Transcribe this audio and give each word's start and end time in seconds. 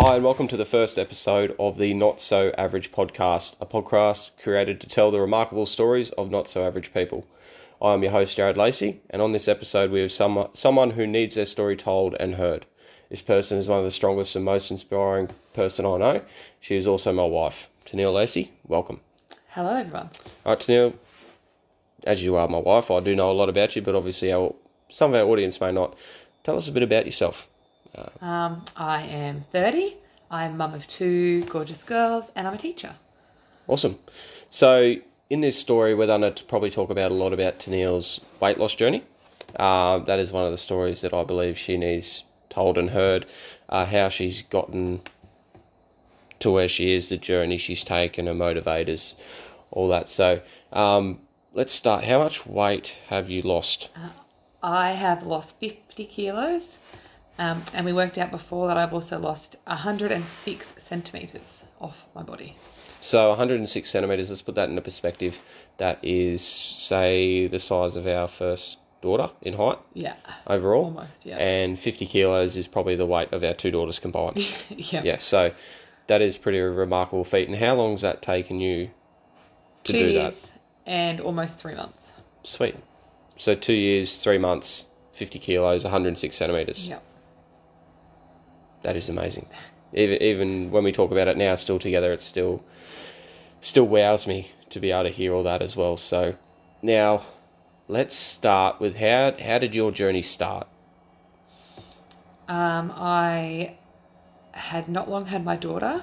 Hi, 0.00 0.14
and 0.14 0.24
welcome 0.24 0.46
to 0.46 0.56
the 0.56 0.64
first 0.64 0.96
episode 0.96 1.56
of 1.58 1.76
the 1.76 1.92
Not 1.92 2.20
So 2.20 2.52
Average 2.56 2.92
podcast, 2.92 3.56
a 3.60 3.66
podcast 3.66 4.30
created 4.40 4.80
to 4.80 4.86
tell 4.86 5.10
the 5.10 5.20
remarkable 5.20 5.66
stories 5.66 6.10
of 6.10 6.30
not 6.30 6.46
so 6.46 6.64
average 6.64 6.94
people. 6.94 7.26
I 7.82 7.94
am 7.94 8.04
your 8.04 8.12
host, 8.12 8.36
Jared 8.36 8.56
Lacey, 8.56 9.00
and 9.10 9.20
on 9.20 9.32
this 9.32 9.48
episode, 9.48 9.90
we 9.90 10.00
have 10.02 10.12
some, 10.12 10.50
someone 10.54 10.92
who 10.92 11.04
needs 11.04 11.34
their 11.34 11.46
story 11.46 11.76
told 11.76 12.14
and 12.14 12.36
heard. 12.36 12.64
This 13.10 13.22
person 13.22 13.58
is 13.58 13.66
one 13.66 13.80
of 13.80 13.84
the 13.84 13.90
strongest 13.90 14.36
and 14.36 14.44
most 14.44 14.70
inspiring 14.70 15.30
person 15.52 15.84
I 15.84 15.96
know. 15.96 16.22
She 16.60 16.76
is 16.76 16.86
also 16.86 17.12
my 17.12 17.26
wife, 17.26 17.68
Tenielle 17.84 18.14
Lacey. 18.14 18.52
Welcome. 18.68 19.00
Hello, 19.48 19.74
everyone. 19.74 20.10
All 20.46 20.52
right, 20.52 20.60
Tenielle, 20.60 20.94
as 22.04 22.22
you 22.22 22.36
are 22.36 22.46
my 22.46 22.58
wife, 22.58 22.92
I 22.92 23.00
do 23.00 23.16
know 23.16 23.32
a 23.32 23.32
lot 23.32 23.48
about 23.48 23.74
you, 23.74 23.82
but 23.82 23.96
obviously 23.96 24.32
our, 24.32 24.54
some 24.92 25.12
of 25.12 25.20
our 25.20 25.26
audience 25.26 25.60
may 25.60 25.72
not. 25.72 25.96
Tell 26.44 26.56
us 26.56 26.68
a 26.68 26.72
bit 26.72 26.84
about 26.84 27.04
yourself. 27.04 27.48
Um, 28.20 28.64
I 28.76 29.02
am 29.02 29.44
30. 29.52 29.96
I'm 30.30 30.56
mum 30.56 30.74
of 30.74 30.86
two 30.86 31.44
gorgeous 31.44 31.82
girls, 31.82 32.30
and 32.34 32.46
I'm 32.46 32.54
a 32.54 32.58
teacher. 32.58 32.94
Awesome. 33.66 33.98
So, 34.50 34.96
in 35.30 35.40
this 35.40 35.58
story, 35.58 35.94
we're 35.94 36.06
going 36.06 36.34
to 36.34 36.44
probably 36.44 36.70
talk 36.70 36.90
about 36.90 37.10
a 37.10 37.14
lot 37.14 37.32
about 37.32 37.58
Tenielle's 37.58 38.20
weight 38.40 38.58
loss 38.58 38.74
journey. 38.74 39.04
Uh, 39.56 39.98
that 40.00 40.18
is 40.18 40.32
one 40.32 40.44
of 40.44 40.50
the 40.50 40.56
stories 40.58 41.00
that 41.02 41.14
I 41.14 41.24
believe 41.24 41.58
she 41.58 41.76
needs 41.76 42.24
told 42.48 42.78
and 42.78 42.90
heard. 42.90 43.26
Uh, 43.68 43.84
how 43.84 44.08
she's 44.08 44.42
gotten 44.42 45.00
to 46.40 46.50
where 46.50 46.68
she 46.68 46.92
is, 46.92 47.08
the 47.08 47.16
journey 47.16 47.58
she's 47.58 47.84
taken, 47.84 48.26
her 48.26 48.34
motivators, 48.34 49.14
all 49.70 49.88
that. 49.88 50.08
So, 50.08 50.40
um, 50.72 51.20
let's 51.52 51.72
start. 51.72 52.04
How 52.04 52.18
much 52.18 52.46
weight 52.46 52.96
have 53.08 53.28
you 53.28 53.42
lost? 53.42 53.90
I 54.62 54.92
have 54.92 55.26
lost 55.26 55.56
50 55.60 56.06
kilos, 56.06 56.77
um, 57.38 57.62
and 57.74 57.84
we 57.86 57.92
worked 57.92 58.18
out 58.18 58.30
before 58.30 58.68
that 58.68 58.76
I've 58.76 58.92
also 58.94 59.18
lost 59.18 59.56
106 59.66 60.72
centimetres 60.80 61.62
off 61.80 62.04
my 62.14 62.22
body. 62.22 62.56
So 63.00 63.28
106 63.30 63.88
centimeters. 63.88 64.30
Let's 64.30 64.42
put 64.42 64.56
that 64.56 64.68
into 64.68 64.82
perspective. 64.82 65.40
That 65.76 65.98
is, 66.02 66.42
say, 66.44 67.46
the 67.46 67.58
size 67.60 67.94
of 67.96 68.06
our 68.08 68.26
first 68.26 68.78
daughter 69.00 69.30
in 69.42 69.54
height 69.54 69.78
Yeah, 69.94 70.14
overall. 70.48 70.86
almost, 70.86 71.24
yeah. 71.24 71.36
And 71.36 71.78
50 71.78 72.06
kilos 72.06 72.56
is 72.56 72.66
probably 72.66 72.96
the 72.96 73.06
weight 73.06 73.32
of 73.32 73.44
our 73.44 73.54
two 73.54 73.70
daughters 73.70 74.00
combined. 74.00 74.38
yeah. 74.70 75.02
yeah. 75.04 75.16
So 75.18 75.52
that 76.08 76.20
is 76.22 76.36
pretty 76.36 76.58
remarkable 76.58 77.22
feat. 77.22 77.46
And 77.48 77.56
how 77.56 77.74
long's 77.74 78.00
that 78.02 78.20
taken 78.22 78.58
you 78.58 78.90
to 79.84 79.92
Two 79.92 79.98
do 80.00 80.10
years 80.10 80.40
that? 80.40 80.50
and 80.86 81.20
almost 81.20 81.58
three 81.58 81.74
months. 81.76 82.10
Sweet. 82.42 82.74
So 83.36 83.54
two 83.54 83.72
years, 83.74 84.24
three 84.24 84.38
months, 84.38 84.86
50 85.12 85.38
kilos, 85.38 85.84
106 85.84 86.34
centimeters. 86.36 86.88
Yeah. 86.88 86.98
That 88.88 88.96
is 88.96 89.10
amazing. 89.10 89.44
Even 89.92 90.22
even 90.22 90.70
when 90.70 90.82
we 90.82 90.92
talk 90.92 91.10
about 91.10 91.28
it 91.28 91.36
now, 91.36 91.54
still 91.56 91.78
together, 91.78 92.10
it 92.14 92.22
still 92.22 92.64
still 93.60 93.86
wows 93.86 94.26
me 94.26 94.50
to 94.70 94.80
be 94.80 94.92
able 94.92 95.02
to 95.02 95.10
hear 95.10 95.34
all 95.34 95.42
that 95.42 95.60
as 95.60 95.76
well. 95.76 95.98
So 95.98 96.36
now 96.80 97.26
let's 97.86 98.14
start 98.14 98.80
with 98.80 98.96
how 98.96 99.34
how 99.44 99.58
did 99.58 99.74
your 99.74 99.92
journey 99.92 100.22
start? 100.22 100.66
Um, 102.48 102.90
I 102.96 103.74
had 104.52 104.88
not 104.88 105.10
long 105.10 105.26
had 105.26 105.44
my 105.44 105.56
daughter. 105.56 106.02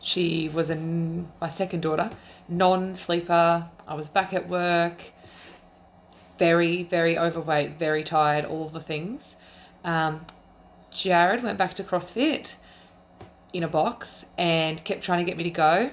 She 0.00 0.48
was 0.48 0.70
a, 0.70 0.76
my 0.76 1.50
second 1.50 1.82
daughter, 1.82 2.10
non 2.48 2.96
sleeper. 2.96 3.68
I 3.86 3.92
was 3.92 4.08
back 4.08 4.32
at 4.32 4.48
work, 4.48 5.02
very, 6.38 6.84
very 6.84 7.18
overweight, 7.18 7.72
very 7.72 8.02
tired, 8.02 8.46
all 8.46 8.70
the 8.70 8.80
things. 8.80 9.20
Um, 9.84 10.24
Jared 10.94 11.42
went 11.42 11.58
back 11.58 11.74
to 11.74 11.84
CrossFit 11.84 12.54
in 13.52 13.62
a 13.62 13.68
box 13.68 14.24
and 14.38 14.82
kept 14.84 15.02
trying 15.02 15.24
to 15.24 15.28
get 15.28 15.36
me 15.36 15.44
to 15.44 15.50
go. 15.50 15.90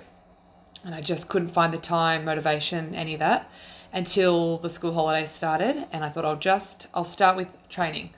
And 0.85 0.95
I 0.95 1.01
just 1.01 1.27
couldn't 1.27 1.49
find 1.49 1.73
the 1.73 1.77
time, 1.77 2.25
motivation, 2.25 2.95
any 2.95 3.13
of 3.13 3.19
that 3.19 3.49
until 3.91 4.57
the 4.57 4.69
school 4.69 4.93
holidays 4.93 5.31
started. 5.31 5.85
And 5.91 6.03
I 6.03 6.09
thought 6.09 6.25
I'll 6.25 6.37
just, 6.37 6.87
I'll 6.93 7.05
start 7.05 7.35
with 7.35 7.47
training. 7.69 8.11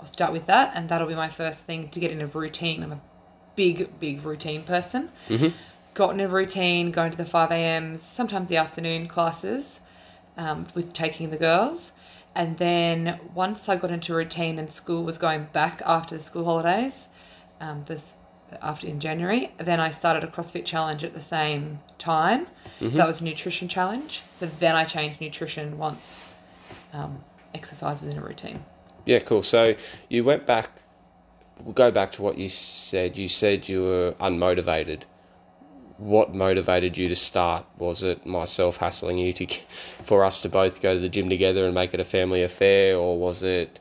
I'll 0.00 0.06
start 0.12 0.32
with 0.32 0.46
that, 0.46 0.72
and 0.74 0.88
that'll 0.88 1.08
be 1.08 1.14
my 1.14 1.28
first 1.28 1.60
thing 1.60 1.88
to 1.90 2.00
get 2.00 2.12
in 2.12 2.20
a 2.20 2.26
routine. 2.26 2.82
I'm 2.82 2.92
a 2.92 3.00
big, 3.56 3.98
big 3.98 4.24
routine 4.24 4.62
person. 4.62 5.10
Mhm. 5.28 5.52
Got 5.94 6.14
in 6.14 6.20
a 6.20 6.28
routine, 6.28 6.92
going 6.92 7.10
to 7.10 7.16
the 7.16 7.24
5 7.24 7.50
a.m.s, 7.50 8.02
sometimes 8.02 8.48
the 8.48 8.56
afternoon 8.58 9.08
classes 9.08 9.80
um, 10.36 10.66
with 10.74 10.92
taking 10.92 11.30
the 11.30 11.36
girls. 11.36 11.90
And 12.34 12.56
then 12.58 13.18
once 13.34 13.68
I 13.68 13.76
got 13.76 13.90
into 13.90 14.14
routine 14.14 14.58
and 14.58 14.72
school 14.72 15.04
was 15.04 15.18
going 15.18 15.48
back 15.52 15.82
after 15.84 16.16
the 16.16 16.22
school 16.22 16.44
holidays, 16.44 17.06
um, 17.60 17.84
this 17.86 18.02
after 18.62 18.86
in 18.86 19.00
January, 19.00 19.50
then 19.58 19.80
I 19.80 19.90
started 19.90 20.24
a 20.24 20.26
CrossFit 20.28 20.64
challenge 20.64 21.04
at 21.04 21.12
the 21.12 21.20
same 21.20 21.80
time. 21.98 22.46
So 22.80 22.88
that 22.90 23.06
was 23.06 23.20
a 23.20 23.24
nutrition 23.24 23.68
challenge. 23.68 24.22
So 24.40 24.46
then 24.58 24.76
I 24.76 24.84
changed 24.84 25.20
nutrition 25.20 25.76
once 25.78 26.22
um, 26.92 27.18
exercise 27.54 28.00
was 28.00 28.10
in 28.10 28.18
a 28.18 28.24
routine. 28.24 28.60
Yeah, 29.04 29.18
cool. 29.20 29.42
So 29.42 29.74
you 30.08 30.24
went 30.24 30.46
back. 30.46 30.70
We'll 31.60 31.72
go 31.72 31.90
back 31.90 32.12
to 32.12 32.22
what 32.22 32.38
you 32.38 32.48
said. 32.48 33.16
You 33.16 33.28
said 33.28 33.68
you 33.68 33.82
were 33.82 34.14
unmotivated. 34.20 35.02
What 35.98 36.32
motivated 36.34 36.96
you 36.96 37.08
to 37.08 37.16
start? 37.16 37.64
Was 37.76 38.02
it 38.02 38.24
myself 38.24 38.76
hassling 38.78 39.18
you 39.18 39.32
to, 39.34 39.46
for 40.04 40.24
us 40.24 40.40
to 40.42 40.48
both 40.48 40.80
go 40.80 40.94
to 40.94 41.00
the 41.00 41.08
gym 41.08 41.28
together 41.28 41.66
and 41.66 41.74
make 41.74 41.92
it 41.92 42.00
a 42.00 42.04
family 42.04 42.42
affair, 42.42 42.96
or 42.96 43.18
was 43.18 43.42
it 43.42 43.80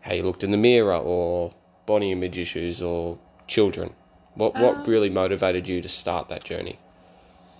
how 0.00 0.14
you 0.14 0.22
looked 0.22 0.42
in 0.42 0.50
the 0.50 0.56
mirror, 0.56 0.96
or 0.96 1.52
body 1.86 2.12
image 2.12 2.38
issues, 2.38 2.80
or 2.80 3.18
children? 3.46 3.92
What 4.34 4.54
what 4.54 4.76
Um, 4.76 4.84
really 4.84 5.10
motivated 5.10 5.68
you 5.68 5.82
to 5.82 5.88
start 5.88 6.28
that 6.28 6.44
journey? 6.44 6.78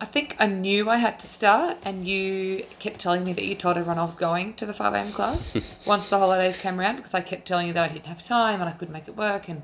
I 0.01 0.07
think 0.07 0.35
I 0.39 0.47
knew 0.47 0.89
I 0.89 0.97
had 0.97 1.21
to 1.21 1.29
start, 1.29 1.77
and 1.85 2.09
you 2.09 2.65
kept 2.79 3.01
telling 3.01 3.23
me 3.23 3.35
that 3.35 3.45
you 3.45 3.55
told 3.55 3.77
everyone 3.77 3.99
I 3.99 4.05
was 4.05 4.15
going 4.15 4.55
to 4.55 4.65
the 4.65 4.73
5 4.73 4.95
a.m. 4.95 5.13
class 5.13 5.55
once 5.87 6.09
the 6.09 6.19
holidays 6.19 6.57
came 6.57 6.81
around 6.81 6.97
because 6.97 7.13
I 7.13 7.21
kept 7.21 7.47
telling 7.47 7.67
you 7.67 7.75
that 7.75 7.91
I 7.91 7.93
didn't 7.93 8.07
have 8.07 8.25
time 8.25 8.61
and 8.63 8.69
I 8.71 8.73
couldn't 8.73 8.95
make 8.95 9.09
it 9.09 9.17
work, 9.17 9.51
and 9.51 9.61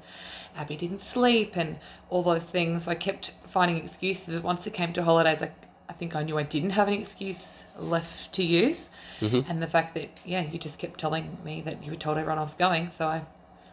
Abby 0.55 0.77
didn't 0.77 1.01
sleep, 1.01 1.57
and 1.57 1.77
all 2.11 2.23
those 2.23 2.45
things. 2.45 2.87
I 2.89 2.95
kept 2.95 3.33
finding 3.49 3.85
excuses. 3.85 4.43
Once 4.43 4.67
it 4.67 4.73
came 4.73 4.93
to 4.95 5.03
holidays, 5.03 5.43
I, 5.43 5.51
I 5.89 5.93
think 5.93 6.15
I 6.15 6.23
knew 6.23 6.39
I 6.39 6.43
didn't 6.43 6.71
have 6.71 6.89
an 6.89 6.95
excuse 6.95 7.45
left 7.79 8.33
to 8.35 8.43
use. 8.43 8.89
Mhm. 9.21 9.49
And 9.49 9.63
the 9.63 9.67
fact 9.67 9.95
that, 9.95 10.09
yeah, 10.25 10.43
you 10.43 10.59
just 10.59 10.79
kept 10.79 11.01
telling 11.01 11.37
me 11.45 11.63
that 11.63 11.83
you 11.83 11.91
had 11.91 12.01
told 12.01 12.19
everyone 12.19 12.39
I 12.39 12.43
was 12.43 12.55
going, 12.55 12.91
so 12.99 13.07
I 13.07 13.23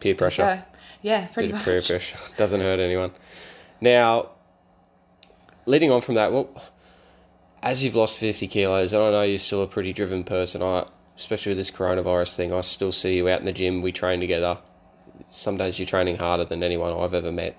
Peer 0.00 0.14
pressure. 0.14 0.64
Yeah, 1.02 1.26
pretty 1.26 1.48
bit 1.48 1.56
much. 1.56 1.64
peer 1.64 1.82
pressure 1.82 2.16
doesn't 2.36 2.60
hurt 2.60 2.80
anyone. 2.80 3.12
Now, 3.80 4.30
leading 5.66 5.90
on 5.90 6.00
from 6.00 6.14
that, 6.16 6.32
well, 6.32 6.48
as 7.62 7.82
you've 7.84 7.94
lost 7.94 8.18
fifty 8.18 8.46
kilos, 8.48 8.92
and 8.92 9.02
I 9.02 9.10
know 9.10 9.22
you're 9.22 9.38
still 9.38 9.62
a 9.62 9.66
pretty 9.66 9.92
driven 9.92 10.24
person. 10.24 10.62
I, 10.62 10.86
especially 11.16 11.50
with 11.50 11.58
this 11.58 11.70
coronavirus 11.70 12.36
thing, 12.36 12.52
I 12.52 12.60
still 12.62 12.92
see 12.92 13.16
you 13.16 13.28
out 13.28 13.40
in 13.40 13.46
the 13.46 13.52
gym. 13.52 13.80
We 13.82 13.92
train 13.92 14.20
together. 14.20 14.58
Some 15.30 15.56
days 15.56 15.78
you're 15.78 15.86
training 15.86 16.16
harder 16.16 16.44
than 16.44 16.62
anyone 16.62 16.92
I've 16.92 17.14
ever 17.14 17.32
met. 17.32 17.56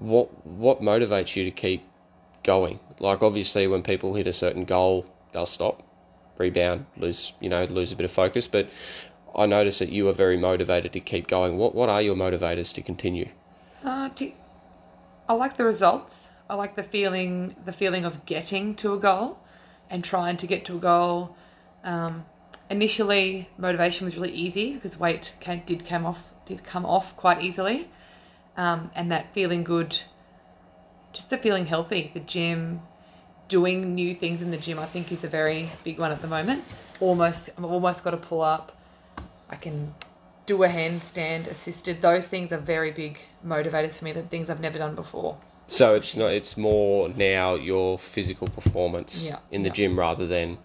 What 0.00 0.46
what 0.46 0.80
motivates 0.80 1.36
you 1.36 1.44
to 1.44 1.50
keep 1.50 1.82
going? 2.42 2.80
Like 2.98 3.22
obviously, 3.22 3.66
when 3.68 3.82
people 3.82 4.14
hit 4.14 4.26
a 4.26 4.32
certain 4.32 4.64
goal, 4.64 5.06
they'll 5.32 5.46
stop, 5.46 5.82
rebound, 6.38 6.86
lose 6.96 7.32
you 7.40 7.48
know 7.48 7.64
lose 7.64 7.92
a 7.92 7.96
bit 7.96 8.04
of 8.04 8.10
focus. 8.10 8.48
But 8.48 8.68
I 9.36 9.46
notice 9.46 9.78
that 9.78 9.90
you 9.90 10.08
are 10.08 10.12
very 10.12 10.36
motivated 10.36 10.92
to 10.94 11.00
keep 11.00 11.28
going. 11.28 11.56
What 11.56 11.74
what 11.74 11.88
are 11.88 12.02
your 12.02 12.16
motivators 12.16 12.74
to 12.74 12.82
continue? 12.82 13.28
Uh, 13.84 14.08
to, 14.10 14.32
I 15.28 15.34
like 15.34 15.56
the 15.56 15.64
results. 15.64 16.26
I 16.48 16.54
like 16.54 16.74
the 16.74 16.82
feeling, 16.82 17.54
the 17.64 17.72
feeling 17.72 18.04
of 18.04 18.26
getting 18.26 18.74
to 18.76 18.94
a 18.94 18.98
goal, 18.98 19.38
and 19.88 20.02
trying 20.02 20.36
to 20.38 20.46
get 20.46 20.64
to 20.66 20.76
a 20.76 20.80
goal. 20.80 21.36
Um, 21.84 22.24
initially, 22.70 23.48
motivation 23.56 24.06
was 24.06 24.16
really 24.16 24.32
easy 24.32 24.74
because 24.74 24.98
weight 24.98 25.32
came, 25.40 25.62
did 25.66 25.86
come 25.86 26.04
off, 26.06 26.22
did 26.46 26.64
come 26.64 26.84
off 26.84 27.16
quite 27.16 27.42
easily, 27.42 27.86
um, 28.60 28.90
and 28.94 29.10
that 29.10 29.32
feeling 29.32 29.64
good, 29.64 29.98
just 31.14 31.30
the 31.30 31.38
feeling 31.38 31.64
healthy. 31.64 32.10
The 32.12 32.20
gym, 32.20 32.80
doing 33.48 33.94
new 33.94 34.14
things 34.14 34.42
in 34.42 34.50
the 34.50 34.58
gym, 34.58 34.78
I 34.78 34.84
think 34.84 35.10
is 35.10 35.24
a 35.24 35.28
very 35.28 35.70
big 35.82 35.98
one 35.98 36.12
at 36.12 36.20
the 36.20 36.28
moment. 36.28 36.62
Almost, 37.00 37.48
I've 37.56 37.64
almost 37.64 38.04
got 38.04 38.10
to 38.10 38.18
pull 38.18 38.42
up. 38.42 38.76
I 39.48 39.56
can 39.56 39.94
do 40.44 40.62
a 40.64 40.68
handstand 40.68 41.46
assisted. 41.46 42.02
Those 42.02 42.26
things 42.26 42.52
are 42.52 42.58
very 42.58 42.90
big 42.90 43.18
motivators 43.46 43.92
for 43.92 44.04
me. 44.04 44.12
The 44.12 44.22
things 44.22 44.50
I've 44.50 44.60
never 44.60 44.76
done 44.76 44.94
before. 44.94 45.38
So 45.66 45.94
it's 45.94 46.14
not. 46.14 46.30
It's 46.32 46.58
more 46.58 47.08
now 47.08 47.54
your 47.54 47.98
physical 47.98 48.46
performance 48.48 49.26
Yeah, 49.26 49.38
in 49.50 49.62
the 49.62 49.68
yeah. 49.70 49.74
gym 49.74 49.98
rather 49.98 50.26
than 50.26 50.58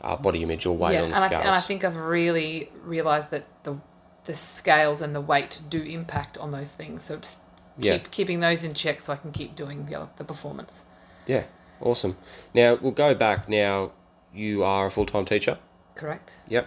uh, 0.00 0.16
body 0.16 0.42
image 0.42 0.64
or 0.64 0.74
weight 0.74 0.94
yeah, 0.94 1.02
on 1.02 1.12
and 1.12 1.16
the 1.16 1.36
I, 1.36 1.40
and 1.40 1.50
I 1.50 1.60
think 1.60 1.84
I've 1.84 1.96
really 1.96 2.70
realised 2.82 3.30
that 3.32 3.44
the 3.64 3.76
the 4.26 4.34
scales 4.34 5.00
and 5.00 5.14
the 5.14 5.20
weight 5.20 5.60
do 5.70 5.80
impact 5.82 6.36
on 6.38 6.50
those 6.52 6.68
things. 6.68 7.04
So 7.04 7.16
just 7.16 7.38
keep 7.76 7.84
Yeah. 7.84 7.98
keeping 8.10 8.40
those 8.40 8.64
in 8.64 8.74
check 8.74 9.00
so 9.02 9.12
I 9.12 9.16
can 9.16 9.32
keep 9.32 9.56
doing 9.56 9.86
the 9.86 10.06
the 10.18 10.24
performance. 10.24 10.80
yeah, 11.26 11.44
awesome. 11.80 12.16
Now 12.54 12.74
we'll 12.80 12.92
go 12.92 13.14
back. 13.14 13.48
Now 13.48 13.92
you 14.34 14.62
are 14.64 14.86
a 14.86 14.90
full 14.90 15.06
time 15.06 15.24
teacher. 15.24 15.58
Correct. 15.94 16.30
Yep. 16.48 16.66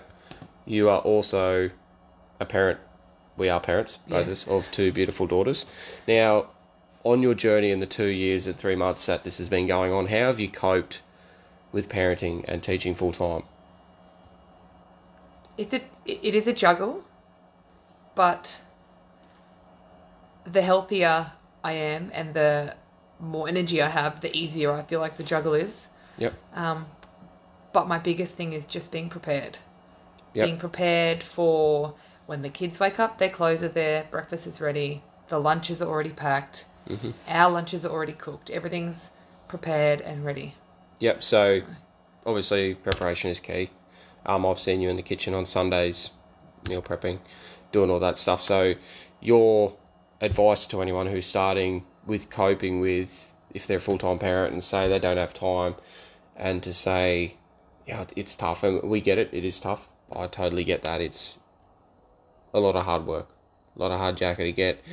You 0.65 0.89
are 0.89 0.99
also 0.99 1.69
a 2.39 2.45
parent. 2.45 2.79
We 3.37 3.49
are 3.49 3.59
parents, 3.59 3.97
both 4.07 4.13
Yeah. 4.13 4.19
of 4.21 4.29
us, 4.29 4.47
of 4.47 4.71
two 4.71 4.91
beautiful 4.91 5.25
daughters. 5.27 5.65
Now, 6.07 6.45
on 7.03 7.21
your 7.21 7.33
journey 7.33 7.71
in 7.71 7.79
the 7.79 7.85
two 7.85 8.07
years 8.07 8.47
and 8.47 8.55
three 8.57 8.75
months 8.75 9.05
that 9.05 9.23
this 9.23 9.37
has 9.37 9.47
been 9.49 9.67
going 9.67 9.93
on, 9.93 10.07
how 10.07 10.27
have 10.27 10.39
you 10.39 10.49
coped 10.49 11.01
with 11.71 11.87
parenting 11.89 12.43
and 12.47 12.61
teaching 12.61 12.93
full 12.95 13.13
time? 13.13 13.43
It's 15.57 15.73
a, 15.73 15.81
it 16.05 16.35
is 16.35 16.47
a 16.47 16.53
juggle, 16.53 17.03
but 18.19 18.59
the 20.43 20.61
healthier 20.61 21.31
I 21.63 21.71
am 21.71 22.11
and 22.13 22.33
the 22.33 22.75
more 23.17 23.47
energy 23.47 23.81
I 23.81 23.87
have, 23.87 24.19
the 24.19 24.35
easier 24.35 24.73
I 24.73 24.81
feel 24.81 24.99
like 24.99 25.15
the 25.15 25.23
juggle 25.23 25.53
is. 25.53 25.87
Yep. 26.17 26.33
Um, 26.53 26.85
but 27.71 27.87
my 27.87 27.97
biggest 27.97 28.35
thing 28.35 28.51
is 28.51 28.65
just 28.65 28.91
being 28.91 29.09
prepared. 29.09 29.57
Yep. 30.33 30.45
Being 30.45 30.57
prepared 30.57 31.23
for 31.23 31.93
when 32.25 32.41
the 32.41 32.49
kids 32.49 32.77
wake 32.77 32.99
up, 32.99 33.19
their 33.19 33.29
clothes 33.29 33.63
are 33.63 33.69
there, 33.69 34.03
breakfast 34.11 34.47
is 34.47 34.59
ready, 34.59 35.01
the 35.29 35.39
lunches 35.39 35.81
are 35.81 35.87
already 35.87 36.09
packed, 36.09 36.65
Mhm. 36.89 37.13
our 37.25 37.49
lunches 37.49 37.85
are 37.85 37.91
already 37.93 38.17
cooked, 38.25 38.49
everything's 38.49 39.09
prepared 39.47 40.01
and 40.01 40.25
ready. 40.25 40.55
Yep. 40.99 41.23
So 41.23 41.61
obviously 42.25 42.75
preparation 42.75 43.29
is 43.29 43.39
key. 43.39 43.69
Um, 44.25 44.45
I've 44.45 44.59
seen 44.59 44.81
you 44.81 44.89
in 44.89 44.97
the 44.97 45.03
kitchen 45.11 45.33
on 45.33 45.45
Sundays, 45.45 46.09
meal 46.67 46.81
prepping, 46.81 47.19
doing 47.71 47.89
all 47.89 47.99
that 47.99 48.17
stuff. 48.17 48.41
So 48.41 48.73
your 49.21 49.73
advice 50.21 50.65
to 50.67 50.81
anyone 50.81 51.07
who's 51.07 51.25
starting 51.25 51.85
with 52.05 52.29
coping 52.29 52.79
with 52.79 53.35
if 53.53 53.67
they're 53.67 53.77
a 53.77 53.81
full 53.81 53.97
time 53.97 54.19
parent 54.19 54.53
and 54.53 54.63
say 54.63 54.87
they 54.87 54.99
don't 54.99 55.17
have 55.17 55.33
time, 55.33 55.75
and 56.35 56.61
to 56.63 56.73
say, 56.73 57.35
yeah, 57.87 58.05
it's 58.15 58.35
tough, 58.35 58.63
and 58.63 58.89
we 58.89 59.01
get 59.01 59.17
it. 59.17 59.29
It 59.33 59.43
is 59.43 59.59
tough. 59.59 59.89
I 60.11 60.27
totally 60.27 60.63
get 60.63 60.83
that. 60.83 61.01
It's 61.01 61.37
a 62.53 62.59
lot 62.59 62.75
of 62.75 62.85
hard 62.85 63.05
work, 63.05 63.29
a 63.75 63.79
lot 63.79 63.91
of 63.91 63.99
hard 63.99 64.17
jacket 64.17 64.43
to 64.43 64.51
get 64.51 64.83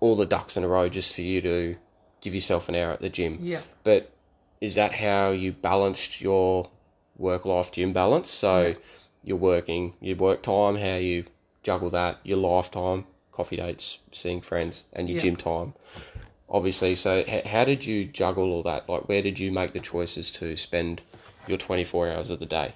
all 0.00 0.16
the 0.16 0.26
ducks 0.26 0.56
in 0.56 0.64
a 0.64 0.68
row 0.68 0.88
just 0.88 1.14
for 1.14 1.22
you 1.22 1.40
to 1.40 1.76
give 2.20 2.34
yourself 2.34 2.68
an 2.68 2.74
hour 2.74 2.92
at 2.92 3.00
the 3.00 3.08
gym. 3.08 3.38
Yeah. 3.42 3.60
But 3.84 4.10
is 4.60 4.76
that 4.76 4.92
how 4.92 5.30
you 5.30 5.52
balanced 5.52 6.20
your 6.20 6.68
work 7.16 7.44
life 7.44 7.72
gym 7.72 7.92
balance? 7.92 8.30
So 8.30 8.68
Yeah. 8.68 8.74
you're 9.24 9.36
working, 9.36 9.94
your 10.00 10.16
work 10.16 10.42
time, 10.42 10.76
how 10.76 10.96
you 10.96 11.24
juggle 11.62 11.90
that, 11.90 12.18
your 12.24 12.38
lifetime, 12.38 13.04
coffee 13.32 13.56
dates, 13.56 13.98
seeing 14.12 14.40
friends, 14.40 14.84
and 14.92 15.08
your 15.08 15.16
Yeah. 15.16 15.22
gym 15.22 15.36
time. 15.36 15.74
Obviously, 16.50 16.94
so 16.96 17.24
h- 17.26 17.44
how 17.46 17.64
did 17.64 17.84
you 17.86 18.04
juggle 18.06 18.52
all 18.52 18.62
that? 18.64 18.88
Like, 18.88 19.08
where 19.08 19.22
did 19.22 19.38
you 19.38 19.52
make 19.52 19.72
the 19.72 19.80
choices 19.80 20.30
to 20.32 20.56
spend 20.56 21.02
your 21.46 21.58
24 21.58 22.10
hours 22.10 22.30
of 22.30 22.40
the 22.40 22.46
day? 22.46 22.74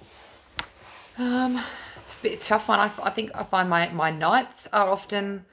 Um, 1.17 1.59
it's 1.97 2.15
a 2.15 2.21
bit 2.21 2.41
tough 2.41 2.67
one. 2.67 2.79
I, 2.79 2.91
I 3.03 3.09
think 3.11 3.31
I 3.35 3.43
find 3.43 3.69
my, 3.69 3.89
my 3.89 4.11
nights 4.11 4.67
are 4.73 4.89
often 4.89 5.45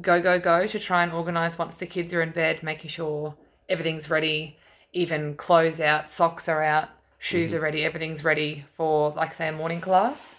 go, 0.00 0.20
go, 0.22 0.38
go 0.38 0.66
to 0.66 0.78
try 0.78 1.02
and 1.02 1.12
organise 1.12 1.58
once 1.58 1.78
the 1.78 1.86
kids 1.86 2.14
are 2.14 2.22
in 2.22 2.30
bed, 2.30 2.62
making 2.62 2.90
sure 2.90 3.34
everything's 3.68 4.08
ready, 4.10 4.56
even 4.92 5.34
clothes 5.36 5.80
out, 5.80 6.12
socks 6.12 6.48
are 6.48 6.62
out, 6.62 6.88
shoes 7.18 7.54
are 7.54 7.60
ready, 7.60 7.84
everything's 7.84 8.24
ready 8.24 8.64
for, 8.76 9.10
like, 9.10 9.34
say, 9.34 9.48
a 9.48 9.52
morning 9.52 9.80
class. 9.80 10.34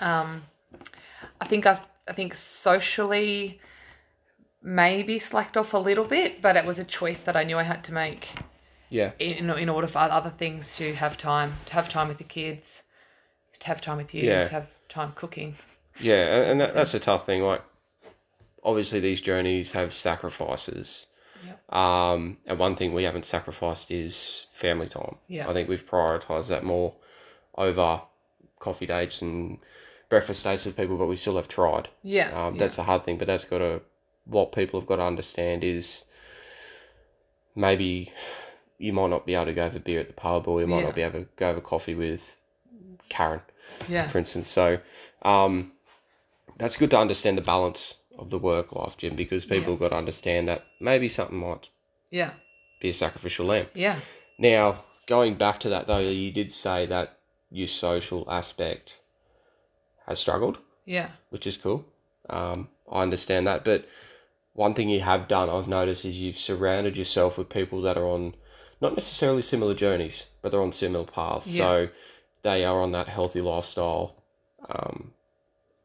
Um, 0.00 0.42
I 1.40 1.46
think 1.46 1.66
I've, 1.66 1.80
I 2.08 2.12
think 2.12 2.34
socially 2.34 3.60
maybe 4.62 5.18
slacked 5.18 5.56
off 5.56 5.74
a 5.74 5.78
little 5.78 6.04
bit, 6.04 6.40
but 6.40 6.56
it 6.56 6.64
was 6.64 6.78
a 6.78 6.84
choice 6.84 7.20
that 7.22 7.36
I 7.36 7.44
knew 7.44 7.58
I 7.58 7.62
had 7.62 7.84
to 7.84 7.92
make 7.92 8.28
Yeah. 8.88 9.12
in, 9.18 9.50
in 9.50 9.68
order 9.68 9.86
for 9.86 9.98
other 9.98 10.30
things 10.30 10.66
to 10.76 10.94
have 10.94 11.18
time, 11.18 11.54
to 11.66 11.72
have 11.74 11.88
time 11.90 12.08
with 12.08 12.18
the 12.18 12.24
kids, 12.24 12.82
to 13.60 13.66
have 13.66 13.80
time 13.80 13.98
with 13.98 14.14
you, 14.14 14.22
Yeah. 14.24 14.44
to 14.44 14.50
have 14.50 14.66
time 14.88 15.12
cooking. 15.14 15.54
Yeah, 16.00 16.14
and, 16.36 16.50
and 16.52 16.60
that, 16.60 16.74
that's 16.74 16.94
a 16.94 17.00
tough 17.00 17.26
thing. 17.26 17.42
Like, 17.42 17.62
obviously, 18.62 19.00
these 19.00 19.20
journeys 19.20 19.72
have 19.72 19.92
sacrifices. 19.92 21.06
Yep. 21.46 21.72
Um, 21.72 22.38
and 22.46 22.58
one 22.58 22.74
thing 22.74 22.94
we 22.94 23.04
haven't 23.04 23.26
sacrificed 23.26 23.90
is 23.90 24.46
family 24.50 24.88
time. 24.88 25.16
Yeah. 25.28 25.48
I 25.48 25.52
think 25.52 25.68
we've 25.68 25.86
prioritised 25.86 26.48
that 26.48 26.64
more 26.64 26.94
over 27.56 28.00
coffee 28.58 28.86
dates 28.86 29.20
and 29.20 29.58
breakfast 30.08 30.44
dates 30.44 30.66
with 30.66 30.76
people, 30.76 30.96
but 30.96 31.06
we 31.06 31.16
still 31.16 31.36
have 31.36 31.48
tried. 31.48 31.88
Yeah, 32.02 32.28
Um, 32.46 32.54
yeah. 32.54 32.60
That's 32.60 32.78
a 32.78 32.82
hard 32.82 33.04
thing, 33.04 33.18
but 33.18 33.26
that's 33.26 33.44
got 33.44 33.58
to, 33.58 33.80
what 34.24 34.52
people 34.52 34.80
have 34.80 34.86
got 34.88 34.96
to 34.96 35.02
understand 35.02 35.64
is 35.64 36.04
maybe 37.54 38.12
you 38.78 38.92
might 38.92 39.10
not 39.10 39.26
be 39.26 39.34
able 39.34 39.46
to 39.46 39.54
go 39.54 39.70
for 39.70 39.78
beer 39.78 40.00
at 40.00 40.08
the 40.08 40.12
pub 40.14 40.48
or 40.48 40.60
you 40.60 40.66
might 40.66 40.80
Yeah. 40.80 40.86
not 40.86 40.94
be 40.94 41.02
able 41.02 41.20
to 41.20 41.28
go 41.36 41.54
for 41.54 41.60
coffee 41.60 41.94
with 41.94 42.36
Karen 43.08 43.40
yeah, 43.88 44.08
for 44.08 44.18
instance. 44.18 44.48
So 44.48 44.78
um, 45.22 45.72
that's 46.58 46.76
good 46.76 46.90
to 46.90 46.98
understand 46.98 47.38
the 47.38 47.42
balance 47.42 47.98
of 48.18 48.30
the 48.30 48.38
work 48.38 48.72
life, 48.72 48.96
gym, 48.96 49.16
because 49.16 49.44
people 49.44 49.72
have 49.74 49.80
got 49.80 49.88
to 49.90 49.96
understand 49.96 50.48
that 50.48 50.64
maybe 50.80 51.08
something 51.08 51.38
might 51.38 51.68
yeah, 52.10 52.30
be 52.80 52.90
a 52.90 52.94
sacrificial 52.94 53.46
lamb. 53.46 53.66
yeah, 53.74 53.98
Now, 54.38 54.84
going 55.06 55.34
back 55.36 55.60
to 55.60 55.68
that 55.70 55.86
though, 55.86 55.98
you 55.98 56.30
did 56.30 56.52
say 56.52 56.86
that 56.86 57.18
your 57.50 57.66
social 57.68 58.24
aspect 58.30 58.94
has 60.06 60.18
struggled, 60.18 60.58
yeah, 60.84 61.08
which 61.30 61.46
is 61.46 61.56
cool. 61.56 61.84
Um, 62.30 62.68
I 62.90 63.02
understand 63.02 63.46
that, 63.46 63.64
but 63.64 63.86
one 64.54 64.74
thing 64.74 64.88
you 64.88 65.00
have 65.00 65.28
done, 65.28 65.50
I've 65.50 65.68
noticed, 65.68 66.04
is 66.04 66.18
you've 66.18 66.38
surrounded 66.38 66.96
yourself 66.96 67.36
with 67.38 67.48
people 67.48 67.82
that 67.82 67.98
are 67.98 68.06
on 68.06 68.34
not 68.80 68.94
necessarily 68.94 69.42
similar 69.42 69.74
journeys, 69.74 70.26
but 70.42 70.50
they're 70.52 70.62
on 70.62 70.72
similar 70.72 71.04
paths. 71.04 71.46
Yeah. 71.48 71.64
So 71.64 71.88
they 72.42 72.64
are 72.64 72.80
on 72.80 72.92
that 72.92 73.08
healthy 73.08 73.40
lifestyle. 73.40 74.14
Um, 74.68 75.12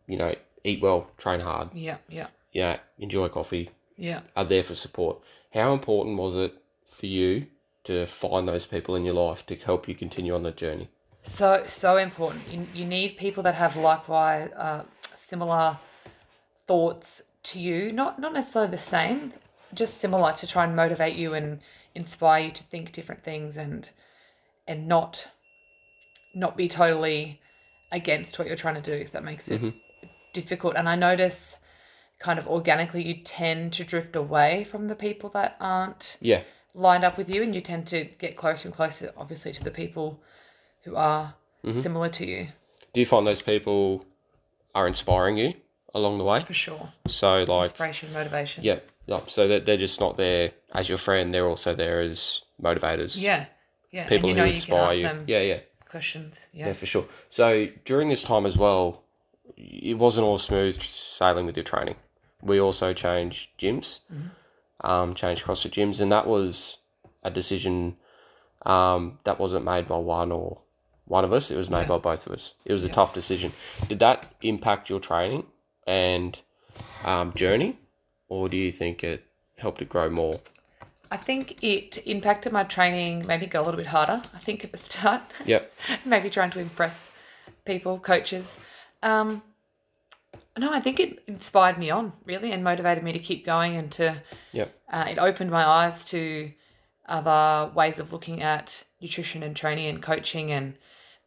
you 0.08 0.18
know, 0.18 0.34
eat 0.64 0.82
well, 0.82 1.10
train 1.18 1.40
hard. 1.40 1.70
yeah, 1.74 1.98
yeah, 2.10 2.28
You 2.52 2.62
know, 2.64 2.78
enjoy 3.00 3.28
coffee. 3.30 3.70
yeah. 3.98 4.22
Are 4.36 4.46
there 4.46 4.64
for 4.64 4.76
support. 4.76 5.20
How 5.54 5.74
important 5.74 6.18
was 6.18 6.36
it 6.36 6.54
for 6.88 7.06
you 7.06 7.48
to 7.86 8.06
find 8.06 8.48
those 8.48 8.66
people 8.66 8.96
in 8.96 9.04
your 9.06 9.14
life 9.14 9.46
to 9.48 9.56
help 9.56 9.88
you 9.88 9.96
continue 9.96 10.36
on 10.36 10.44
the 10.44 10.52
journey? 10.52 10.90
So 11.24 11.64
so 11.68 11.98
important. 11.98 12.42
You, 12.52 12.66
you 12.74 12.86
need 12.86 13.18
people 13.18 13.44
that 13.44 13.56
have 13.56 13.76
likewise 13.76 14.52
uh, 14.56 14.84
similar 15.18 15.78
thoughts 16.68 17.22
to 17.44 17.60
you. 17.60 17.92
Not 17.92 18.20
not 18.20 18.34
necessarily 18.34 18.72
the 18.72 18.78
same, 18.78 19.34
just 19.74 19.98
similar 20.00 20.34
to 20.34 20.48
try 20.48 20.64
and 20.64 20.76
motivate 20.76 21.16
you 21.16 21.34
and 21.34 21.60
inspire 21.96 22.46
you 22.46 22.52
to 22.52 22.64
think 22.64 22.92
different 22.92 23.24
things 23.24 23.58
and 23.58 23.90
and 24.68 24.88
not 24.88 25.28
not 26.34 26.56
be 26.56 26.68
totally 26.68 27.40
against 27.92 28.38
what 28.38 28.48
you're 28.48 28.58
trying 28.58 28.82
to 28.82 28.82
do. 28.82 28.94
If 28.94 29.12
that 29.12 29.24
makes 29.24 29.48
it 29.50 29.62
Mhm. 29.62 29.74
difficult. 30.34 30.76
And 30.76 30.88
I 30.88 30.96
notice 30.96 31.58
kind 32.20 32.38
of 32.38 32.48
organically 32.48 33.04
you 33.04 33.16
tend 33.24 33.74
to 33.74 33.84
drift 33.84 34.16
away 34.16 34.64
from 34.64 34.88
the 34.88 34.96
people 34.96 35.30
that 35.30 35.56
aren't 35.60 36.18
Yeah. 36.20 36.44
lined 36.74 37.04
up 37.04 37.18
with 37.18 37.30
you 37.30 37.42
and 37.42 37.56
you 37.56 37.62
tend 37.62 37.88
to 37.88 38.04
get 38.04 38.36
closer 38.36 38.68
and 38.68 38.76
closer 38.76 39.14
obviously 39.18 39.54
to 39.54 39.64
the 39.64 39.72
people 39.72 40.22
who 40.84 40.96
are 40.96 41.34
Mhm. 41.64 41.82
similar 41.82 42.10
to 42.10 42.26
you 42.26 42.48
Do 42.94 43.00
you 43.00 43.06
find 43.06 43.26
those 43.28 43.42
people 43.42 44.06
are 44.74 44.88
inspiring 44.88 45.38
you 45.38 45.54
along 45.94 46.18
the 46.18 46.24
way? 46.24 46.42
for 46.44 46.54
sure 46.54 46.92
So, 47.08 47.44
like, 47.44 47.70
inspiration 47.72 48.12
motivation 48.14 48.64
Yeah, 48.64 48.80
yeah. 49.06 49.20
So 49.26 49.48
that 49.48 49.66
they're 49.66 49.78
just 49.78 50.00
not 50.00 50.18
there 50.18 50.52
as 50.74 50.90
your 50.90 50.98
friend; 50.98 51.34
they're 51.34 51.48
also 51.48 51.74
there 51.76 52.02
as 52.02 52.42
motivators. 52.62 53.22
yeah 53.22 53.46
yeah 53.92 54.08
people 54.08 54.30
you 54.30 54.36
know 54.36 54.44
who 54.44 54.48
you 54.50 54.54
inspire 54.56 54.94
you. 54.94 55.04
them 55.04 55.24
Yeah, 55.28 55.42
yeah, 55.42 55.60
questions 55.90 56.40
yeah, 56.54 56.68
yeah 56.68 56.74
for 56.74 56.86
sure. 56.86 57.06
So 57.30 57.68
during 57.86 58.10
this 58.10 58.24
time 58.24 58.46
as 58.46 58.56
well, 58.58 59.04
it 59.58 59.98
wasn't 59.98 60.26
all 60.26 60.38
smooth 60.40 60.82
sailing 60.82 61.46
with 61.46 61.58
your 61.58 61.64
training. 61.66 61.96
We 62.42 62.60
also 62.62 62.94
changed 62.94 63.50
gyms, 63.60 64.00
Mm-hmm. 64.14 64.90
um, 64.90 65.14
changed 65.16 65.44
CrossFit 65.44 65.72
gyms, 65.72 66.00
and 66.00 66.12
that 66.12 66.26
was 66.28 66.78
a 67.24 67.30
decision 67.30 67.98
um, 68.66 69.20
that 69.26 69.40
wasn't 69.40 69.66
made 69.66 69.88
by 69.88 69.98
one 69.98 70.32
or 70.32 70.62
one 71.10 71.26
of 71.26 71.34
us. 71.34 71.52
It 71.52 71.58
was 71.58 71.70
made 71.70 71.88
by 71.88 71.98
both 71.98 72.26
of 72.28 72.34
us. 72.34 72.54
It 72.66 72.72
was 72.72 72.86
a 72.86 72.90
tough 72.90 73.14
decision. 73.14 73.52
Did 73.90 74.00
that 74.00 74.26
impact 74.42 74.90
your 74.90 75.00
training 75.02 75.46
and 75.86 76.40
um, 77.04 77.34
journey, 77.34 77.78
or 78.30 78.48
do 78.48 78.56
you 78.56 78.72
think 78.72 79.04
it 79.04 79.26
helped 79.58 79.82
it 79.82 79.90
grow 79.90 80.10
more? 80.10 80.40
i 81.12 81.18
think 81.18 81.58
it 81.64 81.98
impacted 82.06 82.52
my 82.54 82.64
training 82.64 83.26
maybe 83.26 83.48
go 83.48 83.64
a 83.64 83.66
little 83.66 83.80
bit 83.80 83.88
harder 83.88 84.22
i 84.36 84.38
think 84.38 84.64
at 84.64 84.72
the 84.72 84.78
start 84.78 85.24
Yep. 85.46 85.74
maybe 86.06 86.30
trying 86.30 86.52
to 86.52 86.60
impress 86.60 86.94
people 87.66 87.98
coaches 87.98 88.46
um 89.02 89.42
no 90.56 90.72
i 90.72 90.80
think 90.80 91.00
it 91.00 91.24
inspired 91.26 91.80
me 91.80 91.90
on 91.90 92.14
really 92.26 92.52
and 92.52 92.64
motivated 92.64 93.04
me 93.04 93.12
to 93.12 93.18
keep 93.18 93.44
going 93.44 93.76
and 93.76 93.92
to 93.94 94.22
Yep. 94.52 94.72
uh, 94.94 95.06
it 95.10 95.18
opened 95.18 95.50
my 95.50 95.66
eyes 95.66 96.04
to 96.06 96.52
other 97.08 97.72
ways 97.74 97.98
of 97.98 98.14
looking 98.14 98.44
at 98.44 98.84
nutrition 99.02 99.42
and 99.42 99.56
training 99.56 99.88
and 99.88 100.04
coaching 100.04 100.52
and 100.52 100.76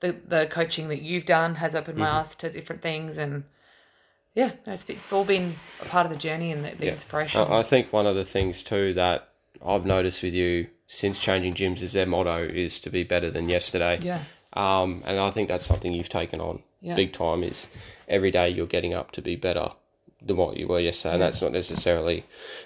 the, 0.02 0.14
the 0.28 0.46
coaching 0.50 0.88
that 0.88 1.00
you've 1.00 1.24
done 1.24 1.54
has 1.54 1.74
opened 1.74 1.96
my 1.96 2.08
eyes 2.10 2.34
to 2.36 2.50
different 2.50 2.82
things 2.82 3.16
and 3.16 3.44
yeah 4.34 4.50
it's, 4.66 4.84
it's 4.88 5.12
all 5.12 5.24
been 5.24 5.54
a 5.80 5.84
part 5.86 6.04
of 6.06 6.12
the 6.12 6.18
journey 6.18 6.52
and 6.52 6.64
the, 6.64 6.72
the 6.76 6.86
Yeah. 6.86 6.92
inspiration 6.92 7.40
I 7.40 7.62
think 7.62 7.92
one 7.92 8.06
of 8.06 8.14
the 8.16 8.24
things 8.24 8.62
too 8.64 8.94
that 8.94 9.28
I've 9.64 9.86
noticed 9.86 10.22
with 10.22 10.34
you 10.34 10.66
since 10.86 11.18
changing 11.18 11.54
gyms 11.54 11.80
is 11.82 11.92
their 11.94 12.06
motto 12.06 12.42
is 12.46 12.80
to 12.80 12.90
be 12.90 13.04
better 13.04 13.30
than 13.30 13.48
yesterday. 13.48 14.00
yeah 14.02 14.24
Um, 14.52 15.02
and 15.06 15.18
I 15.18 15.30
think 15.30 15.48
that's 15.48 15.64
something 15.64 15.92
you've 15.92 16.08
taken 16.08 16.40
on 16.40 16.62
Yeah. 16.80 16.96
big 16.96 17.12
time. 17.12 17.42
Is 17.44 17.68
every 18.08 18.30
day 18.32 18.50
you're 18.50 18.66
getting 18.66 18.92
up 18.92 19.12
to 19.12 19.22
be 19.22 19.36
better 19.36 19.70
than 20.20 20.36
what 20.36 20.56
you 20.56 20.66
were 20.68 20.80
yesterday. 20.80 21.14
And 21.14 21.22
that's 21.22 21.40
not 21.40 21.52
necessarily 21.52 22.24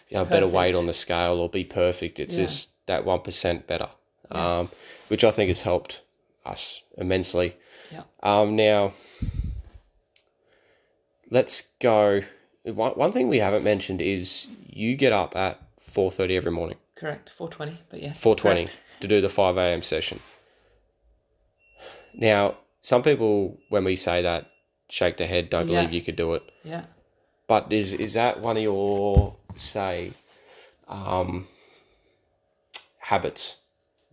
you 0.09 0.17
know, 0.17 0.25
better 0.25 0.49
weight 0.49 0.75
on 0.75 0.87
the 0.87 0.93
scale 0.95 1.39
or 1.41 1.49
be 1.49 1.65
perfect. 1.65 2.19
It's 2.19 2.37
Yeah. 2.37 2.45
just 2.47 2.71
that 2.87 3.05
1% 3.05 3.67
better, 3.67 3.89
um, 4.31 4.69
which 5.09 5.23
I 5.23 5.31
think 5.31 5.49
has 5.49 5.63
helped 5.63 6.01
us 6.47 6.83
immensely. 6.97 7.57
Yeah. 7.91 8.03
Um, 8.23 8.57
now, 8.57 8.93
let's 11.31 11.63
go. 11.81 12.23
One, 12.65 12.93
one 12.93 13.13
thing 13.13 13.29
we 13.29 13.39
haven't 13.39 13.65
mentioned 13.65 14.01
is 14.01 14.49
you 14.67 14.97
get 14.97 15.13
up 15.13 15.37
at 15.37 15.61
4.30 15.81 16.37
every 16.37 16.51
morning. 16.53 16.79
Correct. 16.97 17.31
420, 17.31 17.81
but 17.91 18.03
yeah. 18.03 18.13
420 18.15 18.69
to 19.01 19.09
do 19.09 19.21
the 19.21 19.29
5 19.29 19.57
a.m. 19.57 19.83
session. 19.83 20.21
Now, 22.15 22.57
some 22.81 23.03
people, 23.03 23.59
when 23.69 23.85
we 23.85 23.97
say 23.97 24.23
that, 24.23 24.47
shake 24.89 25.17
their 25.17 25.29
head, 25.29 25.51
don't 25.51 25.69
Yeah. 25.69 25.81
believe 25.83 25.93
you 25.93 26.03
could 26.03 26.17
do 26.17 26.35
it. 26.35 26.43
Yeah. 26.65 26.85
But 27.49 27.73
is 27.73 27.93
is 27.93 28.15
that 28.15 28.41
one 28.41 28.57
of 28.57 28.63
your 28.63 29.37
say 29.57 30.13
um, 30.89 31.47
habits 32.99 33.61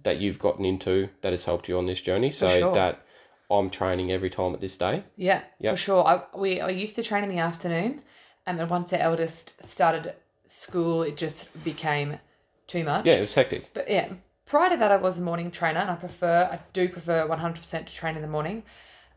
that 0.04 0.18
you've 0.18 0.40
gotten 0.40 0.66
into 0.66 1.10
that 1.22 1.32
has 1.32 1.46
helped 1.46 1.68
you 1.68 1.78
on 1.78 1.86
this 1.86 2.02
journey? 2.02 2.32
So 2.32 2.60
sure. 2.60 2.74
that 2.74 3.04
I'm 3.50 3.70
training 3.70 4.12
every 4.12 4.30
time 4.30 4.54
at 4.54 4.62
this 4.62 4.78
day. 4.78 5.04
Yeah, 5.16 5.42
Yep. 5.60 5.74
for 5.74 5.78
sure. 5.78 6.08
I 6.08 6.24
we 6.38 6.62
I 6.62 6.70
used 6.70 6.96
to 6.96 7.04
train 7.04 7.24
in 7.24 7.30
the 7.30 7.40
afternoon, 7.40 8.02
and 8.46 8.60
then 8.60 8.70
once 8.70 8.90
the 8.90 9.02
eldest 9.02 9.54
started 9.66 10.14
school, 10.48 11.04
it 11.04 11.18
just 11.18 11.48
became 11.64 12.20
too 12.68 12.84
much. 12.84 13.06
Yeah, 13.06 13.16
it 13.16 13.22
was 13.22 13.34
hectic. 13.34 13.74
But 13.74 13.90
yeah, 13.90 14.10
prior 14.46 14.70
to 14.70 14.78
that, 14.78 14.92
I 14.92 14.98
was 14.98 15.18
a 15.18 15.22
morning 15.22 15.52
trainer, 15.52 15.80
and 15.80 15.92
I 15.92 15.96
prefer, 15.96 16.50
I 16.52 16.60
do 16.74 16.90
prefer 16.90 17.28
100% 17.28 17.86
to 17.86 17.94
train 17.94 18.16
in 18.16 18.22
the 18.22 18.28
morning. 18.28 18.64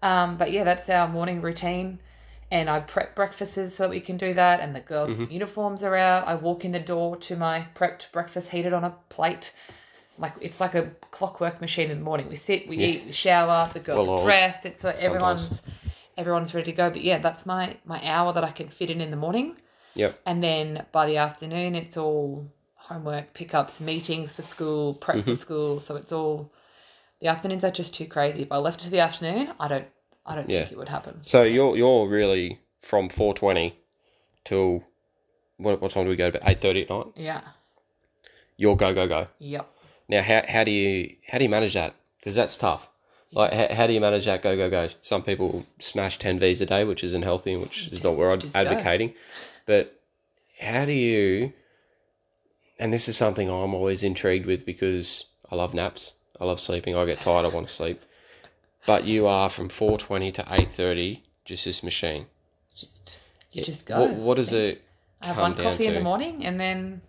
Um, 0.02 0.36
but 0.36 0.50
yeah, 0.52 0.64
that's 0.64 0.88
our 0.88 1.08
morning 1.08 1.40
routine. 1.40 1.98
And 2.50 2.70
I 2.70 2.78
prep 2.80 3.16
breakfasts 3.16 3.54
so 3.54 3.82
that 3.82 3.90
we 3.90 4.00
can 4.00 4.16
do 4.16 4.32
that. 4.34 4.60
And 4.60 4.74
the 4.74 4.80
girls' 4.80 5.18
uniforms 5.30 5.82
are 5.82 5.96
out. 5.96 6.28
I 6.28 6.36
walk 6.36 6.64
in 6.64 6.70
the 6.70 6.78
door 6.78 7.16
to 7.16 7.36
my 7.36 7.66
prepped 7.74 8.12
breakfast 8.12 8.48
heated 8.50 8.72
on 8.72 8.84
a 8.84 8.94
plate. 9.08 9.52
Like 10.18 10.32
it's 10.40 10.60
like 10.60 10.74
a 10.74 10.90
clockwork 11.10 11.60
machine 11.60 11.90
in 11.90 11.98
the 11.98 12.04
morning. 12.04 12.28
We 12.28 12.36
sit, 12.36 12.68
we 12.68 12.76
Yeah. 12.76 12.86
eat, 12.88 13.06
we 13.06 13.12
shower. 13.12 13.68
The 13.72 13.80
girls 13.80 14.06
Well 14.06 14.18
are 14.18 14.24
dressed. 14.24 14.64
It's 14.66 14.82
so 14.82 14.88
everyone's 14.98 15.60
everyone's 16.16 16.54
ready 16.54 16.72
to 16.72 16.76
go. 16.76 16.90
But 16.90 17.02
yeah, 17.02 17.18
that's 17.18 17.44
my 17.46 17.76
my 17.84 18.00
hour 18.06 18.32
that 18.32 18.44
I 18.44 18.50
can 18.50 18.68
fit 18.68 18.90
in 18.90 19.00
in 19.00 19.10
the 19.10 19.16
morning. 19.16 19.58
Yep. 19.94 20.20
And 20.26 20.42
then 20.42 20.86
by 20.92 21.06
the 21.06 21.16
afternoon, 21.18 21.74
it's 21.74 21.96
all 21.96 22.50
homework, 22.74 23.34
pickups, 23.34 23.80
meetings 23.80 24.32
for 24.32 24.42
school, 24.42 24.94
prep 24.94 25.16
Mm-hmm. 25.18 25.30
for 25.32 25.36
school. 25.36 25.80
So 25.80 25.96
it's 25.96 26.12
all 26.12 26.52
the 27.20 27.28
afternoons 27.28 27.64
are 27.64 27.70
just 27.70 27.94
too 27.94 28.06
crazy. 28.06 28.42
If 28.42 28.52
I 28.52 28.58
left 28.58 28.80
it 28.82 28.84
to 28.84 28.90
the 28.90 29.00
afternoon, 29.00 29.52
I 29.58 29.68
don't, 29.68 29.86
I 30.24 30.34
don't 30.34 30.48
Yeah. 30.48 30.60
think 30.60 30.72
it 30.72 30.78
would 30.78 30.88
happen. 30.88 31.18
So 31.22 31.42
you're 31.42 31.76
you're 31.76 32.06
really 32.08 32.60
from 32.80 33.08
4:20 33.08 33.72
till 34.44 34.82
what 35.56 35.80
what 35.80 35.90
time 35.92 36.04
do 36.04 36.10
we 36.10 36.16
go 36.16 36.30
to 36.30 36.38
bed? 36.38 36.46
8:30 36.46 36.82
at 36.82 36.90
night. 36.90 37.06
Yeah. 37.16 37.40
You're 38.58 38.76
go 38.76 38.94
go 38.94 39.06
go. 39.06 39.26
Yep. 39.38 39.70
Now, 40.08 40.22
how, 40.22 40.42
how 40.48 40.64
do 40.64 40.70
you 40.70 41.16
how 41.28 41.38
do 41.38 41.44
you 41.44 41.50
manage 41.50 41.74
that? 41.74 41.94
Because 42.18 42.34
that's 42.34 42.56
tough. 42.56 42.88
Like, 43.32 43.52
how, 43.52 43.74
how 43.74 43.86
do 43.86 43.92
you 43.92 44.00
manage 44.00 44.24
that? 44.26 44.42
Go 44.42 44.56
go 44.56 44.70
go. 44.70 44.88
Some 45.02 45.22
people 45.22 45.66
smash 45.78 46.18
ten 46.18 46.38
V's 46.38 46.60
a 46.60 46.66
day, 46.66 46.84
which 46.84 47.02
isn't 47.04 47.22
healthy, 47.22 47.52
and 47.54 47.62
which 47.62 47.82
is 47.82 47.88
Just- 47.88 48.04
not 48.04 48.16
what 48.16 48.26
I'm 48.26 48.40
just 48.40 48.54
go. 48.54 48.60
advocating. 48.60 49.14
But 49.66 50.00
how 50.60 50.84
do 50.84 50.92
you? 50.92 51.52
And 52.78 52.92
this 52.92 53.08
is 53.08 53.16
something 53.16 53.48
I'm 53.48 53.74
always 53.74 54.02
intrigued 54.04 54.46
with 54.46 54.64
because 54.66 55.24
I 55.50 55.54
love 55.56 55.74
naps. 55.74 56.14
I 56.40 56.44
love 56.44 56.60
sleeping. 56.60 56.94
I 56.94 57.04
get 57.06 57.20
tired. 57.20 57.44
I 57.44 57.48
want 57.48 57.66
to 57.68 57.72
sleep. 57.72 58.00
But 58.86 59.04
you 59.04 59.26
are 59.26 59.48
from 59.48 59.68
four 59.68 59.98
twenty 59.98 60.30
to 60.32 60.44
eight 60.50 60.70
thirty, 60.70 61.22
just 61.44 61.64
this 61.64 61.82
machine. 61.82 62.26
Just, 62.76 63.18
you 63.50 63.64
just 63.64 63.86
go. 63.86 64.00
What 64.02 64.14
what 64.14 64.34
does 64.36 64.52
it 64.52 64.82
I 65.22 65.26
have 65.28 65.38
one 65.38 65.54
coffee 65.56 65.86
in 65.86 65.94
the 65.94 66.00
morning 66.00 66.44
and 66.44 66.60
then 66.60 67.00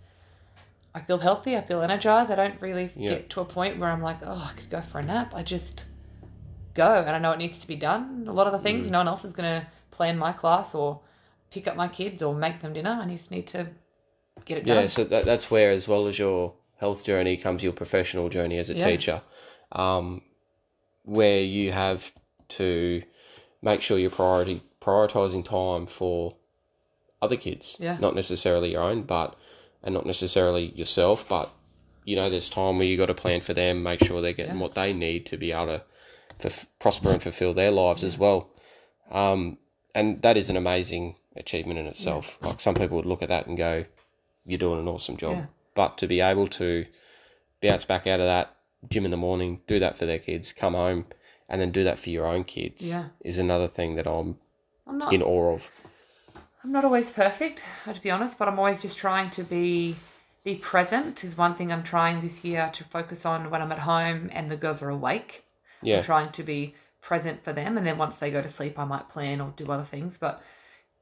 I 0.97 1.01
feel 1.01 1.19
healthy. 1.19 1.55
I 1.55 1.61
feel 1.61 1.81
energized. 1.81 2.31
I 2.31 2.35
don't 2.35 2.59
really 2.59 2.91
Yeah. 2.95 3.11
get 3.11 3.29
to 3.31 3.41
a 3.41 3.45
point 3.45 3.77
where 3.77 3.89
I'm 3.89 4.01
like, 4.01 4.17
oh, 4.23 4.49
I 4.49 4.53
could 4.57 4.69
go 4.69 4.81
for 4.81 4.99
a 4.99 5.03
nap. 5.03 5.33
I 5.35 5.43
just 5.43 5.85
go 6.73 6.91
and 7.05 7.11
I 7.15 7.19
know 7.19 7.31
it 7.31 7.37
needs 7.37 7.59
to 7.59 7.67
be 7.67 7.75
done. 7.75 8.25
A 8.27 8.33
lot 8.33 8.47
of 8.47 8.53
the 8.53 8.59
things, 8.59 8.87
Mm. 8.87 8.91
no 8.91 8.97
one 8.99 9.07
else 9.07 9.23
is 9.23 9.33
going 9.33 9.61
to 9.61 9.67
plan 9.91 10.17
my 10.17 10.31
class 10.33 10.73
or 10.73 10.99
pick 11.51 11.67
up 11.67 11.75
my 11.75 11.87
kids 11.87 12.21
or 12.23 12.33
make 12.33 12.61
them 12.61 12.73
dinner. 12.73 12.99
I 13.01 13.05
just 13.07 13.29
need 13.31 13.47
to 13.47 13.67
get 14.45 14.57
it 14.59 14.65
done. 14.65 14.75
Yeah, 14.75 14.87
so 14.87 15.03
that, 15.05 15.25
that's 15.25 15.51
where, 15.51 15.71
as 15.71 15.87
well 15.87 16.07
as 16.07 16.17
your 16.17 16.53
health 16.77 17.05
journey, 17.05 17.37
comes 17.37 17.63
your 17.63 17.73
professional 17.73 18.29
journey 18.29 18.57
as 18.57 18.69
a 18.69 18.73
Yeah. 18.75 18.85
teacher, 18.89 19.21
um, 19.71 20.21
where 21.03 21.41
you 21.41 21.71
have 21.71 22.11
to 22.49 23.03
make 23.61 23.81
sure 23.81 23.97
you're 23.99 24.09
priority 24.09 24.61
prioritizing 24.81 25.43
time 25.45 25.85
for 25.85 26.35
other 27.21 27.35
kids, 27.35 27.75
Yeah. 27.79 27.97
not 27.99 28.15
necessarily 28.15 28.71
your 28.71 28.83
own, 28.83 29.03
but 29.03 29.35
and 29.83 29.93
not 29.93 30.05
necessarily 30.05 30.71
yourself, 30.75 31.27
but 31.27 31.49
you 32.03 32.15
know, 32.15 32.29
there's 32.29 32.49
time 32.49 32.77
where 32.77 32.87
you 32.87 32.95
got 32.97 33.07
to 33.07 33.13
plan 33.13 33.41
for 33.41 33.53
them, 33.53 33.83
make 33.83 34.01
sure 34.03 34.21
they're 34.21 34.31
getting 34.33 34.55
Yeah. 34.55 34.61
what 34.61 34.75
they 34.75 34.93
need 34.93 35.25
to 35.27 35.37
be 35.37 35.51
able 35.51 35.67
to 35.67 35.83
f- 36.45 36.65
prosper 36.79 37.09
and 37.11 37.21
fulfill 37.21 37.53
their 37.53 37.71
lives 37.71 38.03
as 38.05 38.17
well. 38.17 38.49
Um, 39.11 39.57
and 39.93 40.21
that 40.21 40.37
is 40.37 40.49
an 40.49 40.55
amazing 40.57 41.15
achievement 41.35 41.79
in 41.79 41.85
itself. 41.87 42.37
Like 42.41 42.59
some 42.61 42.75
people 42.75 42.95
would 42.97 43.05
look 43.05 43.23
at 43.23 43.29
that 43.29 43.47
and 43.47 43.57
go, 43.57 43.83
"You're 44.45 44.57
doing 44.57 44.79
an 44.79 44.87
awesome 44.87 45.17
job." 45.17 45.35
Yeah. 45.35 45.45
But 45.75 45.97
to 45.99 46.07
be 46.07 46.21
able 46.21 46.47
to 46.47 46.85
bounce 47.61 47.85
back 47.85 48.07
out 48.07 48.19
of 48.19 48.25
that 48.27 48.55
gym 48.89 49.05
in 49.05 49.11
the 49.11 49.17
morning, 49.17 49.61
do 49.67 49.79
that 49.79 49.95
for 49.95 50.05
their 50.05 50.19
kids, 50.19 50.53
come 50.53 50.73
home, 50.75 51.05
and 51.49 51.59
then 51.59 51.71
do 51.71 51.83
that 51.85 51.99
for 51.99 52.09
your 52.09 52.25
own 52.25 52.43
kids 52.43 52.89
Yeah. 52.89 53.09
is 53.21 53.37
another 53.37 53.67
thing 53.67 53.95
that 53.95 54.07
I'm 54.07 54.37
I'm 54.85 54.97
not 54.97 55.11
in 55.13 55.21
awe 55.21 55.53
of. 55.53 55.69
I'm 56.67 56.73
not 56.73 56.83
always 56.83 57.09
perfect, 57.11 57.63
uh, 57.85 57.93
to 57.93 58.01
be 58.01 58.11
honest, 58.11 58.37
but 58.37 58.49
I'm 58.49 58.59
always 58.59 58.81
just 58.81 58.97
trying 58.97 59.29
to 59.31 59.43
be 59.45 59.95
be 60.43 60.55
present 60.55 61.23
is 61.23 61.37
one 61.37 61.55
thing 61.55 61.71
I'm 61.71 61.81
trying 61.81 62.19
this 62.19 62.43
year 62.43 62.69
to 62.73 62.83
focus 62.83 63.25
on 63.25 63.49
when 63.49 63.61
I'm 63.61 63.71
at 63.71 63.79
home 63.79 64.29
and 64.33 64.51
the 64.51 64.57
girls 64.57 64.81
are 64.81 64.89
awake. 64.89 65.45
Yeah, 65.81 65.99
I'm 65.99 66.03
trying 66.03 66.29
to 66.33 66.43
be 66.43 66.75
present 67.01 67.41
for 67.41 67.53
them, 67.53 67.77
and 67.77 67.87
then 67.87 67.97
once 67.97 68.17
they 68.17 68.31
go 68.31 68.41
to 68.41 68.49
sleep, 68.49 68.77
I 68.77 68.83
might 68.83 69.07
plan 69.07 69.39
or 69.39 69.53
do 69.55 69.71
other 69.71 69.85
things. 69.85 70.17
But 70.17 70.43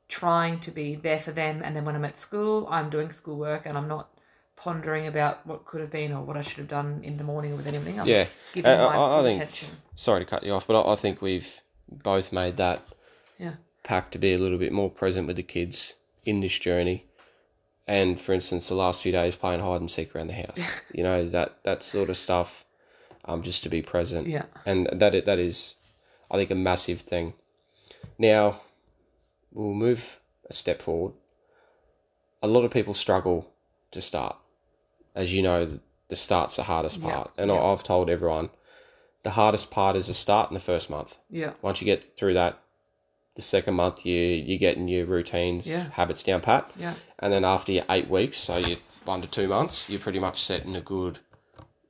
trying 0.08 0.60
to 0.60 0.70
be 0.70 0.98
there 0.98 1.20
for 1.20 1.32
them, 1.32 1.64
and 1.64 1.76
then 1.76 1.84
when 1.84 1.96
I'm 1.96 2.06
at 2.06 2.20
school, 2.20 2.68
I'm 2.70 2.92
doing 2.92 3.10
schoolwork, 3.10 3.66
and 3.66 3.76
I'm 3.76 3.88
not 3.88 4.10
pondering 4.58 5.08
about 5.08 5.48
what 5.48 5.66
could 5.66 5.82
have 5.82 5.90
been 5.92 6.12
or 6.14 6.22
what 6.22 6.38
I 6.38 6.44
should 6.44 6.60
have 6.60 6.68
done 6.68 7.02
in 7.04 7.18
the 7.18 7.24
morning 7.24 7.58
with 7.58 7.66
anything. 7.66 8.00
I'm 8.00 8.06
yeah. 8.08 8.28
giving 8.54 8.70
Uh, 8.72 8.86
my 8.86 8.96
I- 8.96 9.20
I 9.20 9.24
think- 9.24 9.38
attention. 9.38 9.70
Sorry 9.96 10.20
to 10.24 10.30
cut 10.30 10.44
you 10.44 10.54
off, 10.54 10.68
but 10.68 10.80
I, 10.80 10.92
I 10.92 10.96
think 10.96 11.24
we've 11.24 11.52
both 11.90 12.32
made 12.32 12.58
that 12.58 12.84
Yeah. 13.40 13.54
Pact 13.86 14.12
to 14.12 14.18
be 14.20 14.34
a 14.34 14.38
little 14.38 14.58
bit 14.58 14.74
more 14.74 14.90
present 14.90 15.28
with 15.28 15.38
the 15.38 15.44
kids 15.44 15.96
in 16.26 16.42
this 16.42 16.60
journey. 16.60 17.06
And 17.88 18.20
for 18.20 18.34
instance, 18.34 18.68
the 18.68 18.76
last 18.76 19.02
few 19.02 19.12
days 19.14 19.36
playing 19.38 19.62
hide 19.62 19.80
and 19.80 19.90
seek 19.90 20.14
around 20.16 20.28
the 20.28 20.34
house, 20.34 20.60
you 20.94 21.04
know 21.04 21.30
that 21.30 21.64
that 21.64 21.84
sort 21.84 22.10
of 22.10 22.18
stuff, 22.18 22.66
um, 23.24 23.44
just 23.44 23.64
to 23.64 23.70
be 23.70 23.82
present. 23.82 24.28
Yeah. 24.28 24.46
and 24.66 24.90
that 24.92 25.26
that 25.26 25.40
is, 25.40 25.76
I 26.30 26.36
think, 26.38 26.52
a 26.52 26.56
massive 26.56 27.02
thing. 27.02 27.34
Now, 28.18 28.60
we'll 29.54 29.74
move 29.74 30.20
a 30.50 30.54
step 30.54 30.82
forward. 30.82 31.14
A 32.42 32.48
lot 32.48 32.66
of 32.66 32.72
people 32.72 32.94
struggle 32.94 33.50
to 33.92 34.02
start, 34.02 34.36
as 35.16 35.34
you 35.34 35.42
know. 35.44 35.80
The 36.08 36.16
start's 36.16 36.58
the 36.58 36.64
hardest 36.64 37.00
Yeah, 37.00 37.12
part, 37.12 37.32
and 37.38 37.50
yeah. 37.50 37.60
I've 37.60 37.84
told 37.84 38.12
everyone, 38.12 38.50
the 39.24 39.32
hardest 39.32 39.72
part 39.72 39.96
is 39.96 40.06
the 40.08 40.14
start 40.14 40.52
in 40.52 40.54
the 40.54 40.60
first 40.60 40.90
month. 40.90 41.18
Yeah. 41.32 41.54
Once 41.64 41.82
you 41.82 41.86
get 41.86 42.16
through 42.18 42.36
that, 42.36 42.60
the 43.36 43.42
second 43.42 43.74
month 43.76 44.06
you 44.06 44.16
you're 44.16 44.58
getting 44.60 44.88
your 44.88 45.06
routines, 45.06 45.68
Yeah. 45.68 45.90
habits 45.92 46.24
down 46.24 46.42
pat, 46.42 46.72
Yeah. 46.78 46.94
and 47.20 47.32
then 47.34 47.44
after 47.46 47.72
your 47.72 47.86
eight 47.90 48.10
weeks, 48.10 48.38
so 48.40 48.58
you 48.58 48.78
one 49.06 49.22
to 49.22 49.28
two 49.28 49.48
months, 49.48 49.90
you're 49.90 50.00
pretty 50.00 50.20
much 50.20 50.42
setting 50.42 50.76
a 50.76 50.82
good 50.82 51.20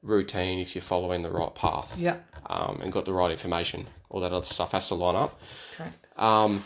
routine 0.03 0.59
if 0.59 0.75
you're 0.75 0.81
following 0.81 1.21
the 1.23 1.29
right 1.31 1.53
path 1.55 1.97
Yeah. 1.97 2.17
um, 2.47 2.81
and 2.81 2.91
got 2.91 3.05
the 3.05 3.13
right 3.13 3.31
information. 3.31 3.87
All 4.09 4.21
that 4.21 4.33
other 4.33 4.45
stuff 4.45 4.71
has 4.73 4.87
to 4.89 4.95
line 4.95 5.15
up. 5.15 5.39
Correct. 5.77 5.95
Um, 6.17 6.63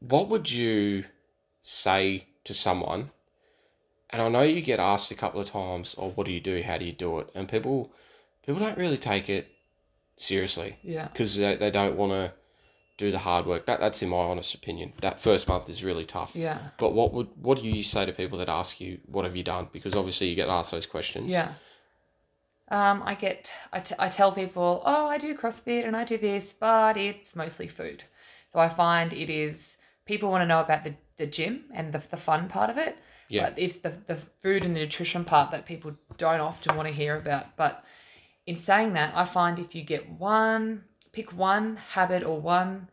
what 0.00 0.28
would 0.28 0.50
you 0.50 1.04
say 1.60 2.26
to 2.44 2.54
someone? 2.54 3.10
And 4.10 4.20
I 4.20 4.28
know 4.28 4.42
you 4.42 4.60
get 4.60 4.80
asked 4.80 5.10
a 5.10 5.14
couple 5.14 5.40
of 5.40 5.46
times, 5.48 5.94
"Oh, 5.98 6.10
what 6.10 6.26
do 6.26 6.32
you 6.32 6.40
do? 6.40 6.62
How 6.62 6.76
do 6.76 6.84
you 6.84 6.92
do 6.92 7.18
it?" 7.20 7.30
And 7.34 7.48
people, 7.48 7.90
people 8.44 8.60
don't 8.60 8.76
really 8.76 8.98
take 8.98 9.28
it 9.30 9.46
seriously 10.22 10.76
Yeah. 10.82 11.08
because 11.12 11.36
they, 11.36 11.56
they 11.56 11.70
don't 11.70 11.96
want 11.96 12.12
to 12.12 12.32
do 12.98 13.10
the 13.10 13.18
hard 13.18 13.46
work. 13.46 13.66
That 13.66 13.80
that's 13.80 14.02
in 14.02 14.08
my 14.10 14.16
honest 14.18 14.54
opinion. 14.54 14.92
That 15.00 15.18
first 15.20 15.48
month 15.48 15.68
is 15.68 15.82
really 15.82 16.04
tough. 16.04 16.36
Yeah. 16.36 16.58
But 16.78 16.92
what 16.92 17.12
would 17.14 17.28
what 17.40 17.58
do 17.58 17.64
you 17.64 17.82
say 17.82 18.06
to 18.06 18.12
people 18.12 18.38
that 18.38 18.48
ask 18.48 18.80
you, 18.80 19.00
"What 19.06 19.24
have 19.24 19.34
you 19.34 19.42
done?" 19.42 19.68
Because 19.72 19.96
obviously 19.96 20.28
you 20.28 20.36
get 20.36 20.48
asked 20.48 20.70
those 20.70 20.86
questions. 20.86 21.32
Yeah. 21.32 21.52
Um, 22.70 23.02
I 23.04 23.14
get, 23.16 23.52
I, 23.70 23.80
t- 23.80 23.94
I 23.98 24.08
tell 24.08 24.32
people, 24.32 24.82
oh, 24.86 25.06
I 25.06 25.18
do 25.18 25.36
CrossFit 25.36 25.86
and 25.86 25.94
I 25.94 26.04
do 26.04 26.16
this, 26.16 26.54
but 26.58 26.96
it's 26.96 27.36
mostly 27.36 27.68
food. 27.68 28.02
So 28.52 28.60
I 28.60 28.70
find 28.70 29.12
it 29.12 29.28
is, 29.28 29.76
people 30.06 30.30
want 30.30 30.40
to 30.42 30.46
know 30.46 30.60
about 30.60 30.84
the, 30.84 30.94
the 31.18 31.26
gym 31.26 31.64
and 31.74 31.92
the, 31.92 31.98
the 32.10 32.16
fun 32.16 32.48
part 32.48 32.70
of 32.70 32.78
it. 32.78 32.96
Yeah. 33.28 33.50
But 33.50 33.58
it's 33.58 33.76
the, 33.78 33.92
the 34.06 34.16
food 34.42 34.64
and 34.64 34.74
the 34.74 34.80
nutrition 34.80 35.26
part 35.26 35.50
that 35.50 35.66
people 35.66 35.92
don't 36.16 36.40
often 36.40 36.76
want 36.76 36.88
to 36.88 36.94
hear 36.94 37.14
about. 37.16 37.56
But 37.56 37.84
in 38.46 38.58
saying 38.58 38.94
that, 38.94 39.14
I 39.16 39.24
find 39.24 39.58
if 39.58 39.74
you 39.74 39.82
get 39.82 40.08
one, 40.10 40.84
pick 41.12 41.32
one 41.32 41.76
habit 41.76 42.24
or 42.24 42.40
one 42.40 42.88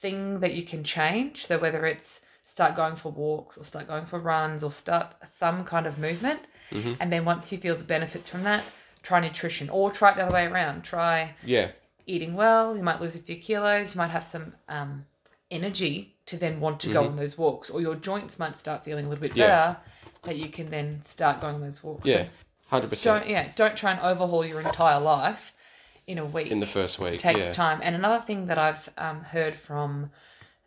thing 0.00 0.40
that 0.40 0.54
you 0.54 0.62
can 0.64 0.84
change. 0.84 1.46
So 1.46 1.58
whether 1.58 1.86
it's 1.86 2.20
start 2.46 2.74
going 2.76 2.96
for 2.96 3.10
walks 3.12 3.56
or 3.58 3.64
start 3.64 3.86
going 3.88 4.06
for 4.06 4.18
runs 4.18 4.64
or 4.64 4.72
start 4.72 5.14
some 5.34 5.64
kind 5.64 5.86
of 5.86 5.98
movement, 5.98 6.40
Mm-hmm. 6.72 6.94
and 6.98 7.12
then 7.12 7.24
once 7.24 7.52
you 7.52 7.58
feel 7.58 7.76
the 7.76 7.84
benefits 7.84 8.28
from 8.28 8.42
that, 8.42 8.64
try 9.04 9.20
nutrition 9.20 9.70
or 9.70 9.92
try 9.92 10.10
it 10.10 10.16
the 10.16 10.22
other 10.24 10.32
way 10.34 10.46
around. 10.46 10.82
Try 10.82 11.32
Yeah. 11.44 11.70
eating 12.06 12.34
well. 12.34 12.76
You 12.76 12.82
might 12.82 13.00
lose 13.00 13.14
a 13.14 13.20
few 13.20 13.36
kilos. 13.36 13.94
You 13.94 13.98
might 13.98 14.10
have 14.10 14.24
some 14.24 14.52
um, 14.68 15.06
energy 15.52 16.16
to 16.26 16.36
then 16.36 16.58
want 16.58 16.80
to 16.80 16.88
go 16.88 17.04
on 17.04 17.14
those 17.16 17.38
walks, 17.38 17.70
or 17.70 17.80
your 17.80 17.94
joints 17.94 18.40
might 18.40 18.58
start 18.58 18.84
feeling 18.84 19.06
a 19.06 19.08
little 19.08 19.22
bit 19.22 19.30
Mm-hmm. 19.30 19.40
Yeah. 19.42 19.66
better. 19.74 19.80
That 20.24 20.36
you 20.38 20.48
can 20.48 20.68
then 20.70 21.00
start 21.04 21.40
going 21.40 21.54
on 21.54 21.60
those 21.60 21.80
walks. 21.84 22.04
Yeah. 22.04 22.24
Hundred 22.68 22.90
percent 22.90 23.22
don't 23.22 23.30
yeah, 23.30 23.48
don't 23.56 23.76
try 23.76 23.92
and 23.92 24.00
overhaul 24.00 24.44
your 24.44 24.60
entire 24.60 25.00
life 25.00 25.52
in 26.06 26.18
a 26.18 26.24
week. 26.24 26.50
in 26.50 26.60
the 26.60 26.66
first 26.66 26.98
week. 26.98 27.14
it 27.14 27.20
takes 27.20 27.38
yeah. 27.38 27.52
time. 27.52 27.80
And 27.82 27.94
another 27.94 28.24
thing 28.24 28.46
that 28.46 28.58
I've 28.58 28.88
um, 28.98 29.20
heard 29.22 29.54
from 29.54 30.10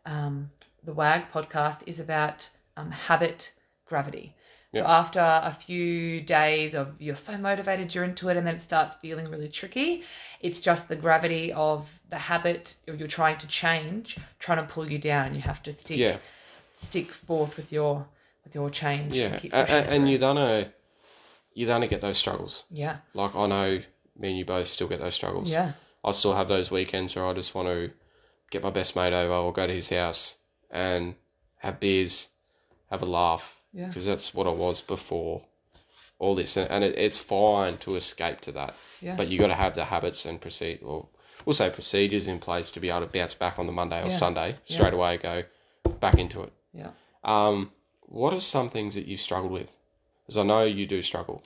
um, 0.06 0.50
the 0.84 0.94
WAG 0.94 1.32
podcast 1.34 1.84
is 1.88 2.00
about 2.00 2.48
um, 2.78 2.92
habit 2.92 3.52
gravity. 3.86 4.34
So 4.72 4.86
after 4.86 5.20
a 5.20 5.52
few 5.52 6.22
days 6.22 6.76
of 6.76 6.94
you're 7.00 7.16
so 7.16 7.36
motivated, 7.40 7.96
you're 7.96 8.04
into 8.04 8.30
it, 8.30 8.38
and 8.38 8.46
then 8.46 8.56
it 8.56 8.62
starts 8.62 8.96
feeling 8.98 9.28
really 9.32 9.50
tricky. 9.50 10.04
It's 10.42 10.60
just 10.60 10.88
the 10.88 10.96
gravity 10.96 11.52
of 11.54 11.90
the 12.12 12.18
habit 12.20 12.76
you're 12.86 13.08
trying 13.08 13.40
to 13.40 13.48
change, 13.48 14.18
trying 14.38 14.60
to 14.60 14.72
pull 14.72 14.90
you 14.90 15.00
down, 15.00 15.26
and 15.28 15.36
you 15.36 15.42
have 15.42 15.64
to 15.64 15.74
stick 15.74 15.98
Yeah. 15.98 16.18
stick 16.74 17.12
forth 17.12 17.58
with 17.58 17.72
your 17.72 18.06
with 18.44 18.54
your 18.54 18.70
change. 18.70 19.16
Yeah. 19.16 19.26
and 19.30 19.42
keep 19.42 19.54
And, 19.56 19.68
pushing 19.68 19.84
and 19.86 20.02
through. 20.04 20.10
You're 21.60 21.68
gonna 21.68 21.88
get 21.88 22.02
those 22.02 22.18
struggles. 22.18 22.64
yeah, 22.72 22.98
Like 23.14 23.36
I 23.36 23.48
know 23.48 23.80
me 24.18 24.30
and 24.30 24.38
you 24.38 24.46
both 24.46 24.68
still 24.68 24.88
get 24.88 25.00
those 25.00 25.16
struggles. 25.16 25.52
yeah, 25.52 25.74
I 26.04 26.12
still 26.12 26.34
have 26.34 26.48
those 26.48 26.72
weekends 26.72 27.16
where 27.16 27.26
I 27.26 27.34
just 27.34 27.54
want 27.56 27.68
to 27.68 27.92
get 28.52 28.64
my 28.64 28.70
best 28.70 28.96
mate 28.96 29.14
over 29.14 29.34
or 29.34 29.52
go 29.54 29.68
to 29.68 29.74
his 29.74 29.90
house 29.90 30.36
and 30.72 31.16
have 31.58 31.80
beers, 31.80 32.30
have 32.90 33.02
a 33.02 33.06
laugh. 33.06 33.56
Yeah. 33.74 33.88
Because 33.88 34.06
that's 34.06 34.34
what 34.34 34.48
I 34.48 34.52
was 34.52 34.82
before 34.82 35.42
all 36.18 36.34
this. 36.36 36.58
And, 36.58 36.70
and 36.72 36.84
it, 36.84 36.98
it's 36.98 37.20
fine 37.20 37.78
to 37.80 37.96
escape 37.98 38.42
to 38.42 38.52
that. 38.54 38.74
yeah, 39.02 39.16
But 39.16 39.28
you 39.28 39.38
got 39.40 39.48
to 39.48 39.54
have 39.56 39.76
the 39.76 39.86
habits 39.86 40.26
and 40.26 40.42
proceed, 40.42 40.80
or 40.82 41.08
we'll 41.46 41.54
say 41.54 41.70
procedures 41.70 42.28
in 42.28 42.40
place 42.40 42.72
to 42.72 42.80
be 42.80 42.90
able 42.90 43.02
to 43.02 43.06
bounce 43.08 43.36
back 43.36 43.60
on 43.60 43.68
the 43.68 43.72
Monday 43.74 44.00
or 44.02 44.06
Yeah. 44.06 44.10
Sunday 44.10 44.56
straight 44.66 44.94
away, 44.94 45.18
go 45.18 45.44
back 46.00 46.18
into 46.18 46.42
it. 46.44 46.54
yeah. 46.74 46.90
Um, 47.24 47.72
what 48.02 48.34
are 48.34 48.42
some 48.42 48.70
things 48.70 48.96
that 48.96 49.06
you've 49.06 49.20
struggled 49.20 49.52
with? 49.52 49.72
Because 50.30 50.38
I 50.38 50.44
know 50.44 50.62
you 50.62 50.86
do 50.86 51.02
struggle, 51.02 51.42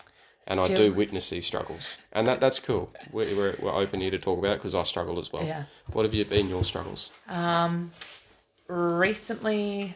and 0.46 0.60
I 0.60 0.66
do 0.66 0.76
Still. 0.76 0.92
witness 0.92 1.30
these 1.30 1.46
struggles, 1.46 2.00
and 2.12 2.28
that 2.28 2.42
that's 2.42 2.60
cool. 2.60 2.92
We're, 3.14 3.34
we're, 3.34 3.56
we're 3.62 3.74
open 3.74 4.02
here 4.02 4.12
to 4.12 4.20
talk 4.20 4.40
about 4.40 4.52
it 4.52 4.58
because 4.58 4.76
I 4.76 4.84
struggle 4.84 5.20
as 5.20 5.32
well. 5.32 5.46
Yeah. 5.46 5.64
What 5.94 6.04
have 6.04 6.14
you 6.14 6.26
been 6.26 6.50
your 6.50 6.66
struggles? 6.66 7.10
Um, 7.30 7.92
recently, 8.68 9.96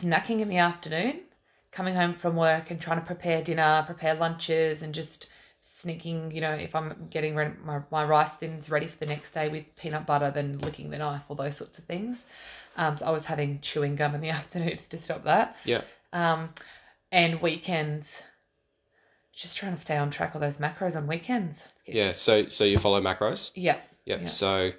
snacking 0.00 0.40
in 0.40 0.48
the 0.48 0.56
afternoon, 0.56 1.20
coming 1.70 1.94
home 1.94 2.14
from 2.14 2.34
work 2.34 2.70
and 2.70 2.80
trying 2.80 2.98
to 2.98 3.04
prepare 3.04 3.42
dinner, 3.42 3.82
prepare 3.84 4.14
lunches, 4.14 4.80
and 4.80 4.94
just 4.94 5.28
sneaking, 5.82 6.30
you 6.30 6.40
know, 6.40 6.52
if 6.52 6.74
I'm 6.74 7.08
getting 7.10 7.34
ready, 7.34 7.52
my, 7.62 7.80
my 7.90 8.06
rice 8.06 8.30
thins 8.30 8.70
ready 8.70 8.86
for 8.86 8.96
the 8.96 9.04
next 9.04 9.34
day 9.34 9.50
with 9.50 9.64
peanut 9.76 10.06
butter, 10.06 10.30
then 10.30 10.60
licking 10.60 10.88
the 10.88 10.96
knife, 10.96 11.24
all 11.28 11.36
those 11.36 11.58
sorts 11.58 11.76
of 11.76 11.84
things. 11.84 12.24
Um, 12.78 12.96
so 12.96 13.04
I 13.04 13.10
was 13.10 13.26
having 13.26 13.60
chewing 13.60 13.96
gum 13.96 14.14
in 14.14 14.22
the 14.22 14.30
afternoons 14.40 14.86
to 14.88 14.96
stop 14.98 15.24
that. 15.24 15.58
Yeah, 15.66 15.82
Um, 16.14 16.48
and 17.14 17.40
weekends, 17.40 18.22
just 19.32 19.56
trying 19.56 19.76
to 19.76 19.80
stay 19.80 19.96
on 19.96 20.10
track 20.10 20.34
of 20.34 20.40
those 20.40 20.56
macros 20.56 20.96
on 20.96 21.06
weekends. 21.06 21.62
Yeah. 21.86 22.10
So 22.12 22.48
so 22.48 22.64
you 22.64 22.76
follow 22.76 23.00
macros. 23.00 23.52
Yeah. 23.54 23.78
Yep. 24.04 24.20
Yeah. 24.20 24.26
So 24.26 24.72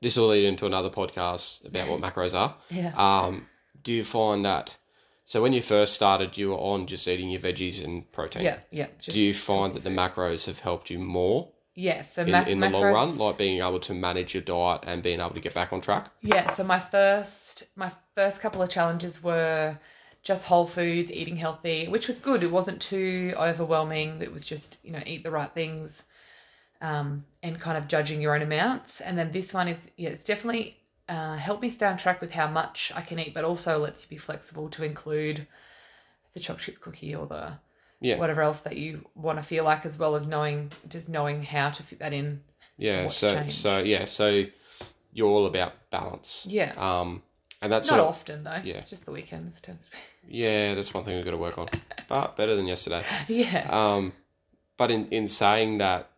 this 0.00 0.16
will 0.16 0.28
lead 0.28 0.44
into 0.44 0.66
another 0.66 0.90
podcast 0.90 1.66
about 1.66 1.88
what 1.88 2.00
macros 2.00 2.38
are. 2.38 2.54
Yeah. 2.70 2.92
Um, 2.96 3.46
do 3.82 3.92
you 3.92 4.04
find 4.04 4.46
that? 4.46 4.76
So 5.24 5.42
when 5.42 5.52
you 5.52 5.62
first 5.62 5.94
started, 5.94 6.36
you 6.38 6.50
were 6.50 6.56
on 6.58 6.86
just 6.86 7.08
eating 7.08 7.28
your 7.28 7.40
veggies 7.40 7.82
and 7.84 8.10
protein. 8.12 8.44
Yeah. 8.44 8.58
Yeah. 8.70 8.86
Do 9.08 9.18
you 9.20 9.34
find 9.34 9.74
that 9.74 9.82
the 9.82 9.90
macros 9.90 10.46
have 10.46 10.60
helped 10.60 10.90
you 10.90 11.00
more 11.00 11.48
yeah. 11.74 12.02
So 12.02 12.22
in, 12.22 12.34
in 12.34 12.60
the 12.60 12.68
long 12.68 12.82
macros- 12.84 12.94
run, 12.94 13.18
like 13.18 13.38
being 13.38 13.58
able 13.58 13.80
to 13.80 13.94
manage 13.94 14.34
your 14.34 14.42
diet 14.42 14.82
and 14.86 15.02
being 15.02 15.20
able 15.20 15.34
to 15.34 15.40
get 15.40 15.54
back 15.54 15.72
on 15.72 15.80
track? 15.80 16.10
Yeah, 16.20 16.52
so 16.54 16.64
my 16.64 16.78
first 16.78 17.64
my 17.76 17.90
first 18.14 18.40
couple 18.40 18.62
of 18.62 18.70
challenges 18.70 19.22
were 19.22 19.76
just 20.22 20.44
whole 20.44 20.66
foods, 20.66 21.10
eating 21.10 21.36
healthy, 21.36 21.88
which 21.88 22.08
was 22.08 22.18
good. 22.18 22.42
It 22.42 22.50
wasn't 22.50 22.80
too 22.80 23.34
overwhelming. 23.36 24.22
It 24.22 24.32
was 24.32 24.44
just, 24.44 24.78
you 24.84 24.92
know, 24.92 25.02
eat 25.04 25.24
the 25.24 25.30
right 25.30 25.52
things 25.52 26.02
um, 26.80 27.24
and 27.42 27.58
kind 27.58 27.76
of 27.76 27.88
judging 27.88 28.22
your 28.22 28.34
own 28.34 28.42
amounts. 28.42 29.00
And 29.00 29.18
then 29.18 29.32
this 29.32 29.52
one 29.52 29.68
is, 29.68 29.90
yeah, 29.96 30.10
it's 30.10 30.24
definitely 30.24 30.76
uh, 31.08 31.36
helped 31.36 31.62
me 31.62 31.70
stay 31.70 31.86
on 31.86 31.96
track 31.96 32.20
with 32.20 32.30
how 32.30 32.46
much 32.46 32.92
I 32.94 33.02
can 33.02 33.18
eat, 33.18 33.34
but 33.34 33.44
also 33.44 33.78
lets 33.78 34.02
you 34.02 34.08
be 34.10 34.16
flexible 34.16 34.68
to 34.70 34.84
include 34.84 35.46
the 36.34 36.40
chocolate 36.40 36.64
chip 36.64 36.80
cookie 36.80 37.14
or 37.14 37.26
the 37.26 37.52
Yeah. 38.02 38.18
whatever 38.18 38.42
else 38.42 38.60
that 38.60 38.76
you 38.76 39.04
want 39.14 39.38
to 39.38 39.42
feel 39.44 39.64
like, 39.64 39.86
as 39.86 39.96
well 39.98 40.16
as 40.16 40.26
knowing 40.26 40.70
just 40.88 41.08
knowing 41.08 41.42
how 41.42 41.70
to 41.70 41.82
fit 41.82 42.00
that 42.00 42.12
in. 42.12 42.42
Yeah. 42.76 43.06
So 43.06 43.46
so 43.48 43.78
yeah. 43.78 44.04
So 44.06 44.44
you're 45.12 45.28
all 45.28 45.46
about 45.46 45.72
balance. 45.90 46.46
Yeah. 46.50 46.72
Um, 46.76 47.22
and 47.60 47.70
that's 47.72 47.88
Not 47.90 48.00
often 48.00 48.42
though. 48.44 48.58
yeah. 48.64 48.74
It's 48.78 48.90
just 48.90 49.04
the 49.04 49.12
weekends 49.12 49.60
tends 49.62 49.86
to 49.86 49.92
Yeah, 50.28 50.74
that's 50.74 50.92
one 50.92 51.04
thing 51.04 51.14
we've 51.16 51.24
got 51.24 51.30
to 51.30 51.36
work 51.36 51.58
on. 51.58 51.68
But 52.08 52.36
better 52.36 52.56
than 52.56 52.66
yesterday. 52.66 53.04
Yeah. 53.28 53.68
Um, 53.70 54.12
but 54.76 54.90
in, 54.90 55.06
in 55.08 55.28
saying 55.28 55.78
that, 55.78 56.10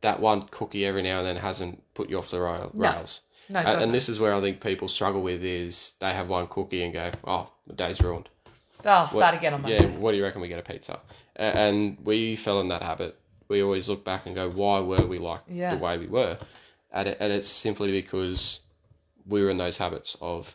that 0.00 0.18
one 0.18 0.42
cookie 0.50 0.84
every 0.84 1.02
now 1.02 1.18
and 1.18 1.26
then 1.26 1.36
hasn't 1.36 1.80
put 1.94 2.10
you 2.10 2.18
off 2.18 2.30
the 2.32 2.40
rail, 2.40 2.72
No. 2.74 2.90
rails. 2.90 3.20
no, 3.48 3.62
God, 3.62 3.82
and 3.82 3.94
this 3.94 4.08
is 4.08 4.18
where 4.18 4.34
I 4.34 4.40
think 4.40 4.60
people 4.60 4.88
struggle 4.88 5.22
with 5.22 5.44
is 5.44 5.92
they 6.00 6.12
have 6.12 6.28
one 6.28 6.48
cookie 6.48 6.82
and 6.82 6.92
go, 6.92 7.10
oh, 7.24 7.52
the 7.68 7.74
day's 7.74 8.00
ruined. 8.00 8.28
Oh, 8.84 9.06
start 9.10 9.34
again 9.34 9.54
on 9.54 9.62
Monday. 9.62 9.82
Yeah, 9.82 9.98
what 9.98 10.12
do 10.12 10.16
you 10.18 10.24
reckon 10.24 10.40
we 10.40 10.48
get 10.48 10.58
a 10.58 10.62
pizza? 10.62 11.00
A- 11.36 11.42
And 11.56 11.96
we 12.04 12.36
fell 12.36 12.60
in 12.60 12.68
that 12.68 12.82
habit. 12.82 13.16
We 13.48 13.62
always 13.62 13.88
look 13.88 14.04
back 14.04 14.26
and 14.26 14.34
go, 14.34 14.48
why 14.50 14.80
were 14.80 15.06
we 15.06 15.18
like 15.18 15.40
Yeah. 15.48 15.74
the 15.74 15.80
way 15.80 15.98
we 15.98 16.06
were? 16.06 16.38
And, 16.92 17.08
it, 17.08 17.16
and 17.20 17.32
it's 17.32 17.48
simply 17.48 17.92
because 17.92 18.60
we 19.26 19.42
were 19.42 19.50
in 19.50 19.58
those 19.58 19.78
habits 19.78 20.16
of, 20.20 20.54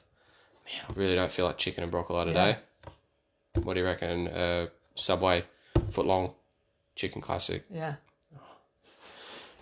man, 0.66 0.84
I 0.90 0.94
really 1.00 1.16
don't 1.16 1.32
feel 1.32 1.46
like 1.46 1.58
chicken 1.58 1.84
and 1.84 1.92
broccoli 1.92 2.26
today. 2.26 2.58
What 3.64 3.74
do 3.76 3.80
you 3.80 3.86
reckon? 3.86 4.28
Uh, 4.28 4.68
Subway, 4.96 5.44
foot 5.92 6.06
long, 6.06 6.34
chicken 6.96 7.22
classic. 7.22 7.64
Yeah. 7.72 7.96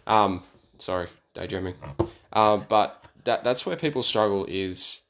Um, 0.08 0.44
sorry, 0.78 1.08
daydreaming. 1.34 1.76
Um, 2.34 2.66
but 2.70 3.04
that 3.24 3.44
that's 3.44 3.66
where 3.66 3.76
people 3.76 4.04
struggle 4.04 4.46
is, 4.48 5.02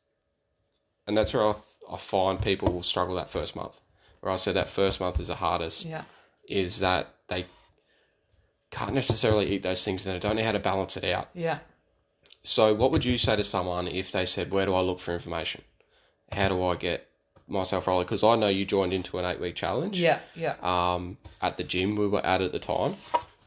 and 1.08 1.18
that's 1.18 1.34
where 1.34 1.44
I, 1.48 1.52
th- 1.52 1.63
I 1.91 1.98
find 1.98 2.41
people 2.41 2.74
will 2.74 2.84
struggle 2.84 3.15
that 3.15 3.30
first 3.30 3.56
month. 3.56 3.80
Where 4.21 4.32
I 4.34 4.38
said 4.38 4.56
that 4.56 4.69
first 4.69 5.00
month 5.00 5.19
is 5.19 5.28
the 5.28 5.36
hardest 5.36 5.86
Yeah. 5.86 6.04
is 6.48 6.80
that 6.80 7.13
they 7.28 7.45
can't 8.71 8.93
necessarily 8.93 9.48
eat 9.54 9.63
those 9.63 9.86
things 9.86 10.06
and 10.06 10.15
they 10.15 10.19
don't 10.19 10.36
know 10.36 10.43
how 10.43 10.52
to 10.52 10.60
balance 10.60 10.98
it 10.98 11.04
out. 11.06 11.30
Yeah. 11.34 11.60
So, 12.43 12.74
what 12.74 12.91
would 12.91 13.06
you 13.06 13.17
say 13.17 13.36
to 13.36 13.43
someone 13.43 13.88
if 13.88 14.12
they 14.12 14.26
said, 14.26 14.52
"Where 14.52 14.65
do 14.65 14.74
I 14.74 14.82
look 14.82 15.00
for 15.00 15.13
information? 15.13 15.62
How 16.32 16.48
do 16.50 16.63
I 16.63 16.76
get 16.76 17.08
myself 17.48 17.88
rolling?" 17.88 18.06
Because 18.06 18.24
I 18.24 18.36
know 18.36 18.48
you 18.48 18.65
joined 18.65 18.93
into 18.93 19.17
an 19.19 19.26
eight-week 19.26 19.56
challenge. 19.56 20.00
Yeah. 20.00 20.19
Yeah. 20.36 20.56
Um, 20.62 21.17
at 21.41 21.58
the 21.58 21.63
gym 21.63 21.95
we 21.95 22.08
were 22.08 22.24
at 22.26 22.41
at 22.41 22.52
the 22.52 22.60
time, 22.60 22.93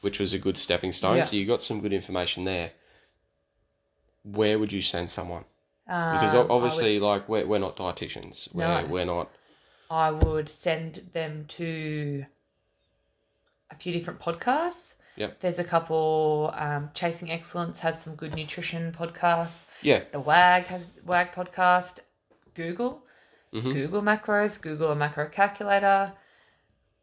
which 0.00 0.18
was 0.20 0.32
a 0.32 0.38
good 0.38 0.56
stepping 0.56 0.92
stone. 0.92 1.16
Yeah. 1.18 1.22
So 1.24 1.36
you 1.36 1.44
got 1.46 1.62
some 1.62 1.80
good 1.80 1.92
information 1.92 2.44
there. 2.44 2.72
Where 4.24 4.58
would 4.58 4.72
you 4.72 4.82
send 4.82 5.10
someone? 5.10 5.44
Because 5.88 6.34
Um, 6.34 6.50
o- 6.50 6.54
obviously, 6.54 7.00
like 7.00 7.28
we're 7.30 7.46
we're 7.46 7.58
not 7.58 7.76
dietitians. 7.76 8.52
We're 8.54 8.66
No. 8.82 8.86
we're 8.88 9.06
not. 9.06 9.30
I 9.90 10.10
would, 10.10 10.50
send 10.50 10.96
them 11.14 11.46
to 11.48 12.26
a 13.70 13.74
few 13.74 13.92
different 13.92 14.20
podcasts. 14.20 14.74
Yep. 15.16 15.40
There's 15.40 15.58
a 15.58 15.64
couple. 15.64 16.52
Um, 16.54 16.90
Chasing 16.94 17.30
Excellence 17.30 17.78
has 17.80 18.00
some 18.02 18.14
good 18.16 18.34
nutrition 18.36 18.92
podcasts. 18.92 19.64
Yeah. 19.82 20.02
The 20.12 20.20
WAG 20.20 20.64
has 20.66 20.86
WAG 21.06 21.32
podcast. 21.32 22.00
Google. 22.54 23.02
Mhm. 23.54 23.72
Google 23.72 24.02
macros. 24.02 24.60
Google 24.60 24.90
a 24.92 24.94
macro 24.94 25.26
calculator. 25.28 26.12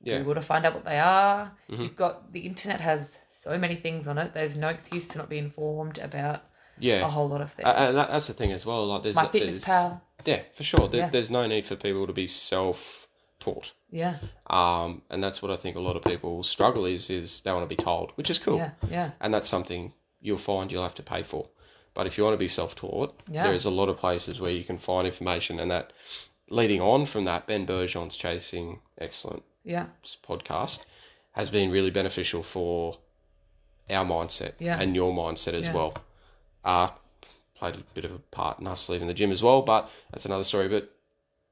Yeah. 0.04 0.20
Google 0.20 0.36
to 0.36 0.42
find 0.42 0.64
out 0.66 0.76
what 0.76 0.86
they 0.86 1.00
are. 1.00 1.52
Mhm. 1.72 1.80
You've 1.80 1.96
got 1.96 2.32
the 2.32 2.42
internet 2.42 2.80
has 2.82 3.18
so 3.44 3.58
many 3.58 3.76
things 3.76 4.08
on 4.08 4.20
it. 4.20 4.34
There's 4.34 4.56
no 4.56 4.70
excuse 4.70 5.08
to 5.10 5.18
not 5.18 5.28
be 5.30 5.40
informed 5.40 5.98
about 5.98 6.44
a 6.82 7.02
whole 7.08 7.28
lot 7.30 7.42
of 7.42 7.52
things. 7.52 7.68
And 7.68 7.98
that, 7.98 8.10
that's 8.12 8.28
the 8.28 8.34
thing 8.34 8.52
as 8.52 8.66
well. 8.66 8.86
Like 8.88 9.04
there's 9.04 9.16
My 9.16 9.28
there's, 9.32 9.66
pal. 9.66 10.02
Yeah, 10.26 10.42
for 10.52 10.64
sure. 10.64 10.88
There, 10.88 11.02
Yeah. 11.02 11.10
There's 11.10 11.32
no 11.32 11.46
need 11.48 11.66
for 11.66 11.76
people 11.76 12.08
to 12.08 12.14
be 12.14 12.28
self-taught. 12.28 13.72
Yeah. 13.92 14.18
Um, 14.48 15.02
and 15.10 15.24
that's 15.24 15.42
what 15.42 15.52
I 15.52 15.56
think 15.56 15.76
a 15.76 15.80
lot 15.80 15.96
of 15.96 16.04
people 16.04 16.44
struggle 16.44 16.86
is 16.86 17.10
is 17.10 17.42
they 17.42 17.52
want 17.52 17.64
to 17.64 17.76
be 17.76 17.82
told, 17.82 18.12
which 18.16 18.30
is 18.30 18.40
cool. 18.40 18.58
Yeah. 18.58 18.72
Yeah. 18.90 19.12
and 19.22 19.34
that's 19.34 19.50
something 19.50 19.94
you'll 20.22 20.38
find 20.38 20.72
you'll 20.72 20.84
have 20.84 20.96
to 20.96 21.04
pay 21.04 21.24
for. 21.24 21.48
But 21.94 22.08
if 22.08 22.18
you 22.18 22.24
want 22.26 22.34
to 22.34 22.38
be 22.40 22.48
self-taught, 22.50 23.22
Yeah. 23.32 23.44
there's 23.48 23.66
a 23.66 23.70
lot 23.70 23.90
of 23.90 23.98
places 23.98 24.42
where 24.42 24.52
you 24.52 24.64
can 24.64 24.78
find 24.78 25.08
information, 25.08 25.60
and 25.60 25.72
that 25.72 25.94
leading 26.50 26.82
on 26.82 27.06
from 27.06 27.26
that, 27.26 27.48
Ben 27.48 27.66
Bergeron's 27.66 28.18
Chasing 28.18 28.80
Excellence 28.98 29.44
Yeah. 29.64 29.86
podcast 30.28 30.84
has 31.32 31.50
been 31.50 31.72
really 31.72 31.92
beneficial 31.92 32.44
for 32.44 32.98
our 33.90 34.06
mindset 34.06 34.54
Yeah. 34.60 34.80
and 34.80 34.96
your 34.96 35.14
mindset 35.14 35.54
as 35.54 35.68
Yeah. 35.68 35.74
well. 35.74 35.94
Uh, 36.66 36.90
played 37.54 37.76
a 37.76 37.84
bit 37.94 38.04
of 38.04 38.12
a 38.12 38.20
part 38.20 38.60
in 38.60 38.68
us 38.68 38.90
leaving 38.90 39.08
the 39.08 39.14
gym 39.14 39.32
as 39.32 39.42
well, 39.42 39.62
but 39.62 39.90
that's 40.12 40.26
another 40.26 40.44
story. 40.44 40.68
But 40.68 40.92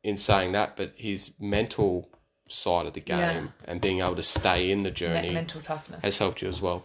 in 0.04 0.18
saying 0.18 0.52
that, 0.54 0.76
but 0.76 0.92
his 0.98 1.32
mental 1.40 2.10
side 2.50 2.88
of 2.88 2.94
the 2.94 3.00
game 3.00 3.20
Yeah. 3.20 3.48
and 3.72 3.80
being 3.80 4.02
able 4.02 4.16
to 4.18 4.24
stay 4.24 4.72
in 4.72 4.84
the 4.84 4.90
Me- 4.90 4.94
journey 4.96 5.32
mental 5.32 5.62
toughness. 5.62 6.02
has 6.02 6.18
helped 6.18 6.42
you 6.42 6.50
as 6.50 6.60
well. 6.60 6.84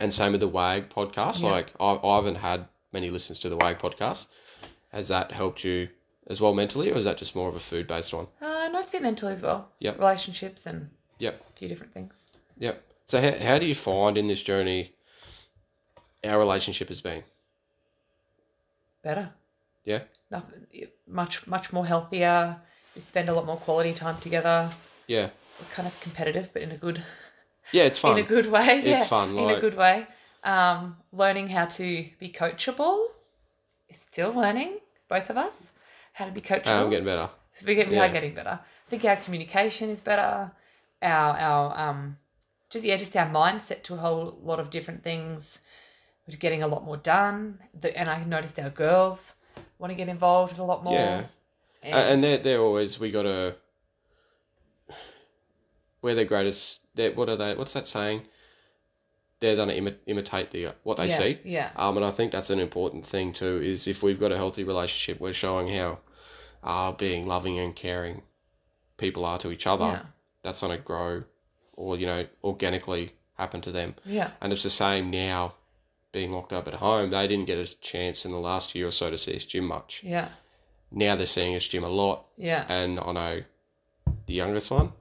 And 0.00 0.12
same 0.12 0.32
with 0.32 0.40
the 0.40 0.48
WAG 0.48 0.88
podcast. 0.90 1.42
Yeah. 1.42 1.50
Like 1.50 1.72
I, 1.78 1.98
I 2.02 2.16
haven't 2.16 2.36
had 2.36 2.66
many 2.92 3.10
listens 3.10 3.38
to 3.40 3.48
the 3.48 3.56
WAG 3.56 3.78
podcast. 3.78 4.28
Has 4.92 5.08
that 5.08 5.30
helped 5.32 5.62
you 5.64 5.88
as 6.28 6.40
well 6.40 6.54
mentally, 6.54 6.90
or 6.90 6.96
is 6.96 7.04
that 7.04 7.18
just 7.18 7.36
more 7.36 7.48
of 7.48 7.54
a 7.56 7.60
food 7.60 7.86
based 7.86 8.14
one? 8.14 8.26
Uh, 8.40 8.68
no, 8.72 8.80
it's 8.80 8.88
a 8.88 8.92
bit 8.92 9.02
mental 9.02 9.28
as 9.28 9.42
well. 9.42 9.68
Yep. 9.80 9.98
Relationships 9.98 10.66
and 10.66 10.88
Yep. 11.18 11.40
a 11.48 11.58
few 11.58 11.68
different 11.68 11.92
things. 11.92 12.14
Yep. 12.58 12.82
So 13.06 13.20
how, 13.20 13.32
how 13.32 13.58
do 13.58 13.66
you 13.66 13.74
find 13.74 14.16
in 14.16 14.26
this 14.26 14.42
journey 14.42 14.92
our 16.24 16.38
relationship 16.38 16.88
has 16.88 17.00
been? 17.00 17.22
Better. 19.02 19.30
Yeah. 19.84 20.00
Nothing, 20.30 20.66
much 21.06 21.46
much 21.46 21.72
more 21.72 21.86
healthier. 21.86 22.56
We 22.94 23.02
spend 23.02 23.28
a 23.28 23.34
lot 23.34 23.46
more 23.46 23.56
quality 23.56 23.92
time 23.92 24.20
together. 24.20 24.70
Yeah. 25.06 25.28
We're 25.60 25.74
kind 25.74 25.86
of 25.86 25.98
competitive, 26.00 26.50
but 26.52 26.62
in 26.62 26.72
a 26.72 26.76
good 26.76 27.02
Yeah, 27.72 27.84
it's 27.84 27.98
fun. 27.98 28.18
in 28.18 28.24
a 28.24 28.28
good 28.28 28.46
way. 28.50 28.78
It's 28.78 28.86
yeah, 28.86 29.04
fun, 29.04 29.36
in 29.36 29.50
a 29.50 29.60
good 29.60 29.76
way. 29.76 30.06
Um, 30.42 30.96
learning 31.12 31.48
how 31.48 31.66
to 31.66 32.08
be 32.18 32.28
coachable. 32.30 33.06
Still 34.10 34.32
learning, 34.32 34.78
both 35.08 35.28
of 35.30 35.36
us, 35.36 35.52
how 36.12 36.26
to 36.26 36.30
be 36.32 36.40
coachable. 36.40 36.68
I'm 36.68 36.90
getting 36.90 37.04
better. 37.04 37.28
we, 37.66 37.74
get, 37.74 37.88
we 37.88 37.96
yeah. 37.96 38.04
are 38.04 38.12
getting 38.12 38.34
better. 38.34 38.60
I 38.60 38.90
think 38.90 39.04
our 39.04 39.16
communication 39.16 39.90
is 39.90 40.00
better. 40.00 40.50
Our 41.02 41.36
our 41.36 41.78
um, 41.78 42.16
just 42.70 42.84
yeah, 42.84 42.96
just 42.96 43.16
our 43.16 43.28
mindset 43.28 43.82
to 43.84 43.94
a 43.94 43.96
whole 43.96 44.38
lot 44.42 44.60
of 44.60 44.70
different 44.70 45.02
things. 45.02 45.58
We're 46.28 46.36
getting 46.36 46.62
a 46.62 46.66
lot 46.68 46.84
more 46.84 46.96
done. 46.96 47.58
The, 47.80 47.96
and 47.96 48.08
I 48.08 48.22
noticed 48.24 48.58
our 48.58 48.70
girls 48.70 49.34
want 49.78 49.90
to 49.90 49.96
get 49.96 50.08
involved 50.08 50.58
a 50.58 50.64
lot 50.64 50.84
more. 50.84 50.94
Yeah. 50.94 51.24
A- 51.82 51.86
And 51.86 52.24
they're, 52.24 52.38
they're 52.38 52.60
always, 52.60 52.98
we 52.98 53.10
got 53.10 53.22
to, 53.24 53.54
we're 56.02 56.14
their 56.14 56.24
greatest, 56.24 56.80
they're, 56.94 57.12
what 57.12 57.28
are 57.28 57.36
they, 57.36 57.54
what's 57.54 57.74
that 57.74 57.86
saying? 57.86 58.22
They're 59.40 59.56
going 59.56 59.68
to 59.68 59.80
imi- 59.80 59.98
imitate 60.06 60.50
the 60.50 60.68
what 60.84 60.96
they 60.96 61.08
yeah, 61.08 61.16
see. 61.16 61.38
Yeah. 61.44 61.70
Um, 61.76 61.96
and 61.98 62.06
I 62.06 62.10
think 62.10 62.32
that's 62.32 62.48
an 62.50 62.60
important 62.60 63.04
thing 63.04 63.32
too. 63.34 63.60
Is 63.62 63.86
if 63.88 64.02
we've 64.02 64.18
got 64.18 64.32
a 64.32 64.36
healthy 64.36 64.64
relationship, 64.64 65.20
we're 65.20 65.34
showing 65.34 65.68
how 65.68 65.98
uh, 66.62 66.92
being 66.92 67.26
loving 67.26 67.58
and 67.58 67.76
caring 67.76 68.22
people 68.96 69.26
are 69.26 69.36
to 69.40 69.50
each 69.50 69.66
other. 69.66 69.84
Yeah. 69.84 70.02
That's 70.42 70.62
going 70.62 70.74
to 70.74 70.82
grow, 70.82 71.24
or 71.74 71.98
you 71.98 72.06
know, 72.06 72.26
organically 72.42 73.12
happen 73.36 73.60
to 73.62 73.72
them. 73.72 73.94
Yeah. 74.06 74.30
And 74.40 74.50
it's 74.52 74.62
the 74.62 74.70
same 74.70 75.10
now, 75.10 75.54
being 76.14 76.32
locked 76.32 76.54
up 76.54 76.66
at 76.66 76.74
home. 76.74 77.10
They 77.10 77.26
didn't 77.28 77.44
get 77.44 77.58
a 77.58 77.80
chance 77.80 78.24
in 78.24 78.32
the 78.32 78.38
last 78.38 78.74
year 78.74 78.86
or 78.86 78.90
so 78.90 79.10
to 79.10 79.18
see 79.18 79.36
us 79.36 79.44
gym 79.44 79.66
much. 79.66 80.00
Yeah. 80.02 80.28
Now 80.90 81.16
they're 81.16 81.26
seeing 81.26 81.54
us 81.56 81.66
gym 81.68 81.84
a 81.84 81.88
lot, 81.88 82.24
Yeah. 82.38 82.64
and 82.68 82.98
I 82.98 83.12
know 83.12 83.42
the 84.26 84.34
youngest 84.34 84.70
one, 84.70 84.92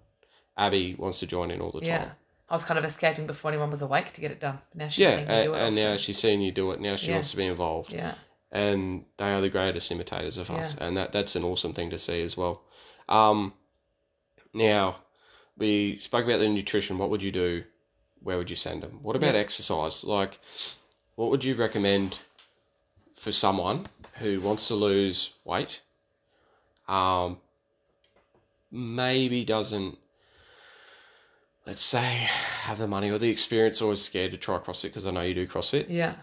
Abby, 0.58 0.96
wants 0.98 1.20
to 1.20 1.28
join 1.28 1.52
in 1.52 1.62
all 1.62 1.72
the 1.72 1.80
time. 1.80 1.88
Yeah. 1.90 2.12
I 2.50 2.56
was 2.56 2.66
kind 2.66 2.78
of 2.78 2.84
escaping 2.86 3.26
before 3.28 3.52
anyone 3.52 3.72
was 3.72 3.82
awake 3.82 4.12
to 4.14 4.22
get 4.22 4.32
it 4.32 4.40
done. 4.40 4.60
Now 4.76 4.90
she's 4.90 5.00
Yeah, 5.00 5.18
and, 5.20 5.46
do 5.46 5.54
it. 5.54 5.62
and 5.62 5.76
now 5.76 5.98
she's 5.98 6.18
seeing 6.18 6.42
you 6.42 6.52
do 6.52 6.72
it. 6.72 6.82
Now 6.82 6.96
she 6.98 7.08
Yeah. 7.08 7.14
wants 7.16 7.32
to 7.32 7.38
be 7.38 7.46
involved. 7.46 7.94
Yeah. 7.94 8.16
and 8.56 9.04
they 9.18 9.32
are 9.34 9.42
the 9.42 9.50
greatest 9.50 9.92
imitators 9.92 10.38
of 10.38 10.52
us, 10.52 10.78
and 10.78 10.96
that 10.98 11.12
that's 11.12 11.36
an 11.36 11.44
awesome 11.44 11.74
thing 11.74 11.90
to 11.90 11.98
see 11.98 12.22
as 12.22 12.38
well. 12.38 12.62
Um, 13.10 13.52
now 14.54 14.98
we 15.58 15.98
spoke 15.98 16.26
about 16.26 16.38
the 16.40 16.48
nutrition. 16.48 17.00
What 17.00 17.10
would 17.10 17.24
you 17.24 17.32
do? 17.32 17.64
Where 18.22 18.38
would 18.38 18.52
you 18.52 18.56
send 18.56 18.84
them? 18.84 19.00
What 19.02 19.16
about 19.16 19.34
Yeah. 19.34 19.42
exercise? 19.42 20.04
Like, 20.04 20.40
what 21.16 21.30
would 21.30 21.44
you 21.44 21.56
recommend 21.56 22.20
for 23.14 23.32
someone 23.32 23.88
who 24.20 24.40
wants 24.42 24.68
to 24.68 24.76
lose 24.76 25.32
weight? 25.46 25.82
Um, 26.88 27.38
maybe 28.72 29.46
doesn't. 29.46 29.98
Let's 31.66 31.82
say 31.82 32.28
have 32.64 32.78
the 32.78 32.88
money 32.88 33.10
or 33.10 33.18
the 33.18 33.30
experience, 33.30 33.82
or 33.82 33.94
is 33.94 34.04
scared 34.04 34.32
to 34.32 34.38
try 34.38 34.58
CrossFit 34.58 34.84
because 34.84 35.06
I 35.06 35.12
know 35.12 35.22
you 35.22 35.34
do 35.34 35.48
CrossFit 35.48 35.88
Yeah. 35.90 36.16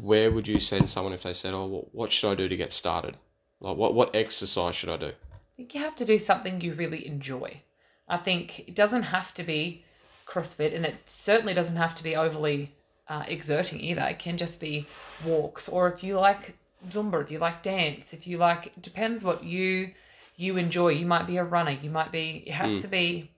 where 0.00 0.30
would 0.32 0.48
you 0.48 0.58
send 0.58 0.88
someone 0.90 1.12
if 1.12 1.22
they 1.22 1.32
said, 1.32 1.54
"Oh, 1.54 1.66
what- 1.66 1.94
what 1.94 2.12
should 2.12 2.32
I 2.32 2.34
do 2.34 2.48
to 2.48 2.56
get 2.56 2.72
started? 2.72 3.16
Like, 3.60 3.76
what 3.76 3.94
what 3.94 4.14
exercise 4.16 4.74
should 4.74 4.88
I 4.88 4.96
do?" 4.96 5.08
I 5.12 5.56
think 5.56 5.74
you 5.74 5.80
have 5.80 5.94
to 5.96 6.04
do 6.04 6.18
something 6.18 6.60
you 6.60 6.74
really 6.74 7.06
enjoy. 7.06 7.60
I 8.08 8.16
think 8.16 8.60
it 8.60 8.74
doesn't 8.74 9.04
have 9.04 9.32
to 9.34 9.44
be 9.44 9.84
CrossFit, 10.26 10.74
and 10.74 10.84
it 10.84 10.96
certainly 11.08 11.54
doesn't 11.54 11.76
have 11.76 11.94
to 11.94 12.02
be 12.02 12.16
overly 12.16 12.72
uh, 13.08 13.24
exerting 13.28 13.80
either. 13.80 14.02
It 14.02 14.18
can 14.18 14.36
just 14.38 14.60
be 14.60 14.86
walks, 15.24 15.68
or 15.68 15.88
if 15.92 16.02
you 16.02 16.16
like 16.18 16.54
Zumba, 16.90 17.22
if 17.22 17.30
you 17.30 17.38
like 17.38 17.62
dance, 17.62 18.12
if 18.12 18.26
you 18.26 18.38
like, 18.38 18.66
it 18.66 18.82
depends 18.82 19.24
what 19.24 19.44
you 19.44 19.92
you 20.36 20.56
enjoy. 20.56 20.88
You 20.88 21.06
might 21.06 21.26
be 21.26 21.36
a 21.36 21.44
runner. 21.44 21.70
You 21.70 21.90
might 21.90 22.10
be. 22.12 22.42
It 22.46 22.52
has 22.52 22.72
Mm. 22.72 22.80
to 22.82 22.88
be. 22.88 23.30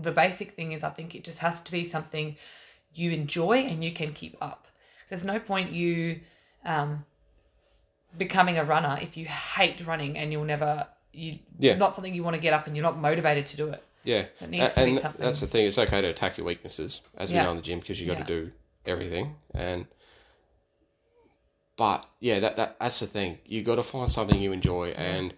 The 0.00 0.12
basic 0.12 0.52
thing 0.52 0.72
is, 0.72 0.82
I 0.84 0.90
think 0.90 1.14
it 1.14 1.24
just 1.24 1.38
has 1.38 1.60
to 1.62 1.70
be 1.72 1.84
something 1.84 2.36
you 2.94 3.10
enjoy 3.12 3.58
and 3.64 3.82
you 3.84 3.92
can 3.92 4.12
keep 4.12 4.36
up. 4.40 4.66
There's 5.08 5.24
no 5.24 5.38
point 5.38 5.72
you 5.72 6.20
um, 6.64 7.04
becoming 8.16 8.58
a 8.58 8.64
runner 8.64 8.98
if 9.00 9.16
you 9.16 9.26
hate 9.26 9.84
running 9.86 10.16
and 10.18 10.32
you'll 10.32 10.44
never 10.44 10.86
you 11.12 11.38
Yeah. 11.58 11.74
not 11.76 11.94
something 11.94 12.14
you 12.14 12.22
want 12.22 12.34
to 12.36 12.40
get 12.42 12.52
up 12.52 12.66
and 12.66 12.76
you're 12.76 12.82
not 12.84 12.98
motivated 12.98 13.46
to 13.48 13.56
do 13.56 13.68
it. 13.70 13.82
Yeah, 14.04 14.24
It 14.40 14.50
needs 14.50 14.64
A- 14.66 14.68
to 14.80 14.84
be 14.84 14.90
and 14.92 15.00
something. 15.00 15.20
that's 15.24 15.40
the 15.40 15.46
thing. 15.46 15.66
It's 15.66 15.78
okay 15.78 16.00
to 16.00 16.08
attack 16.08 16.36
your 16.38 16.46
weaknesses, 16.46 17.00
as 17.16 17.32
we 17.32 17.38
know 17.38 17.50
in 17.50 17.56
the 17.56 17.62
gym, 17.62 17.80
because 17.80 18.00
you 18.00 18.06
got 18.06 18.18
Yeah. 18.18 18.24
to 18.24 18.44
do 18.46 18.52
everything. 18.86 19.34
And 19.54 19.86
but 21.76 22.04
yeah, 22.20 22.40
that, 22.40 22.56
that 22.56 22.76
that's 22.80 23.00
the 23.00 23.06
thing. 23.06 23.38
You 23.46 23.62
got 23.62 23.76
to 23.76 23.82
find 23.82 24.08
something 24.10 24.38
you 24.40 24.52
enjoy, 24.52 24.88
and 24.90 25.32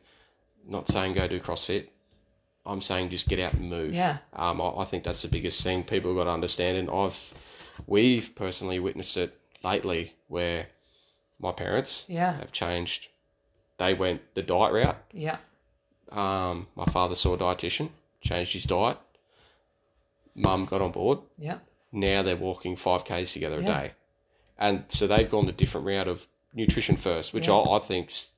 not 0.66 0.88
saying 0.88 1.14
go 1.14 1.26
do 1.28 1.40
CrossFit. 1.40 1.88
I'm 2.66 2.80
saying 2.80 3.08
just 3.10 3.28
get 3.28 3.38
out 3.40 3.54
and 3.54 3.70
move. 3.70 3.94
Yeah. 3.94 4.18
Um, 4.32 4.60
I, 4.60 4.70
I 4.78 4.84
think 4.84 5.04
that's 5.04 5.22
the 5.22 5.28
biggest 5.28 5.62
thing 5.62 5.82
people 5.82 6.14
got 6.14 6.24
to 6.24 6.30
understand, 6.30 6.76
and 6.78 6.90
I've 6.90 7.34
we've 7.86 8.34
personally 8.34 8.78
witnessed 8.78 9.16
it 9.16 9.36
lately 9.64 10.12
where 10.28 10.66
my 11.38 11.52
parents 11.52 12.06
Yeah. 12.08 12.32
have 12.38 12.52
changed. 12.52 13.08
They 13.78 13.94
went 13.94 14.20
the 14.34 14.42
diet 14.42 14.72
route. 14.72 14.96
Yeah. 15.12 15.38
Um, 16.12 16.66
my 16.76 16.84
father 16.86 17.14
saw 17.14 17.34
a 17.34 17.38
dietitian, 17.38 17.88
changed 18.20 18.52
his 18.52 18.64
diet. 18.64 18.98
Mum 20.34 20.64
got 20.66 20.82
on 20.82 20.92
board. 20.92 21.18
Yeah. 21.38 21.58
Now 21.92 22.22
they're 22.22 22.36
walking 22.36 22.76
five 22.76 23.04
k's 23.04 23.32
together 23.32 23.58
a 23.60 23.64
day, 23.64 23.92
and 24.58 24.84
so 24.88 25.06
they've 25.06 25.28
gone 25.28 25.46
the 25.46 25.52
different 25.52 25.86
route 25.86 26.06
of 26.08 26.24
nutrition 26.54 26.96
first, 26.96 27.32
which 27.34 27.48
Yeah. 27.48 27.54
I, 27.54 27.76
I 27.76 27.78
think's 27.80 28.30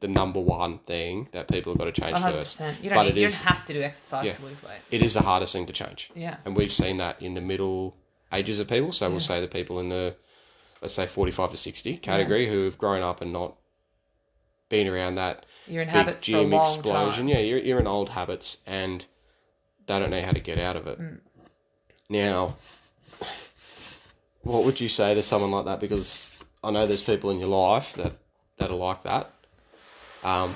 the 0.00 0.08
number 0.08 0.40
one 0.40 0.78
thing 0.80 1.28
that 1.30 1.46
people 1.46 1.72
have 1.72 1.78
got 1.78 1.84
to 1.84 1.92
change 1.92 2.12
One 2.14 2.22
hundred 2.22 2.38
first. 2.38 2.58
percent. 2.58 2.82
You 2.82 2.90
But 2.90 2.94
don't 2.96 3.06
it 3.08 3.16
you 3.16 3.26
is- 3.26 3.38
don't 3.40 3.54
have 3.54 3.64
to 3.66 3.72
do 3.72 3.82
exercise 3.82 4.24
Yeah. 4.26 4.32
to 4.34 4.42
lose 4.44 4.62
weight. 4.64 4.78
It 4.90 5.02
is 5.02 5.14
the 5.14 5.22
hardest 5.22 5.52
thing 5.52 5.66
to 5.66 5.72
change, 5.72 6.10
Yeah. 6.16 6.36
and 6.44 6.56
we've 6.56 6.72
seen 6.72 6.96
that 6.96 7.22
in 7.22 7.34
the 7.34 7.40
middle 7.40 7.96
ages 8.32 8.58
of 8.58 8.66
people. 8.68 8.90
So 8.92 9.06
Yeah. 9.06 9.10
we'll 9.10 9.20
say 9.20 9.40
the 9.40 9.48
people 9.48 9.78
in 9.78 9.88
the 9.88 10.16
let's 10.80 10.94
say 10.94 11.06
forty-five 11.06 11.50
to 11.52 11.56
sixty 11.56 11.96
category 11.96 12.48
who 12.48 12.64
have 12.64 12.78
grown 12.78 13.02
up 13.02 13.20
and 13.20 13.32
not 13.32 13.54
been 14.68 14.88
around 14.88 15.16
that 15.16 15.46
You're 15.68 15.82
in 15.82 15.88
big 15.88 15.94
habits 15.94 16.26
for 16.28 16.36
a 16.38 16.40
gym 16.42 16.52
explosion. 16.54 17.26
time. 17.26 17.28
Yeah, 17.28 17.38
you're, 17.38 17.58
you're 17.58 17.78
in 17.80 17.86
old 17.86 18.08
habits 18.08 18.58
and 18.66 19.06
they 19.86 19.98
don't 19.98 20.10
know 20.10 20.22
how 20.22 20.32
to 20.32 20.40
get 20.40 20.58
out 20.58 20.76
of 20.76 20.86
it. 20.88 20.98
Mm. 21.00 21.20
Now, 22.08 22.56
what 24.42 24.64
would 24.64 24.80
you 24.80 24.88
say 24.88 25.14
to 25.14 25.22
someone 25.22 25.50
like 25.50 25.66
that? 25.66 25.80
Because 25.80 26.42
I 26.62 26.70
know 26.70 26.86
there's 26.86 27.02
people 27.02 27.30
in 27.30 27.38
your 27.38 27.48
life 27.48 27.94
that, 27.94 28.12
that 28.58 28.70
are 28.70 28.76
like 28.76 29.02
that. 29.04 29.32
Um, 30.22 30.54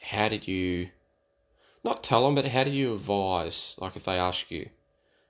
how 0.00 0.28
did 0.28 0.48
you, 0.48 0.88
not 1.84 2.02
tell 2.02 2.24
them, 2.24 2.34
but 2.34 2.46
how 2.46 2.64
do 2.64 2.70
you 2.70 2.94
advise, 2.94 3.76
like 3.80 3.96
if 3.96 4.04
they 4.04 4.18
ask 4.18 4.50
you? 4.50 4.68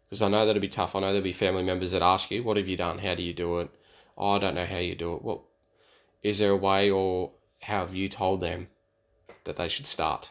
Because 0.08 0.22
I 0.22 0.28
know 0.28 0.46
that'd 0.46 0.62
be 0.62 0.68
tough. 0.68 0.96
I 0.96 1.00
know 1.00 1.08
there'll 1.08 1.22
be 1.22 1.32
family 1.32 1.64
members 1.64 1.92
that 1.92 2.02
ask 2.02 2.30
you, 2.30 2.42
what 2.42 2.56
have 2.56 2.68
you 2.68 2.76
done? 2.76 2.98
How 2.98 3.14
do 3.14 3.22
you 3.22 3.34
do 3.34 3.58
it? 3.58 3.70
Oh, 4.16 4.32
I 4.32 4.38
don't 4.38 4.54
know 4.54 4.64
how 4.66 4.78
you 4.78 4.94
do 4.94 5.14
it. 5.14 5.22
What, 5.22 5.40
is 6.22 6.38
there 6.38 6.52
a 6.52 6.56
way 6.56 6.90
or 6.90 7.30
how 7.60 7.80
have 7.80 7.94
you 7.94 8.08
told 8.08 8.40
them 8.40 8.68
that 9.44 9.56
they 9.56 9.68
should 9.68 9.86
start? 9.86 10.30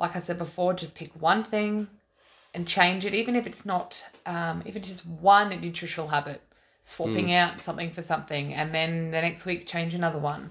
Like 0.00 0.16
I 0.16 0.20
said 0.20 0.38
before, 0.38 0.74
just 0.74 0.94
pick 0.94 1.12
one 1.20 1.44
thing 1.44 1.88
and 2.56 2.66
change 2.66 3.04
it, 3.04 3.12
even 3.14 3.36
if 3.36 3.46
it's 3.46 3.66
not, 3.66 4.02
um, 4.24 4.62
if 4.64 4.74
it's 4.76 4.88
just 4.88 5.06
one 5.06 5.50
nutritional 5.60 6.08
habit, 6.08 6.40
swapping 6.82 7.26
Mm. 7.26 7.36
out 7.36 7.60
something 7.60 7.90
for 7.92 8.02
something, 8.02 8.54
and 8.54 8.74
then 8.74 9.10
the 9.10 9.20
next 9.20 9.44
week 9.44 9.66
change 9.66 9.94
another 9.94 10.18
one, 10.18 10.50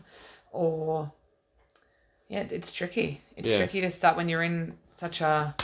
or 0.52 1.12
yeah, 2.30 2.42
it's 2.52 2.72
tricky. 2.72 3.22
It's 3.36 3.50
Yeah. 3.50 3.58
tricky 3.58 3.82
to 3.82 3.90
start 3.92 4.18
when 4.18 4.30
you're 4.30 4.44
in 4.44 4.78
such 5.00 5.22
a 5.22 5.56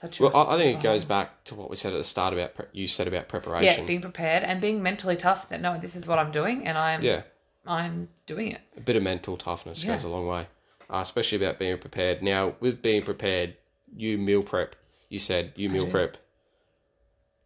such 0.00 0.18
a. 0.18 0.24
Well, 0.24 0.36
I, 0.36 0.54
I 0.54 0.58
think 0.58 0.78
it 0.78 0.82
goes 0.82 1.04
back 1.04 1.44
to 1.44 1.54
what 1.54 1.70
we 1.70 1.76
said 1.76 1.92
at 1.92 1.98
the 1.98 2.04
start 2.04 2.32
about 2.34 2.54
pre- 2.56 2.66
you 2.72 2.88
said 2.88 3.06
about 3.06 3.28
preparation. 3.28 3.84
Yeah, 3.84 3.86
being 3.86 4.00
prepared 4.00 4.42
and 4.42 4.60
being 4.60 4.82
mentally 4.82 5.16
tough. 5.16 5.48
That 5.48 5.60
no, 5.60 5.78
this 5.78 5.94
is 5.94 6.06
what 6.08 6.18
I'm 6.18 6.32
doing, 6.32 6.66
and 6.66 6.76
I'm 6.76 7.02
Yeah, 7.04 7.22
I'm 7.66 8.08
doing 8.26 8.50
it. 8.50 8.60
a 8.76 8.80
bit 8.80 8.96
of 8.96 9.02
mental 9.04 9.36
toughness 9.36 9.84
Yeah. 9.84 9.92
goes 9.92 10.02
a 10.02 10.08
long 10.08 10.26
way, 10.26 10.46
uh, 10.90 10.98
especially 11.02 11.38
about 11.44 11.58
being 11.60 11.78
prepared. 11.78 12.20
Now, 12.22 12.54
with 12.58 12.82
being 12.82 13.02
prepared, 13.04 13.56
you 13.96 14.18
meal 14.18 14.42
prep. 14.42 14.74
You 15.08 15.18
said 15.18 15.52
you 15.56 15.68
I 15.68 15.72
meal 15.72 15.84
do. 15.86 15.90
prep. 15.90 16.16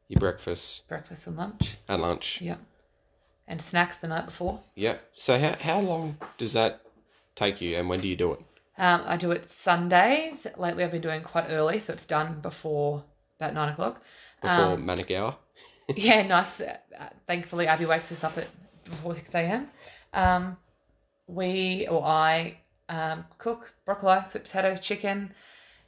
your 0.08 0.20
breakfast 0.20 0.86
breakfast 0.88 1.26
and 1.26 1.36
lunch. 1.36 1.76
and 1.88 2.02
lunch. 2.02 2.40
Yeah. 2.40 2.56
And 3.48 3.60
snacks 3.60 3.96
the 3.96 4.08
night 4.08 4.26
before. 4.26 4.60
Yeah. 4.74 4.96
So 5.14 5.38
how 5.38 5.54
how 5.60 5.80
long 5.80 6.16
does 6.38 6.52
that 6.54 6.80
take 7.34 7.60
you, 7.60 7.76
and 7.76 7.88
when 7.88 8.00
do 8.00 8.08
you 8.08 8.16
do 8.16 8.32
it? 8.32 8.40
Um, 8.78 9.02
I 9.04 9.16
do 9.16 9.30
it 9.32 9.50
Sundays. 9.62 10.46
Lately, 10.56 10.84
I've 10.84 10.90
been 10.92 11.02
doing 11.02 11.22
quite 11.22 11.46
early, 11.48 11.80
so 11.80 11.92
it's 11.92 12.06
done 12.06 12.40
before 12.40 13.04
about 13.38 13.54
nine 13.54 13.68
o'clock. 13.70 14.00
Before 14.40 14.72
Um, 14.74 14.86
manic 14.86 15.10
hour. 15.10 15.36
yeah, 15.96 16.22
nice. 16.26 16.60
Uh, 16.60 16.76
thankfully, 17.26 17.66
Abby 17.66 17.84
wakes 17.86 18.10
us 18.12 18.24
up 18.24 18.38
at 18.38 18.48
before 18.84 19.14
six 19.14 19.34
a.m. 19.34 19.68
Um, 20.14 20.56
we 21.26 21.86
or 21.88 22.04
I 22.04 22.58
um, 22.88 23.24
cook 23.38 23.72
broccoli, 23.84 24.18
sweet 24.28 24.44
potato, 24.44 24.76
chicken. 24.76 25.32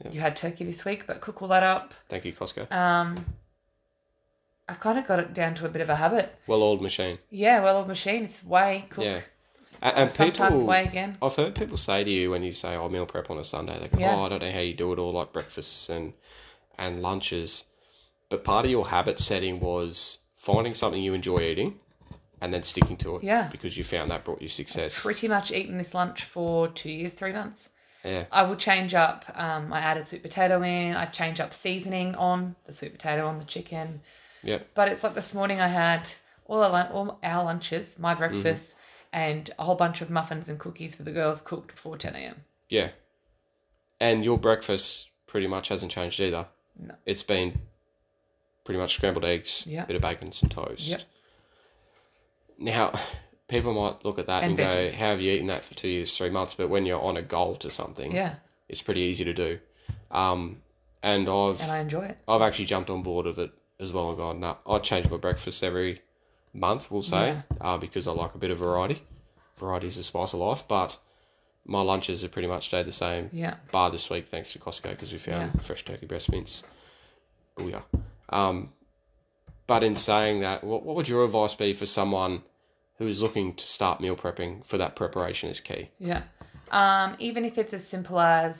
Yeah. 0.04 0.10
You 0.12 0.20
had 0.20 0.36
turkey 0.36 0.64
this 0.64 0.84
week, 0.84 1.06
but 1.06 1.20
cook 1.20 1.42
all 1.42 1.48
that 1.48 1.62
up. 1.62 1.94
Thank 2.08 2.24
you, 2.24 2.32
Costco. 2.32 2.70
Um, 2.70 3.24
I've 4.68 4.80
kind 4.80 4.98
of 4.98 5.06
got 5.06 5.18
it 5.18 5.34
down 5.34 5.54
to 5.56 5.66
a 5.66 5.68
bit 5.68 5.82
of 5.82 5.90
a 5.90 5.96
habit. 5.96 6.34
Well-oiled 6.46 6.82
machine. 6.82 7.18
Yeah, 7.30 7.62
well, 7.62 7.78
old 7.78 7.88
machine. 7.88 8.24
It's 8.24 8.42
way 8.44 8.86
cook. 8.90 9.04
Yeah. 9.04 9.20
And, 9.82 9.96
and 9.96 10.14
people, 10.14 10.64
weigh 10.64 10.84
again. 10.84 11.16
I've 11.20 11.36
heard 11.36 11.54
people 11.54 11.76
say 11.76 12.04
to 12.04 12.10
you 12.10 12.30
when 12.30 12.42
you 12.42 12.52
say, 12.54 12.74
"Oh, 12.74 12.88
meal 12.88 13.04
prep 13.04 13.30
on 13.30 13.38
a 13.38 13.44
Sunday," 13.44 13.78
they 13.78 13.88
go, 13.88 13.98
Yeah. 13.98 14.16
"Oh, 14.16 14.22
I 14.22 14.28
don't 14.30 14.40
know 14.40 14.50
how 14.50 14.60
you 14.60 14.72
do 14.72 14.92
it, 14.94 14.98
all 14.98 15.12
like 15.12 15.32
breakfasts 15.32 15.90
and 15.90 16.14
and 16.78 17.02
lunches." 17.02 17.64
But 18.30 18.44
part 18.44 18.64
of 18.64 18.70
your 18.70 18.86
habit 18.86 19.18
setting 19.18 19.60
was 19.60 20.20
finding 20.36 20.74
something 20.74 21.02
you 21.02 21.12
enjoy 21.12 21.40
eating, 21.40 21.78
and 22.40 22.54
then 22.54 22.62
sticking 22.62 22.96
to 22.98 23.16
it. 23.16 23.24
Yeah. 23.24 23.48
Because 23.52 23.76
you 23.76 23.84
found 23.84 24.10
that 24.10 24.24
brought 24.24 24.40
you 24.40 24.48
success. 24.48 25.04
Pretty 25.04 25.28
much 25.28 25.52
eaten 25.52 25.76
this 25.76 25.92
lunch 25.92 26.24
for 26.24 26.68
two 26.68 26.90
years, 26.90 27.12
three 27.12 27.32
months. 27.32 27.68
Yeah. 28.04 28.24
I 28.30 28.42
will 28.44 28.56
change 28.56 28.94
up. 28.94 29.24
Um, 29.34 29.72
I 29.72 29.80
added 29.80 30.08
sweet 30.08 30.22
potato 30.22 30.62
in. 30.62 30.94
I've 30.94 31.12
changed 31.12 31.40
up 31.40 31.54
seasoning 31.54 32.14
on 32.16 32.54
the 32.66 32.72
sweet 32.72 32.92
potato 32.92 33.26
on 33.26 33.38
the 33.38 33.44
chicken. 33.44 34.02
Yeah. 34.42 34.58
But 34.74 34.88
it's 34.88 35.02
like 35.02 35.14
this 35.14 35.32
morning 35.32 35.60
I 35.60 35.68
had 35.68 36.02
all 36.46 36.62
our, 36.62 36.70
lun- 36.70 36.92
all 36.92 37.18
our 37.22 37.44
lunches, 37.44 37.86
my 37.98 38.14
breakfast, 38.14 38.62
and 39.12 39.50
a 39.58 39.64
whole 39.64 39.76
bunch 39.76 40.02
of 40.02 40.10
muffins 40.10 40.48
and 40.48 40.58
cookies 40.58 40.94
for 40.94 41.02
the 41.02 41.12
girls 41.12 41.40
cooked 41.40 41.74
before 41.74 41.96
10 41.96 42.14
a.m. 42.14 42.36
Yeah. 42.68 42.90
And 44.00 44.22
your 44.24 44.36
breakfast 44.38 45.08
pretty 45.26 45.46
much 45.46 45.68
hasn't 45.68 45.90
changed 45.92 46.20
either. 46.20 46.46
No. 46.78 46.94
It's 47.06 47.22
been 47.22 47.58
pretty 48.64 48.80
much 48.80 48.94
scrambled 48.96 49.24
eggs, 49.24 49.66
Yeah. 49.66 49.84
bit 49.86 49.96
of 49.96 50.02
bacon, 50.02 50.32
some 50.32 50.50
toast. 50.50 50.86
Yep. 50.88 51.02
Now, 52.58 52.92
people 53.48 53.72
might 53.74 54.04
look 54.04 54.18
at 54.18 54.26
that 54.26 54.42
and, 54.42 54.50
And 54.52 54.58
go, 54.58 54.90
"How 54.92 55.10
have 55.10 55.20
you 55.20 55.32
eaten 55.32 55.48
that 55.48 55.64
for 55.64 55.74
two 55.74 55.88
years, 55.88 56.16
three 56.16 56.30
months?" 56.30 56.54
But 56.54 56.68
when 56.68 56.86
you're 56.86 57.00
on 57.00 57.16
a 57.16 57.22
goal 57.22 57.54
to 57.56 57.70
something, 57.70 58.12
Yeah, 58.12 58.34
it's 58.68 58.82
pretty 58.82 59.02
easy 59.02 59.24
to 59.24 59.34
do. 59.34 59.58
Um, 60.10 60.62
and 61.02 61.28
I've 61.28 61.60
and 61.60 61.70
I 61.70 61.78
enjoy 61.80 62.04
it. 62.06 62.18
I've 62.26 62.40
actually 62.42 62.64
jumped 62.66 62.90
on 62.90 63.02
board 63.02 63.26
of 63.26 63.38
it 63.38 63.50
as 63.80 63.92
well 63.92 64.08
and 64.08 64.16
gone, 64.16 64.40
no, 64.40 64.56
I 64.66 64.78
change 64.78 65.10
my 65.10 65.16
breakfast 65.16 65.62
every 65.62 66.00
month, 66.54 66.90
we'll 66.90 67.02
say, 67.02 67.28
Yeah. 67.28 67.42
uh, 67.60 67.78
because 67.78 68.06
I 68.06 68.12
like 68.12 68.34
a 68.34 68.38
bit 68.38 68.50
of 68.50 68.58
variety. 68.58 69.02
Variety 69.58 69.88
is 69.88 69.96
the 69.96 70.02
spice 70.04 70.32
of 70.32 70.38
life, 70.40 70.66
but 70.68 70.96
my 71.66 71.82
lunches 71.82 72.22
have 72.22 72.30
pretty 72.32 72.48
much 72.48 72.66
stayed 72.68 72.86
the 72.86 72.92
same, 72.92 73.30
Yeah, 73.32 73.56
bar 73.72 73.90
this 73.90 74.08
week 74.08 74.28
thanks 74.28 74.52
to 74.52 74.58
Costco 74.60 74.90
because 74.90 75.12
we 75.12 75.18
found 75.18 75.52
Yeah. 75.54 75.60
fresh 75.60 75.84
turkey 75.84 76.06
breast 76.06 76.30
mince. 76.30 76.62
Booyah. 77.56 77.82
Um, 78.28 78.72
but 79.66 79.82
in 79.82 79.96
saying 79.96 80.40
that, 80.40 80.62
what, 80.64 80.84
what 80.84 80.96
would 80.96 81.08
your 81.08 81.24
advice 81.24 81.54
be 81.54 81.72
for 81.72 81.86
someone 81.86 82.42
who 82.98 83.06
is 83.06 83.22
looking 83.22 83.54
to 83.54 83.66
start 83.66 84.00
meal 84.00 84.16
prepping 84.16 84.64
for 84.64 84.78
that 84.78 84.96
preparation 84.96 85.48
is 85.50 85.60
key? 85.60 85.88
yeah. 85.98 86.22
Um, 86.70 87.16
even 87.18 87.44
if 87.44 87.58
it's 87.58 87.72
as 87.72 87.86
simple 87.86 88.18
as 88.18 88.56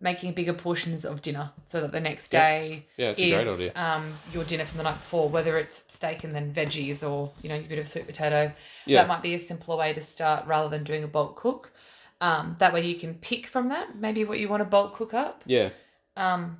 making 0.00 0.32
bigger 0.32 0.52
portions 0.52 1.04
of 1.04 1.22
dinner 1.22 1.50
so 1.70 1.80
that 1.80 1.92
the 1.92 2.00
next 2.00 2.30
day 2.30 2.86
Yeah, 2.96 3.14
a 3.16 3.32
is 3.44 3.70
um, 3.76 4.12
your 4.32 4.42
dinner 4.44 4.64
from 4.64 4.78
the 4.78 4.82
night 4.84 4.98
before, 4.98 5.28
whether 5.28 5.56
it's 5.56 5.84
steak 5.88 6.24
and 6.24 6.34
then 6.34 6.52
veggies 6.52 7.08
or 7.08 7.30
you 7.42 7.48
know 7.48 7.54
a 7.56 7.60
bit 7.60 7.78
of 7.78 7.88
sweet 7.88 8.06
potato. 8.06 8.52
Yeah. 8.86 9.02
That 9.02 9.08
might 9.08 9.22
be 9.22 9.34
a 9.34 9.38
simpler 9.38 9.76
way 9.76 9.92
to 9.92 10.02
start 10.02 10.46
rather 10.46 10.68
than 10.68 10.82
doing 10.84 11.04
a 11.04 11.08
bulk 11.08 11.36
cook. 11.36 11.72
Um, 12.20 12.56
that 12.58 12.72
way 12.72 12.84
you 12.86 12.96
can 12.98 13.14
pick 13.14 13.46
from 13.46 13.68
that 13.70 13.96
maybe 13.96 14.24
what 14.24 14.38
you 14.38 14.48
want 14.48 14.60
to 14.60 14.64
bulk 14.64 14.94
cook 14.94 15.12
up, 15.14 15.42
Yeah, 15.46 15.70
um, 16.16 16.58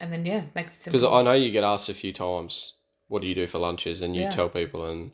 and 0.00 0.12
then 0.12 0.24
yeah, 0.26 0.42
make 0.54 0.66
it 0.66 0.74
simple. 0.74 0.98
because. 0.98 1.04
I 1.04 1.22
know 1.22 1.32
you 1.32 1.50
get 1.50 1.64
asked 1.64 1.88
a 1.88 1.94
few 1.94 2.12
times, 2.12 2.74
what 3.08 3.22
do 3.22 3.28
you 3.28 3.34
do 3.34 3.46
for 3.46 3.58
lunches? 3.58 4.02
And 4.02 4.14
you 4.14 4.22
Yeah. 4.22 4.30
tell 4.30 4.48
people, 4.50 4.86
and 4.86 5.12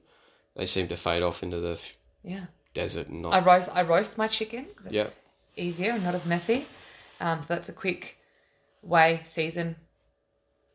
they 0.58 0.66
seem 0.66 0.88
to 0.88 0.96
fade 0.96 1.22
off 1.22 1.42
into 1.42 1.60
the 1.60 1.72
f- 1.72 1.96
yeah, 2.22 2.44
desert 2.74 3.08
and 3.08 3.22
not. 3.22 3.32
I 3.32 3.40
roast 3.40 3.70
I 3.72 3.82
roast 3.82 4.18
my 4.18 4.28
chicken. 4.28 4.66
That's 4.82 4.94
Yeah. 4.94 5.08
easier 5.56 5.92
and 5.92 6.04
not 6.04 6.14
as 6.14 6.26
messy. 6.26 6.66
Um, 7.20 7.40
so 7.40 7.46
that's 7.48 7.68
a 7.70 7.72
quick 7.72 8.18
way 8.82 9.22
season, 9.32 9.76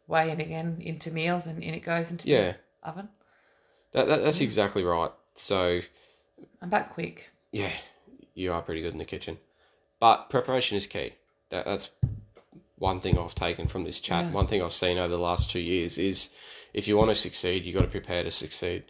way 0.07 0.29
in 0.31 0.41
again 0.41 0.81
into 0.81 1.11
meals, 1.11 1.45
and 1.45 1.61
in 1.63 1.73
it 1.75 1.81
goes 1.83 2.09
into 2.11 2.27
Yeah. 2.27 2.53
the 2.53 2.89
oven. 2.89 3.09
That, 3.91 4.07
that, 4.07 4.23
that's 4.23 4.41
exactly 4.41 4.83
right. 4.83 5.11
So, 5.35 5.79
I'm 6.61 6.69
back 6.69 6.93
quick. 6.93 7.29
yeah, 7.51 7.71
you 8.33 8.51
are 8.53 8.61
pretty 8.61 8.81
good 8.81 8.93
in 8.93 8.97
the 8.99 9.05
kitchen. 9.05 9.37
But 9.99 10.29
preparation 10.29 10.77
is 10.77 10.87
key. 10.87 11.13
That, 11.49 11.65
that's 11.65 11.89
one 12.77 12.99
thing 13.01 13.17
I've 13.19 13.35
taken 13.35 13.67
from 13.67 13.83
this 13.83 13.99
chat. 13.99 14.25
Yeah. 14.25 14.31
One 14.31 14.47
thing 14.47 14.61
I've 14.63 14.73
seen 14.73 14.97
over 14.97 15.11
the 15.13 15.21
last 15.21 15.51
two 15.51 15.59
years 15.59 15.97
is 15.97 16.29
if 16.73 16.87
you 16.87 16.97
want 16.97 17.11
to 17.11 17.15
succeed, 17.15 17.65
you've 17.65 17.75
got 17.75 17.83
to 17.83 17.87
prepare 17.87 18.23
to 18.23 18.31
succeed. 18.31 18.83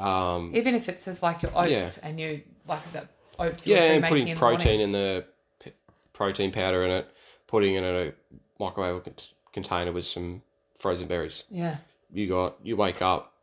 Um, 0.00 0.54
Even 0.54 0.74
if 0.74 0.88
it's 0.88 1.04
just 1.04 1.22
like 1.22 1.42
your 1.42 1.52
oats 1.54 1.70
Yeah. 1.70 1.90
and 2.02 2.18
you 2.18 2.42
like 2.66 2.80
the 2.92 3.06
oats. 3.38 3.66
yeah, 3.66 3.92
and 3.92 4.04
putting 4.04 4.28
in 4.28 4.36
protein 4.36 4.80
in 4.80 4.92
the 4.92 5.24
p- 5.58 5.72
protein 6.12 6.52
powder 6.52 6.84
in 6.84 6.90
it, 6.90 7.10
putting 7.46 7.74
it 7.74 7.84
in 7.84 7.84
a 8.08 8.12
microwave 8.58 9.04
con- 9.04 9.14
container 9.52 9.92
with 9.92 10.04
some 10.06 10.42
frozen 10.78 11.06
berries. 11.08 11.44
Yeah, 11.50 11.76
You 12.12 12.28
got 12.28 12.56
you 12.62 12.76
wake 12.76 13.02
up, 13.02 13.34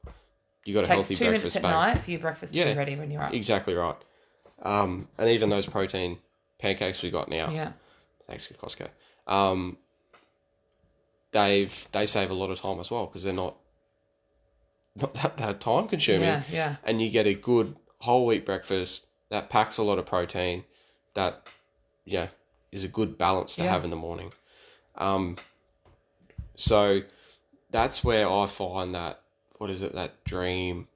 you 0.65 0.74
got 0.74 0.84
a 0.84 0.88
takes 0.88 0.96
healthy 0.96 1.15
two 1.15 1.26
minutes 1.26 1.43
breakfast. 1.43 1.56
at 1.58 1.62
bang. 1.63 1.72
night 1.72 1.98
for 2.00 2.12
your 2.12 2.20
breakfast 2.20 2.54
to 2.54 2.60
Yeah. 2.60 2.72
be 2.72 2.78
ready 2.78 2.96
when 2.96 3.12
you're 3.12 3.22
up. 3.24 3.34
Exactly 3.34 3.74
right. 3.76 3.96
Um, 4.63 5.08
and 5.20 5.30
even 5.30 5.50
those 5.50 5.67
protein 5.67 6.17
pancakes 6.58 7.04
we 7.04 7.12
got 7.12 7.30
now, 7.30 7.52
Yeah, 7.52 7.74
thanks 8.26 8.48
to 8.48 8.56
Costco, 8.56 8.88
um, 9.28 9.78
they've 11.32 11.88
they 11.91 12.06
save 12.08 12.32
a 12.32 12.34
lot 12.34 12.50
of 12.50 12.60
time 12.60 12.80
as 12.80 12.89
well 12.89 13.06
because 13.06 13.24
they're 13.24 13.34
not 13.34 13.56
not 14.99 15.13
that, 15.15 15.38
that 15.38 15.60
time 15.60 15.88
consuming, 15.88 16.23
yeah, 16.27 16.43
yeah, 16.51 16.75
and 16.83 17.01
you 17.01 17.10
get 17.10 17.27
a 17.27 17.33
good 17.33 17.75
whole 17.99 18.25
wheat 18.25 18.45
breakfast 18.45 19.07
that 19.29 19.49
packs 19.49 19.77
a 19.77 19.83
lot 19.83 19.99
of 19.99 20.05
protein 20.05 20.63
that 21.13 21.45
yeah 22.05 22.27
is 22.71 22.83
a 22.83 22.88
good 22.88 23.17
balance 23.17 23.55
to 23.57 23.63
Yeah. 23.63 23.71
have 23.71 23.83
in 23.83 23.89
the 23.89 23.95
morning. 23.95 24.31
Um, 24.95 25.38
so 26.55 27.01
that's 27.71 28.03
where 28.03 28.29
I 28.29 28.45
find 28.47 28.95
that 28.95 29.21
what 29.57 29.69
is 29.69 29.81
it 29.81 29.93
that 29.93 30.23
dream 30.23 30.88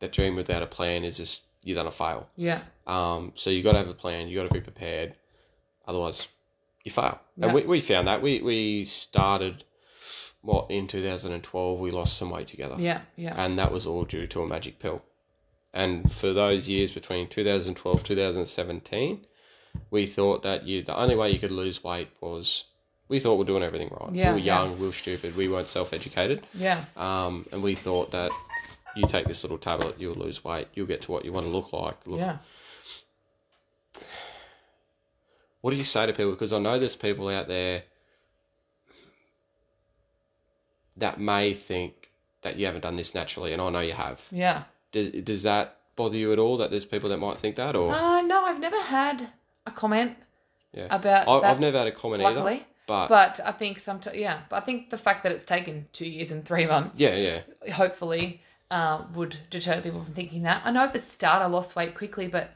that 0.00 0.12
dream 0.12 0.34
without 0.36 0.62
a 0.62 0.66
plan 0.66 1.04
is 1.04 1.16
just 1.18 1.42
you're 1.64 1.76
gonna 1.76 1.90
fail. 1.92 2.28
yeah, 2.36 2.60
Um, 2.86 3.32
so 3.36 3.50
you 3.50 3.62
got 3.62 3.72
to 3.72 3.78
have 3.78 3.88
a 3.88 3.94
plan. 3.94 4.26
You 4.26 4.36
got 4.40 4.48
to 4.48 4.52
be 4.54 4.60
prepared. 4.60 5.14
Otherwise, 5.86 6.26
you 6.82 6.90
fail. 6.90 7.20
Yeah. 7.36 7.44
And 7.46 7.54
we, 7.54 7.62
we 7.62 7.78
found 7.80 8.08
that 8.08 8.20
we 8.20 8.42
we 8.42 8.84
started 8.84 9.62
what 10.42 10.70
in 10.70 10.86
2012 10.86 11.80
we 11.80 11.90
lost 11.90 12.16
some 12.16 12.30
weight 12.30 12.48
together, 12.48 12.76
yeah, 12.78 13.00
yeah, 13.16 13.34
and 13.36 13.58
that 13.58 13.72
was 13.72 13.86
all 13.86 14.04
due 14.04 14.26
to 14.28 14.42
a 14.42 14.46
magic 14.46 14.78
pill. 14.78 15.02
And 15.74 16.10
for 16.10 16.32
those 16.32 16.68
years 16.68 16.92
between 16.92 17.28
2012 17.28 18.02
2017, 18.02 19.26
we 19.90 20.06
thought 20.06 20.42
that 20.42 20.64
you 20.64 20.82
the 20.82 20.96
only 20.96 21.16
way 21.16 21.30
you 21.30 21.38
could 21.38 21.52
lose 21.52 21.82
weight 21.82 22.08
was 22.20 22.64
we 23.08 23.18
thought 23.18 23.38
we're 23.38 23.44
doing 23.44 23.62
everything 23.62 23.90
right. 23.90 24.14
Yeah, 24.14 24.30
we 24.34 24.40
were 24.40 24.46
yeah. 24.46 24.62
young, 24.62 24.78
we 24.78 24.86
were 24.86 24.92
stupid, 24.92 25.36
we 25.36 25.48
weren't 25.48 25.68
self 25.68 25.92
educated. 25.92 26.42
yeah, 26.54 26.84
Um, 26.96 27.46
and 27.52 27.62
we 27.62 27.74
thought 27.74 28.12
that 28.12 28.32
you 28.96 29.06
take 29.06 29.26
this 29.26 29.44
little 29.44 29.58
tablet, 29.58 29.96
you'll 29.98 30.14
lose 30.14 30.42
weight, 30.44 30.68
you'll 30.74 30.86
get 30.86 31.02
to 31.02 31.12
what 31.12 31.24
you 31.24 31.32
want 31.32 31.46
to 31.46 31.52
look 31.52 31.72
like. 31.72 32.06
Look, 32.06 32.20
yeah. 32.20 32.38
What 35.60 35.70
do 35.70 35.76
you 35.76 35.82
say 35.84 36.06
to 36.06 36.12
people? 36.12 36.32
Because 36.32 36.52
I 36.52 36.58
know 36.58 36.78
there's 36.78 36.96
people 36.96 37.28
out 37.28 37.48
there 37.48 37.82
that 40.96 41.20
may 41.20 41.54
think 41.54 42.10
that 42.42 42.56
you 42.56 42.66
haven't 42.66 42.82
done 42.82 42.96
this 42.96 43.14
naturally, 43.14 43.52
and 43.52 43.62
I 43.62 43.70
know 43.70 43.80
you 43.80 43.92
have. 43.92 44.26
yeah. 44.30 44.64
Does 44.90 45.10
does 45.10 45.42
that 45.44 45.78
bother 45.96 46.16
you 46.16 46.32
at 46.32 46.38
all? 46.38 46.58
That 46.58 46.70
there's 46.70 46.84
people 46.84 47.08
that 47.10 47.18
might 47.18 47.38
think 47.38 47.56
that, 47.56 47.74
or 47.76 47.94
Uh, 47.94 48.20
no, 48.22 48.44
I've 48.44 48.60
never 48.60 48.78
had 48.80 49.26
a 49.66 49.70
comment 49.70 50.16
yeah, 50.72 50.86
about 50.90 51.28
I, 51.28 51.40
that. 51.40 51.50
I've 51.50 51.60
never 51.60 51.78
had 51.78 51.86
a 51.86 51.92
comment 51.92 52.22
either. 52.22 52.60
But, 52.86 53.08
but 53.08 53.40
I 53.44 53.52
think 53.52 53.80
sometimes, 53.80 54.16
yeah, 54.18 54.40
but 54.50 54.56
I 54.56 54.60
think 54.60 54.90
the 54.90 54.98
fact 54.98 55.22
that 55.22 55.32
it's 55.32 55.46
taken 55.46 55.86
two 55.92 56.06
years 56.08 56.32
and 56.32 56.44
three 56.44 56.66
months, 56.66 57.00
yeah, 57.00 57.14
yeah, 57.14 57.72
hopefully, 57.72 58.42
uh, 58.72 59.02
would 59.14 59.36
deter 59.50 59.80
people 59.80 60.02
from 60.04 60.12
thinking 60.12 60.42
that. 60.42 60.62
I 60.64 60.72
know 60.72 60.82
at 60.82 60.92
the 60.92 60.98
start 61.00 61.42
I 61.42 61.46
lost 61.46 61.76
weight 61.76 61.94
quickly, 61.94 62.26
but 62.26 62.50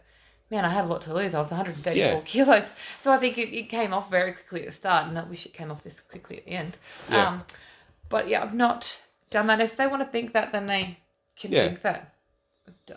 man, 0.51 0.65
I 0.65 0.69
had 0.69 0.85
a 0.85 0.89
lot 0.89 1.03
to 1.03 1.15
lose. 1.15 1.33
I 1.33 1.39
was 1.39 1.51
134 1.53 1.95
Yeah. 1.97 2.21
kilos, 2.25 2.65
so 3.03 3.13
I 3.13 3.19
think 3.19 3.39
it, 3.39 3.57
it 3.57 3.69
came 3.71 3.95
off 3.95 4.11
very 4.11 4.33
quickly 4.33 4.63
at 4.63 4.67
the 4.67 4.73
start, 4.73 5.07
and 5.09 5.17
I 5.19 5.23
wish 5.25 5.47
it 5.47 5.55
came 5.55 5.71
off 5.71 5.83
this 5.85 5.95
quickly 6.11 6.39
at 6.39 6.45
the 6.45 6.53
end. 6.53 6.77
Yeah. 7.09 7.29
Um, 7.29 7.45
but 8.09 8.29
yeah, 8.29 8.43
I've 8.43 8.55
not 8.55 9.01
done 9.31 9.47
that. 9.49 9.61
If 9.61 9.77
they 9.77 9.87
want 9.87 10.03
to 10.03 10.09
think 10.09 10.33
that, 10.33 10.53
then 10.53 10.67
they 10.67 10.99
can 11.37 11.53
Yeah. 11.53 11.67
think 11.69 11.83
that. 11.83 12.13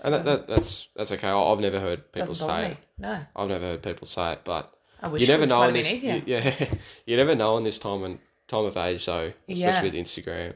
and 0.03 0.13
that, 0.13 0.25
that 0.25 0.47
that's 0.47 0.87
that's 0.95 1.11
okay. 1.13 1.27
I- 1.27 1.51
I've 1.51 1.59
never 1.59 1.79
heard 1.79 2.11
people 2.11 2.29
doesn't 2.29 2.47
say 2.47 2.65
it. 2.65 2.69
me. 2.69 2.77
No, 2.99 3.19
I've 3.35 3.49
never 3.49 3.65
heard 3.65 3.83
people 3.83 4.07
say 4.07 4.33
it, 4.33 4.41
but 4.43 4.73
I 5.01 5.07
wish 5.07 5.21
you 5.21 5.27
never 5.27 5.45
know 5.45 5.63
in 5.63 5.73
this 5.73 6.01
you, 6.03 6.21
yeah 6.25 6.53
you 7.05 7.17
never 7.17 7.35
know 7.35 7.57
in 7.57 7.63
this 7.63 7.79
time 7.79 8.03
and 8.03 8.19
time 8.47 8.65
of 8.65 8.75
age 8.77 9.05
though 9.05 9.31
especially 9.47 9.91
with 9.91 9.99
instagram 9.99 10.53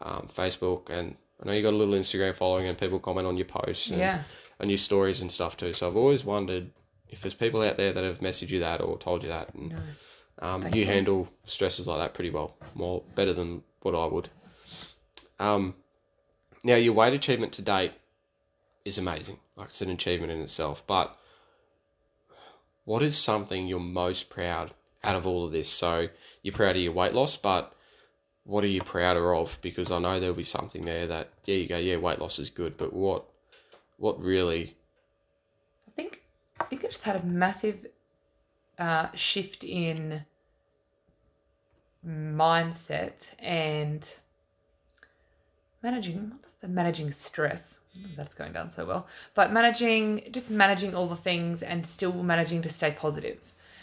um, 0.00 0.26
Facebook, 0.28 0.90
and 0.90 1.16
I 1.42 1.46
know 1.46 1.52
you 1.52 1.62
got 1.62 1.72
a 1.72 1.76
little 1.76 1.94
Instagram 1.94 2.34
following, 2.34 2.66
and 2.66 2.76
people 2.76 2.98
comment 2.98 3.26
on 3.26 3.36
your 3.36 3.46
posts 3.46 3.90
and 3.90 4.00
Yeah. 4.00 4.22
on 4.60 4.68
your 4.68 4.78
stories 4.78 5.20
and 5.20 5.30
stuff 5.30 5.56
too. 5.56 5.72
So 5.72 5.86
I've 5.88 5.96
always 5.96 6.24
wondered 6.24 6.70
if 7.08 7.20
there's 7.22 7.34
people 7.34 7.62
out 7.62 7.76
there 7.76 7.92
that 7.92 8.02
have 8.04 8.20
messaged 8.20 8.50
you 8.50 8.60
that 8.60 8.80
or 8.80 8.98
told 8.98 9.22
you 9.22 9.28
that, 9.30 9.54
and 9.54 9.70
No. 9.70 9.78
um, 10.46 10.62
Thank 10.62 10.74
you, 10.74 10.80
you. 10.82 10.86
handle 10.86 11.28
stresses 11.44 11.86
like 11.86 11.98
that 12.00 12.12
pretty 12.14 12.30
well, 12.30 12.56
more 12.74 13.02
better 13.14 13.32
than 13.32 13.62
what 13.84 13.94
I 13.94 14.06
would. 14.06 14.28
Um, 15.38 15.74
now 16.64 16.76
your 16.76 16.94
weight 16.94 17.12
achievement 17.12 17.52
to 17.54 17.62
date 17.62 17.92
is 18.84 18.98
amazing. 18.98 19.38
Like 19.56 19.66
it's 19.68 19.82
an 19.82 19.90
achievement 19.90 20.32
in 20.32 20.40
itself. 20.40 20.86
But 20.86 21.16
what 22.84 23.02
is 23.02 23.16
something 23.16 23.66
you're 23.66 23.80
most 23.80 24.30
proud 24.30 24.72
out 25.02 25.16
of 25.16 25.26
all 25.26 25.44
of 25.44 25.52
this? 25.52 25.68
So 25.68 26.08
you're 26.42 26.54
proud 26.54 26.76
of 26.76 26.82
your 26.82 26.92
weight 26.92 27.12
loss, 27.12 27.36
but 27.36 27.74
what 28.44 28.64
are 28.64 28.68
you 28.68 28.80
prouder 28.80 29.34
of? 29.34 29.58
Because 29.60 29.90
I 29.90 29.98
know 29.98 30.18
there'll 30.18 30.34
be 30.34 30.44
something 30.44 30.82
there 30.84 31.06
that 31.08 31.30
yeah, 31.44 31.56
you 31.56 31.68
go, 31.68 31.76
yeah, 31.76 31.96
weight 31.96 32.18
loss 32.18 32.38
is 32.38 32.50
good, 32.50 32.76
but 32.76 32.92
what 32.92 33.24
what 33.98 34.20
really 34.20 34.74
I 35.88 35.90
think 35.92 36.22
I 36.58 36.64
think 36.64 36.84
I 36.84 36.88
just 36.88 37.02
had 37.02 37.16
a 37.16 37.26
massive 37.26 37.86
uh, 38.78 39.08
shift 39.14 39.64
in 39.64 40.24
mindset 42.06 43.14
and 43.38 44.08
managing 45.82 46.32
the 46.60 46.68
managing 46.68 47.12
stress. 47.12 47.62
That's 48.16 48.34
going 48.34 48.52
down 48.52 48.70
so 48.70 48.84
well, 48.84 49.06
but 49.34 49.52
managing 49.52 50.28
just 50.32 50.50
managing 50.50 50.94
all 50.96 51.06
the 51.06 51.16
things 51.16 51.62
and 51.62 51.86
still 51.86 52.12
managing 52.12 52.62
to 52.62 52.68
stay 52.68 52.90
positive. 52.90 53.38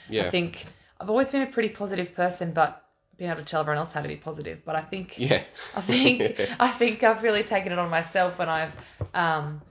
yeah 0.09 0.27
I 0.27 0.29
think 0.29 0.65
I've 0.99 1.09
always 1.09 1.31
been 1.31 1.43
a 1.43 1.47
pretty 1.47 1.69
positive 1.69 2.13
person, 2.13 2.51
but 2.51 2.83
being 3.17 3.31
able 3.31 3.39
to 3.39 3.45
tell 3.45 3.61
everyone 3.61 3.77
else 3.77 3.93
how 3.93 4.01
to 4.01 4.07
be 4.07 4.17
positive. 4.17 4.65
But 4.65 4.75
I 4.75 4.81
think 4.81 5.17
yeah 5.17 5.43
I 5.75 5.81
think 5.81 6.39
I 6.59 6.69
think 6.69 7.03
I've 7.03 7.23
really 7.23 7.43
taken 7.43 7.71
it 7.71 7.79
on 7.79 7.89
myself 7.89 8.37
when 8.37 8.49
I've 8.49 8.73
um, 9.13 9.61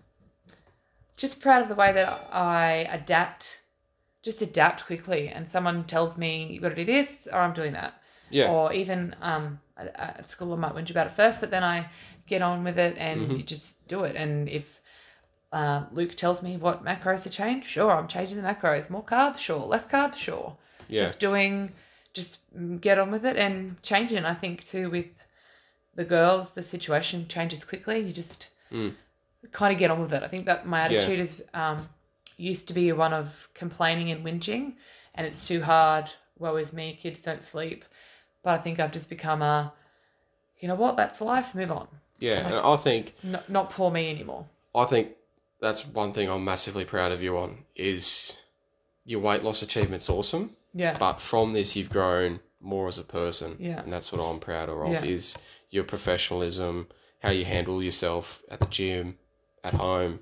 just 1.18 1.40
proud 1.42 1.62
of 1.62 1.68
the 1.68 1.74
way 1.74 1.92
that 1.92 2.28
I 2.32 2.88
adapt, 2.90 3.60
just 4.22 4.40
adapt 4.40 4.86
quickly. 4.86 5.28
And 5.28 5.50
someone 5.50 5.84
tells 5.84 6.16
me 6.16 6.48
you've 6.50 6.62
got 6.62 6.70
to 6.70 6.74
do 6.74 6.86
this, 6.86 7.28
or 7.30 7.40
I'm 7.40 7.52
doing 7.52 7.74
that. 7.74 7.99
Yeah 8.30 8.48
Or 8.50 8.72
even 8.72 9.14
um, 9.22 9.60
at, 9.76 10.30
school, 10.30 10.52
I 10.52 10.56
might 10.56 10.74
whinge 10.74 10.90
about 10.90 11.06
it 11.08 11.12
first, 11.14 11.40
but 11.40 11.50
then 11.50 11.64
I 11.64 11.86
get 12.26 12.42
on 12.42 12.64
with 12.64 12.78
it 12.78 12.96
and 12.98 13.20
Mhm. 13.20 13.36
you 13.38 13.42
just 13.42 13.88
do 13.88 14.04
it. 14.04 14.16
And 14.16 14.48
if 14.48 14.80
uh, 15.52 15.84
Luke 15.92 16.14
tells 16.14 16.42
me 16.42 16.56
what 16.56 16.84
macros 16.84 17.22
to 17.24 17.30
change, 17.30 17.64
sure, 17.64 17.90
I'm 17.90 18.08
changing 18.08 18.36
the 18.40 18.42
macros. 18.48 18.90
More 18.90 19.02
carbs, 19.02 19.38
sure. 19.38 19.64
Less 19.66 19.86
carbs, 19.86 20.16
sure 20.16 20.56
yeah 20.88 21.06
just 21.06 21.18
doing 21.20 21.72
just 22.12 22.38
mm, 22.56 22.80
get 22.80 22.98
on 22.98 23.10
with 23.10 23.24
it 23.24 23.36
and 23.36 23.80
change 23.82 24.12
it 24.12 24.16
And 24.16 24.26
i 24.26 24.34
think 24.34 24.66
too 24.66 24.90
with 24.90 25.06
the 25.94 26.04
girls 26.04 26.50
the 26.52 26.62
situation 26.62 27.28
changes 27.28 27.64
quickly 27.64 28.00
you 28.00 28.12
just 28.12 28.48
Mm. 28.72 28.94
kind 29.52 29.72
of 29.72 29.78
get 29.78 29.90
on 29.90 30.00
with 30.00 30.12
it 30.12 30.22
i 30.22 30.28
think 30.28 30.46
that 30.46 30.66
my 30.66 30.80
Yeah. 30.80 30.86
attitude 30.86 31.20
is 31.20 31.42
um 31.54 31.88
used 32.36 32.68
to 32.68 32.74
be 32.74 32.92
one 32.92 33.12
of 33.12 33.48
complaining 33.54 34.10
and 34.10 34.24
whinging 34.24 34.74
and 35.14 35.26
it's 35.26 35.46
too 35.48 35.60
hard 35.62 36.10
woe 36.38 36.56
is 36.56 36.72
me 36.72 36.98
kids 37.00 37.20
don't 37.22 37.44
sleep 37.44 37.84
but 38.42 38.50
i 38.58 38.58
think 38.62 38.78
i've 38.80 38.92
just 38.92 39.08
become 39.08 39.42
a 39.42 39.72
you 40.60 40.68
know 40.68 40.74
what 40.74 40.96
that's 40.96 41.20
life 41.20 41.54
move 41.54 41.70
on 41.70 41.88
yeah. 42.18 42.46
And 42.46 42.54
I 42.56 42.76
think 42.76 43.14
not, 43.22 43.48
not 43.48 43.70
poor 43.70 43.90
me 43.90 44.10
anymore 44.10 44.44
I 44.74 44.84
think 44.84 45.08
that's 45.58 45.86
one 45.86 46.12
thing 46.12 46.28
I'm 46.28 46.44
massively 46.44 46.84
proud 46.84 47.12
of 47.12 47.22
you 47.22 47.38
on 47.38 47.64
is 47.74 48.36
your 49.06 49.20
weight 49.20 49.42
loss 49.42 49.62
achievement's 49.62 50.10
awesome. 50.10 50.54
yeah 50.74 50.98
But 50.98 51.18
from 51.22 51.54
this, 51.54 51.74
you've 51.76 51.88
grown 51.88 52.40
more 52.60 52.88
as 52.88 52.98
a 52.98 53.04
person, 53.04 53.56
Yeah. 53.58 53.80
and 53.82 53.90
that's 53.90 54.12
what 54.12 54.20
I'm 54.20 54.38
prouder 54.38 54.84
of. 54.84 54.92
Yeah. 54.92 55.02
Is 55.04 55.38
your 55.70 55.84
professionalism, 55.84 56.88
how 57.20 57.30
you 57.30 57.46
handle 57.46 57.82
yourself 57.82 58.42
at 58.50 58.60
the 58.60 58.66
gym, 58.66 59.16
at 59.64 59.72
home, 59.72 60.20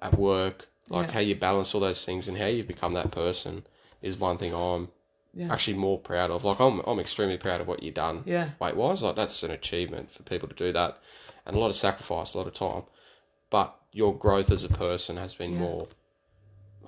at 0.00 0.18
work, 0.18 0.68
like 0.88 1.06
Yeah. 1.06 1.12
how 1.12 1.20
you 1.20 1.36
balance 1.36 1.72
all 1.76 1.80
those 1.80 2.04
things, 2.04 2.26
and 2.26 2.36
how 2.36 2.46
you've 2.46 2.66
become 2.66 2.92
that 2.94 3.12
person 3.12 3.64
is 4.02 4.18
one 4.18 4.36
thing 4.36 4.52
I'm 4.52 4.88
yeah 5.34 5.52
actually 5.52 5.76
more 5.76 5.98
proud 5.98 6.30
of. 6.30 6.44
Like 6.44 6.60
I'm, 6.60 6.80
I'm 6.80 6.98
extremely 6.98 7.36
proud 7.38 7.60
of 7.60 7.68
what 7.68 7.82
you've 7.82 7.94
done 7.94 8.22
yeah 8.26 8.50
weight 8.60 8.76
wise. 8.76 9.02
Like 9.02 9.16
that's 9.16 9.42
an 9.42 9.50
achievement 9.50 10.10
for 10.10 10.22
people 10.24 10.48
to 10.48 10.54
do 10.54 10.72
that, 10.72 10.98
and 11.46 11.56
a 11.56 11.58
lot 11.58 11.68
of 11.68 11.76
sacrifice, 11.76 12.34
a 12.34 12.38
lot 12.38 12.46
of 12.46 12.54
time. 12.54 12.82
But 13.50 13.76
your 13.92 14.16
growth 14.16 14.50
as 14.50 14.64
a 14.64 14.68
person 14.68 15.16
has 15.16 15.34
been 15.34 15.52
Yeah. 15.52 15.58
more 15.60 15.88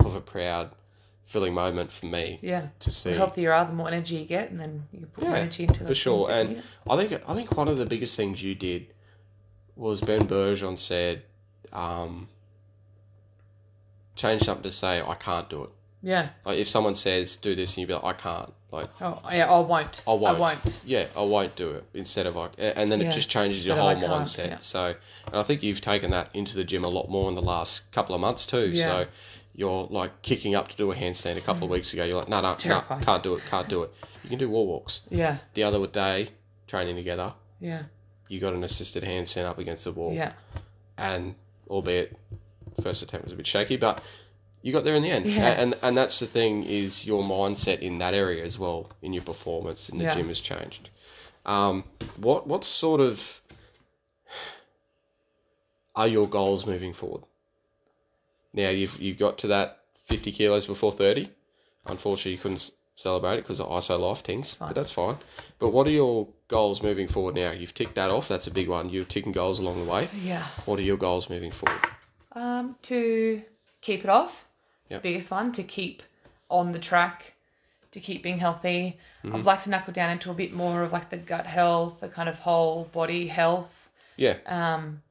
of 0.00 0.14
a 0.16 0.20
proud, 0.20 0.70
filling 1.24 1.54
moment 1.54 1.92
for 1.92 2.06
me 2.06 2.38
yeah 2.42 2.66
to 2.80 2.90
see. 2.90 3.10
the 3.10 3.16
healthier 3.16 3.50
you 3.50 3.52
are 3.52 3.64
the 3.64 3.72
more 3.72 3.86
energy 3.88 4.16
you 4.16 4.24
get 4.24 4.50
and 4.50 4.58
then 4.58 4.84
you 4.92 5.06
put 5.06 5.24
more 5.24 5.32
Yeah, 5.34 5.40
energy 5.42 5.64
into 5.64 5.84
it. 5.84 5.86
for 5.86 5.94
sure. 5.94 6.30
And 6.30 6.50
you. 6.56 6.62
I 6.90 6.96
think 6.96 7.22
I 7.28 7.34
think 7.34 7.56
one 7.56 7.68
of 7.68 7.76
the 7.76 7.86
biggest 7.86 8.16
things 8.16 8.42
you 8.42 8.54
did 8.56 8.86
was 9.76 10.00
Ben 10.00 10.26
Bergeron 10.26 10.76
said, 10.76 11.22
um, 11.72 12.28
change 14.16 14.42
something 14.42 14.62
to 14.64 14.70
say 14.70 15.00
I 15.00 15.14
can't 15.14 15.48
do 15.48 15.64
it. 15.64 15.70
Yeah 16.02 16.30
Like 16.44 16.58
if 16.58 16.68
someone 16.68 16.94
says 16.94 17.36
do 17.36 17.54
this 17.54 17.74
and 17.74 17.82
you 17.82 17.86
be 17.86 17.94
like 17.94 18.04
I 18.04 18.12
can't, 18.12 18.52
like 18.70 18.90
Oh 19.00 19.20
yeah, 19.30 19.50
I 19.50 19.60
won't. 19.60 20.02
I 20.06 20.12
won't. 20.14 20.36
I 20.36 20.40
won't. 20.40 20.80
Yeah, 20.84 21.06
I 21.16 21.22
won't 21.22 21.54
do 21.56 21.70
it 21.70 21.84
instead 21.94 22.26
of 22.26 22.36
like, 22.36 22.52
and 22.58 22.90
then 22.90 23.00
Yeah. 23.00 23.08
it 23.08 23.12
just 23.12 23.28
changes 23.28 23.64
your 23.64 23.76
Instead 23.76 23.82
whole 23.82 23.90
of 23.90 24.10
I 24.10 24.16
can't, 24.16 24.26
mindset. 24.26 24.46
yeah. 24.48 24.56
So, 24.58 24.94
and 25.26 25.36
I 25.36 25.42
think 25.42 25.62
you've 25.62 25.80
taken 25.80 26.10
that 26.10 26.30
into 26.34 26.56
the 26.56 26.64
gym 26.64 26.84
a 26.84 26.88
lot 26.88 27.08
more 27.08 27.28
in 27.28 27.34
the 27.34 27.42
last 27.42 27.92
couple 27.92 28.14
of 28.14 28.20
months 28.20 28.46
too. 28.46 28.70
Yeah. 28.70 28.84
So, 28.84 29.06
you're 29.54 29.86
like 29.90 30.22
kicking 30.22 30.54
up 30.54 30.68
to 30.68 30.76
do 30.76 30.90
a 30.90 30.94
handstand 30.94 31.36
a 31.36 31.40
couple 31.40 31.64
of 31.64 31.68
mm. 31.70 31.74
weeks 31.74 31.92
ago. 31.92 32.04
You're 32.04 32.18
like, 32.18 32.28
no, 32.28 32.40
no, 32.40 32.56
no, 32.64 32.80
can't 33.02 33.22
do 33.22 33.34
it, 33.34 33.42
can't 33.50 33.68
do 33.68 33.82
it. 33.82 33.92
You 34.24 34.30
can 34.30 34.38
do 34.38 34.48
wall 34.48 34.66
walks. 34.66 35.02
Yeah, 35.10 35.38
The 35.54 35.64
other 35.64 35.86
day, 35.86 36.28
training 36.66 36.96
together, 36.96 37.34
yeah, 37.60 37.82
you 38.28 38.40
got 38.40 38.54
an 38.54 38.64
assisted 38.64 39.02
handstand 39.04 39.44
up 39.44 39.58
against 39.58 39.84
the 39.84 39.92
wall, 39.92 40.12
yeah, 40.12 40.32
and 40.96 41.34
albeit 41.68 42.16
first 42.82 43.02
attempt 43.02 43.24
was 43.26 43.32
a 43.34 43.36
bit 43.36 43.46
shaky, 43.46 43.76
but 43.76 44.00
you 44.62 44.72
got 44.72 44.84
there 44.84 44.94
in 44.94 45.02
the 45.02 45.10
end. 45.10 45.26
Yeah. 45.26 45.48
And 45.60 45.74
and 45.82 45.96
that's 45.96 46.18
the 46.20 46.26
thing 46.26 46.64
is 46.64 47.06
your 47.06 47.22
mindset 47.22 47.80
in 47.80 47.98
that 47.98 48.14
area 48.14 48.44
as 48.44 48.58
well 48.58 48.88
in 49.02 49.12
your 49.12 49.22
performance 49.24 49.88
in 49.88 49.98
the 49.98 50.04
Yeah. 50.04 50.14
gym 50.14 50.28
has 50.28 50.40
changed. 50.40 50.90
Um, 51.44 51.84
what 52.16 52.46
what 52.46 52.64
sort 52.64 53.00
of 53.00 53.40
are 55.94 56.08
your 56.08 56.28
goals 56.28 56.66
moving 56.66 56.92
forward? 56.92 57.22
Now 58.54 58.70
you've 58.70 59.00
you 59.00 59.14
got 59.14 59.38
to 59.38 59.48
that 59.48 59.80
fifty 59.94 60.32
kilos 60.32 60.66
before 60.66 60.92
thirty. 60.92 61.30
Unfortunately, 61.86 62.32
you 62.32 62.38
couldn't 62.38 62.70
celebrate 62.94 63.34
it 63.38 63.42
because 63.42 63.58
of 63.60 63.66
ISO 63.68 63.98
life 63.98 64.18
things, 64.20 64.54
but 64.54 64.74
that's 64.74 64.92
fine. 64.92 65.16
But 65.58 65.70
what 65.72 65.86
are 65.86 65.90
your 65.90 66.28
goals 66.46 66.82
moving 66.82 67.08
forward 67.08 67.34
now? 67.34 67.50
You've 67.50 67.74
ticked 67.74 67.96
that 67.96 68.10
off. 68.10 68.28
That's 68.28 68.46
a 68.46 68.50
big 68.50 68.68
one. 68.68 68.88
You're 68.90 69.04
ticking 69.04 69.32
goals 69.32 69.58
along 69.58 69.84
the 69.84 69.90
way. 69.90 70.08
yeah. 70.22 70.46
What 70.66 70.78
are 70.78 70.82
your 70.82 70.96
goals 70.98 71.28
moving 71.28 71.50
forward? 71.50 71.80
Um, 72.32 72.76
to 72.82 73.42
keep 73.80 74.04
it 74.04 74.10
off, 74.10 74.46
Yep. 74.92 75.02
biggest 75.02 75.30
one. 75.30 75.52
To 75.52 75.62
keep 75.62 76.02
on 76.48 76.72
the 76.72 76.78
track, 76.78 77.32
to 77.92 78.00
keep 78.00 78.22
being 78.22 78.38
healthy. 78.38 78.98
Mm-hmm. 79.24 79.36
I'd 79.36 79.44
like 79.44 79.62
to 79.64 79.70
knuckle 79.70 79.92
down 79.92 80.10
into 80.10 80.30
a 80.30 80.34
bit 80.34 80.52
more 80.52 80.82
of 80.82 80.92
like 80.92 81.10
the 81.10 81.16
gut 81.16 81.46
health, 81.46 82.00
the 82.00 82.08
kind 82.08 82.28
of 82.28 82.38
whole 82.38 82.84
body 82.92 83.26
health. 83.26 83.72
Yeah, 84.16 84.36
Um, 84.46 85.02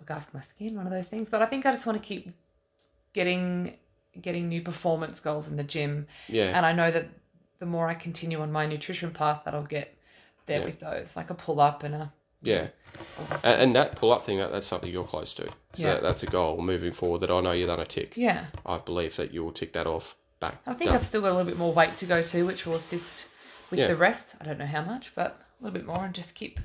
look 0.00 0.10
after 0.10 0.36
my 0.36 0.42
skin, 0.44 0.76
one 0.76 0.86
of 0.86 0.92
those 0.92 1.06
things. 1.06 1.28
But 1.30 1.42
I 1.42 1.46
think 1.46 1.66
I 1.66 1.72
just 1.72 1.86
want 1.86 2.00
to 2.00 2.06
keep 2.06 2.32
getting 3.12 3.74
getting 4.20 4.48
new 4.48 4.60
performance 4.60 5.20
goals 5.20 5.48
in 5.48 5.56
the 5.56 5.64
gym. 5.64 6.06
yeah, 6.28 6.50
And 6.54 6.66
I 6.66 6.72
know 6.72 6.90
that 6.90 7.08
the 7.60 7.66
more 7.66 7.88
I 7.88 7.94
continue 7.94 8.40
on 8.40 8.52
my 8.52 8.66
nutrition 8.66 9.10
path, 9.10 9.42
that 9.44 9.54
I'll 9.54 9.62
get 9.62 9.94
there 10.46 10.58
Yeah. 10.58 10.64
with 10.66 10.80
those, 10.80 11.16
like 11.16 11.30
a 11.30 11.34
pull 11.34 11.60
up 11.60 11.82
and 11.84 11.94
a 11.94 12.12
yeah. 12.42 12.68
And, 13.42 13.62
and 13.62 13.76
that 13.76 13.96
pull 13.96 14.12
up 14.12 14.24
thing, 14.24 14.38
that, 14.38 14.52
that's 14.52 14.66
something 14.66 14.90
you're 14.90 15.04
close 15.04 15.32
to. 15.34 15.46
So 15.48 15.52
Yeah. 15.76 15.94
that, 15.94 16.02
that's 16.02 16.22
a 16.22 16.26
goal 16.26 16.60
moving 16.60 16.92
forward 16.92 17.20
that 17.20 17.30
I 17.30 17.40
know 17.40 17.52
you're 17.52 17.66
going 17.66 17.78
to 17.78 17.84
tick. 17.86 18.16
yeah. 18.16 18.46
I 18.66 18.78
believe 18.78 19.16
that 19.16 19.32
you 19.32 19.42
will 19.44 19.52
tick 19.52 19.72
that 19.72 19.86
off. 19.86 20.16
Bang. 20.40 20.52
I 20.66 20.74
think 20.74 20.90
done. 20.90 20.98
I've 20.98 21.06
still 21.06 21.20
got 21.22 21.28
a 21.28 21.34
little 21.36 21.46
bit 21.46 21.56
more 21.56 21.72
weight 21.72 21.96
to 21.98 22.06
go 22.06 22.22
to, 22.22 22.44
which 22.46 22.66
will 22.66 22.74
assist 22.76 23.26
with 23.70 23.78
Yeah. 23.80 23.88
the 23.88 23.96
rest. 23.96 24.26
I 24.40 24.44
don't 24.44 24.58
know 24.58 24.66
how 24.66 24.82
much, 24.82 25.12
but 25.14 25.40
a 25.60 25.64
little 25.64 25.78
bit 25.78 25.86
more, 25.86 26.04
and 26.04 26.12
just 26.14 26.34
keep 26.34 26.58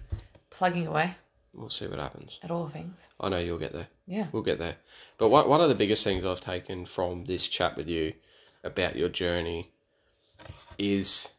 plugging 0.49 0.87
away 0.87 1.15
We'll 1.53 1.69
see 1.69 1.87
what 1.87 1.99
happens. 1.99 2.39
at 2.43 2.51
all 2.51 2.67
things. 2.67 2.97
I 3.19 3.29
know 3.29 3.37
you'll 3.37 3.57
get 3.59 3.73
there. 3.73 3.87
Yeah, 4.07 4.27
We'll 4.31 4.43
get 4.43 4.57
there. 4.59 4.75
But 5.17 5.29
one, 5.29 5.47
one 5.47 5.61
of 5.61 5.69
the 5.69 5.75
biggest 5.75 6.03
things 6.03 6.25
I've 6.25 6.39
taken 6.41 6.85
from 6.85 7.25
this 7.25 7.47
chat 7.47 7.75
with 7.77 7.87
you 7.87 8.13
about 8.63 8.95
your 8.95 9.09
journey 9.09 9.71
is 10.77 11.29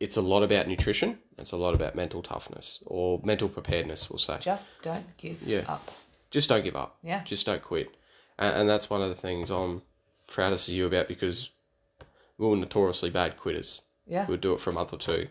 it's 0.00 0.16
a 0.16 0.22
lot 0.22 0.42
about 0.42 0.68
nutrition. 0.68 1.18
It's 1.38 1.52
a 1.52 1.56
lot 1.56 1.74
about 1.74 1.94
mental 1.94 2.22
toughness 2.22 2.82
or 2.86 3.20
mental 3.24 3.48
preparedness, 3.48 4.08
we'll 4.10 4.18
say. 4.18 4.38
just 4.40 4.64
don't 4.82 5.16
give 5.16 5.42
Yeah. 5.42 5.64
up. 5.68 5.90
Just 6.30 6.48
don't 6.48 6.62
give 6.64 6.76
up. 6.76 6.96
Yeah. 7.02 7.22
Just 7.24 7.46
don't 7.46 7.62
quit. 7.62 7.94
And, 8.38 8.54
and 8.56 8.68
that's 8.70 8.88
one 8.90 9.02
of 9.02 9.08
the 9.08 9.14
things 9.14 9.50
I'm 9.50 9.82
proudest 10.26 10.68
of 10.68 10.74
you 10.74 10.86
about 10.86 11.08
because 11.08 11.50
we 12.38 12.46
were 12.46 12.56
notoriously 12.56 13.10
bad 13.10 13.36
quitters. 13.36 13.82
Yeah, 14.06 14.26
We'd 14.26 14.40
do 14.40 14.52
it 14.52 14.60
for 14.60 14.70
a 14.70 14.72
month 14.72 14.92
or 14.92 14.98
two 14.98 15.28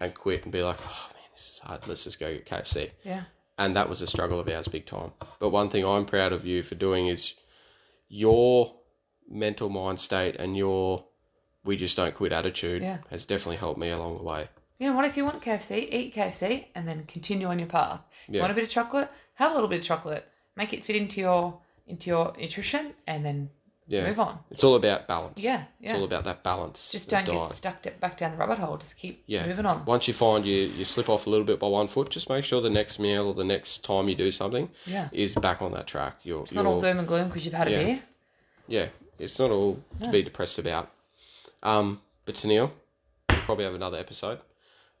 and 0.00 0.12
quit 0.14 0.42
and 0.44 0.52
be 0.52 0.62
like, 0.62 0.76
oh 0.80 1.08
man, 1.14 1.22
this 1.34 1.50
is 1.50 1.58
hard. 1.60 1.86
Let's 1.86 2.04
just 2.04 2.18
go 2.20 2.32
get 2.32 2.46
KFC. 2.46 2.90
yeah, 3.04 3.22
And 3.58 3.76
that 3.76 3.88
was 3.88 4.02
a 4.02 4.06
struggle 4.06 4.40
of 4.40 4.48
ours 4.48 4.68
big 4.68 4.86
time. 4.86 5.12
But 5.38 5.50
one 5.50 5.68
thing 5.70 5.84
I'm 5.84 6.04
proud 6.04 6.32
of 6.32 6.44
you 6.44 6.62
for 6.62 6.74
doing 6.74 7.06
is 7.08 7.34
your 8.08 8.74
mental 9.30 9.68
mind 9.68 9.98
state 10.00 10.36
and 10.36 10.56
your 10.56 11.04
we 11.64 11.76
just 11.76 11.96
don't 11.96 12.14
quit 12.14 12.32
attitude 12.32 12.82
Yeah. 12.82 12.98
has 13.10 13.24
definitely 13.24 13.56
helped 13.56 13.78
me 13.78 13.90
along 13.90 14.16
the 14.18 14.24
way. 14.24 14.48
You 14.82 14.88
know 14.90 14.96
what? 14.96 15.04
If 15.04 15.16
you 15.16 15.24
want 15.24 15.40
KFC, 15.40 15.92
eat 15.92 16.12
KFC 16.12 16.64
and 16.74 16.88
then 16.88 17.04
continue 17.06 17.46
on 17.46 17.60
your 17.60 17.68
path. 17.68 18.00
You 18.28 18.40
want 18.40 18.50
a 18.50 18.54
bit 18.56 18.64
of 18.64 18.70
chocolate? 18.70 19.08
Have 19.34 19.52
a 19.52 19.54
little 19.54 19.68
bit 19.68 19.78
of 19.78 19.84
chocolate. 19.84 20.26
Make 20.56 20.72
it 20.72 20.84
fit 20.84 20.96
into 20.96 21.20
your 21.20 21.56
into 21.86 22.10
your 22.10 22.32
nutrition 22.36 22.92
and 23.06 23.24
then 23.24 23.48
Yeah. 23.86 24.08
move 24.08 24.18
on. 24.18 24.40
It's 24.50 24.64
all 24.64 24.74
about 24.74 25.06
balance. 25.06 25.40
Yeah, 25.40 25.62
It's 25.80 25.92
all 25.92 26.02
about 26.02 26.24
that 26.24 26.42
balance. 26.42 26.90
Just 26.90 27.08
don't 27.08 27.24
diet. 27.24 27.48
get 27.50 27.56
stuck 27.56 28.00
back 28.00 28.18
down 28.18 28.32
the 28.32 28.36
rabbit 28.38 28.58
hole. 28.58 28.76
Just 28.76 28.96
keep 28.96 29.22
Yeah. 29.26 29.46
moving 29.46 29.66
on. 29.66 29.84
Once 29.84 30.08
you 30.08 30.14
find 30.14 30.44
you, 30.44 30.62
you 30.62 30.84
slip 30.84 31.08
off 31.08 31.28
a 31.28 31.30
little 31.30 31.46
bit 31.46 31.60
by 31.60 31.68
one 31.68 31.86
foot, 31.86 32.10
just 32.10 32.28
make 32.28 32.44
sure 32.44 32.60
the 32.60 32.68
next 32.68 32.98
meal 32.98 33.28
or 33.28 33.34
the 33.34 33.44
next 33.44 33.84
time 33.84 34.08
you 34.08 34.16
do 34.16 34.32
something 34.32 34.68
Yeah. 34.86 35.08
is 35.12 35.36
back 35.36 35.62
on 35.62 35.70
that 35.74 35.86
track. 35.86 36.16
You're, 36.24 36.42
It's 36.42 36.52
not 36.52 36.66
all 36.66 36.80
doom 36.80 36.98
and 36.98 37.06
gloom 37.06 37.28
because 37.28 37.44
you've 37.44 37.54
had 37.54 37.70
Yeah. 37.70 37.76
a 37.78 37.84
beer. 37.84 38.02
yeah, 38.66 38.86
it's 39.20 39.38
not 39.38 39.52
all 39.52 39.80
to 40.00 40.08
be 40.10 40.22
depressed 40.22 40.58
about. 40.58 40.90
Um, 41.62 42.02
but 42.24 42.34
Tenielle, 42.34 42.72
we'll 43.30 43.42
probably 43.42 43.64
have 43.64 43.74
another 43.74 43.98
episode. 43.98 44.40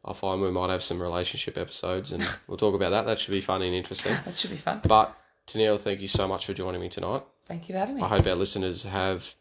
I 0.04 0.12
find 0.12 0.40
we 0.40 0.50
might 0.50 0.70
have 0.70 0.82
some 0.82 1.00
relationship 1.00 1.56
episodes, 1.56 2.12
and 2.12 2.26
we'll 2.46 2.56
talk 2.56 2.74
about 2.74 2.90
that. 2.90 3.06
That 3.06 3.18
should 3.18 3.32
be 3.32 3.40
fun 3.40 3.62
and 3.62 3.74
interesting. 3.74 4.16
That 4.24 4.34
should 4.34 4.50
be 4.50 4.56
fun. 4.56 4.80
But 4.86 5.16
Tenielle, 5.46 5.78
thank 5.78 6.00
you 6.00 6.08
so 6.08 6.26
much 6.26 6.46
for 6.46 6.54
joining 6.54 6.80
me 6.80 6.88
tonight. 6.88 7.22
Thank 7.46 7.68
you 7.68 7.74
for 7.74 7.78
having 7.78 7.96
me. 7.96 8.02
I 8.02 8.08
hope 8.08 8.26
our 8.26 8.34
listeners 8.34 8.82
have 8.84 9.34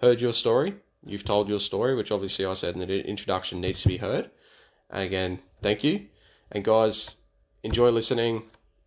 heard 0.00 0.20
your 0.20 0.32
story. 0.32 0.74
You've 1.06 1.24
told 1.24 1.48
your 1.48 1.60
story, 1.60 1.94
which 1.94 2.10
obviously 2.10 2.46
I 2.46 2.54
said 2.54 2.74
in 2.74 2.80
the 2.80 3.06
introduction 3.06 3.60
needs 3.60 3.82
to 3.82 3.88
be 3.88 3.96
heard. 3.96 4.30
And 4.90 5.02
again, 5.02 5.38
thank 5.62 5.84
you. 5.84 6.06
And 6.52 6.64
guys, 6.64 7.16
enjoy 7.62 7.90
listening. 7.90 8.42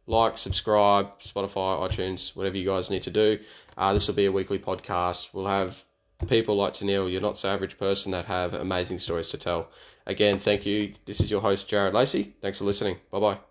Like, 0.06 0.38
subscribe, 0.38 1.20
Spotify, 1.20 1.86
iTunes, 1.88 2.34
whatever 2.36 2.56
you 2.56 2.66
guys 2.66 2.90
need 2.90 3.04
to 3.04 3.12
do. 3.12 3.40
Uh, 3.78 3.94
this 3.94 4.08
will 4.08 4.16
be 4.16 4.26
a 4.26 4.32
weekly 4.32 4.58
podcast. 4.58 5.34
We'll 5.34 5.48
have 5.48 5.84
people 6.28 6.56
like 6.56 6.74
Tenielle, 6.74 7.12
you're 7.12 7.22
not 7.22 7.38
so 7.38 7.50
average 7.50 7.78
person 7.78 8.12
that 8.12 8.26
have 8.26 8.54
amazing 8.54 9.00
stories 9.00 9.30
to 9.30 9.38
tell. 9.38 9.70
Again, 10.08 10.40
thank 10.40 10.66
you. 10.66 10.94
This 11.06 11.20
is 11.20 11.30
your 11.30 11.42
host, 11.42 11.68
Jared 11.68 11.94
Lacey. 11.94 12.34
Thanks 12.42 12.58
for 12.58 12.66
listening. 12.66 12.98
Bye 13.12 13.20
bye. 13.20 13.47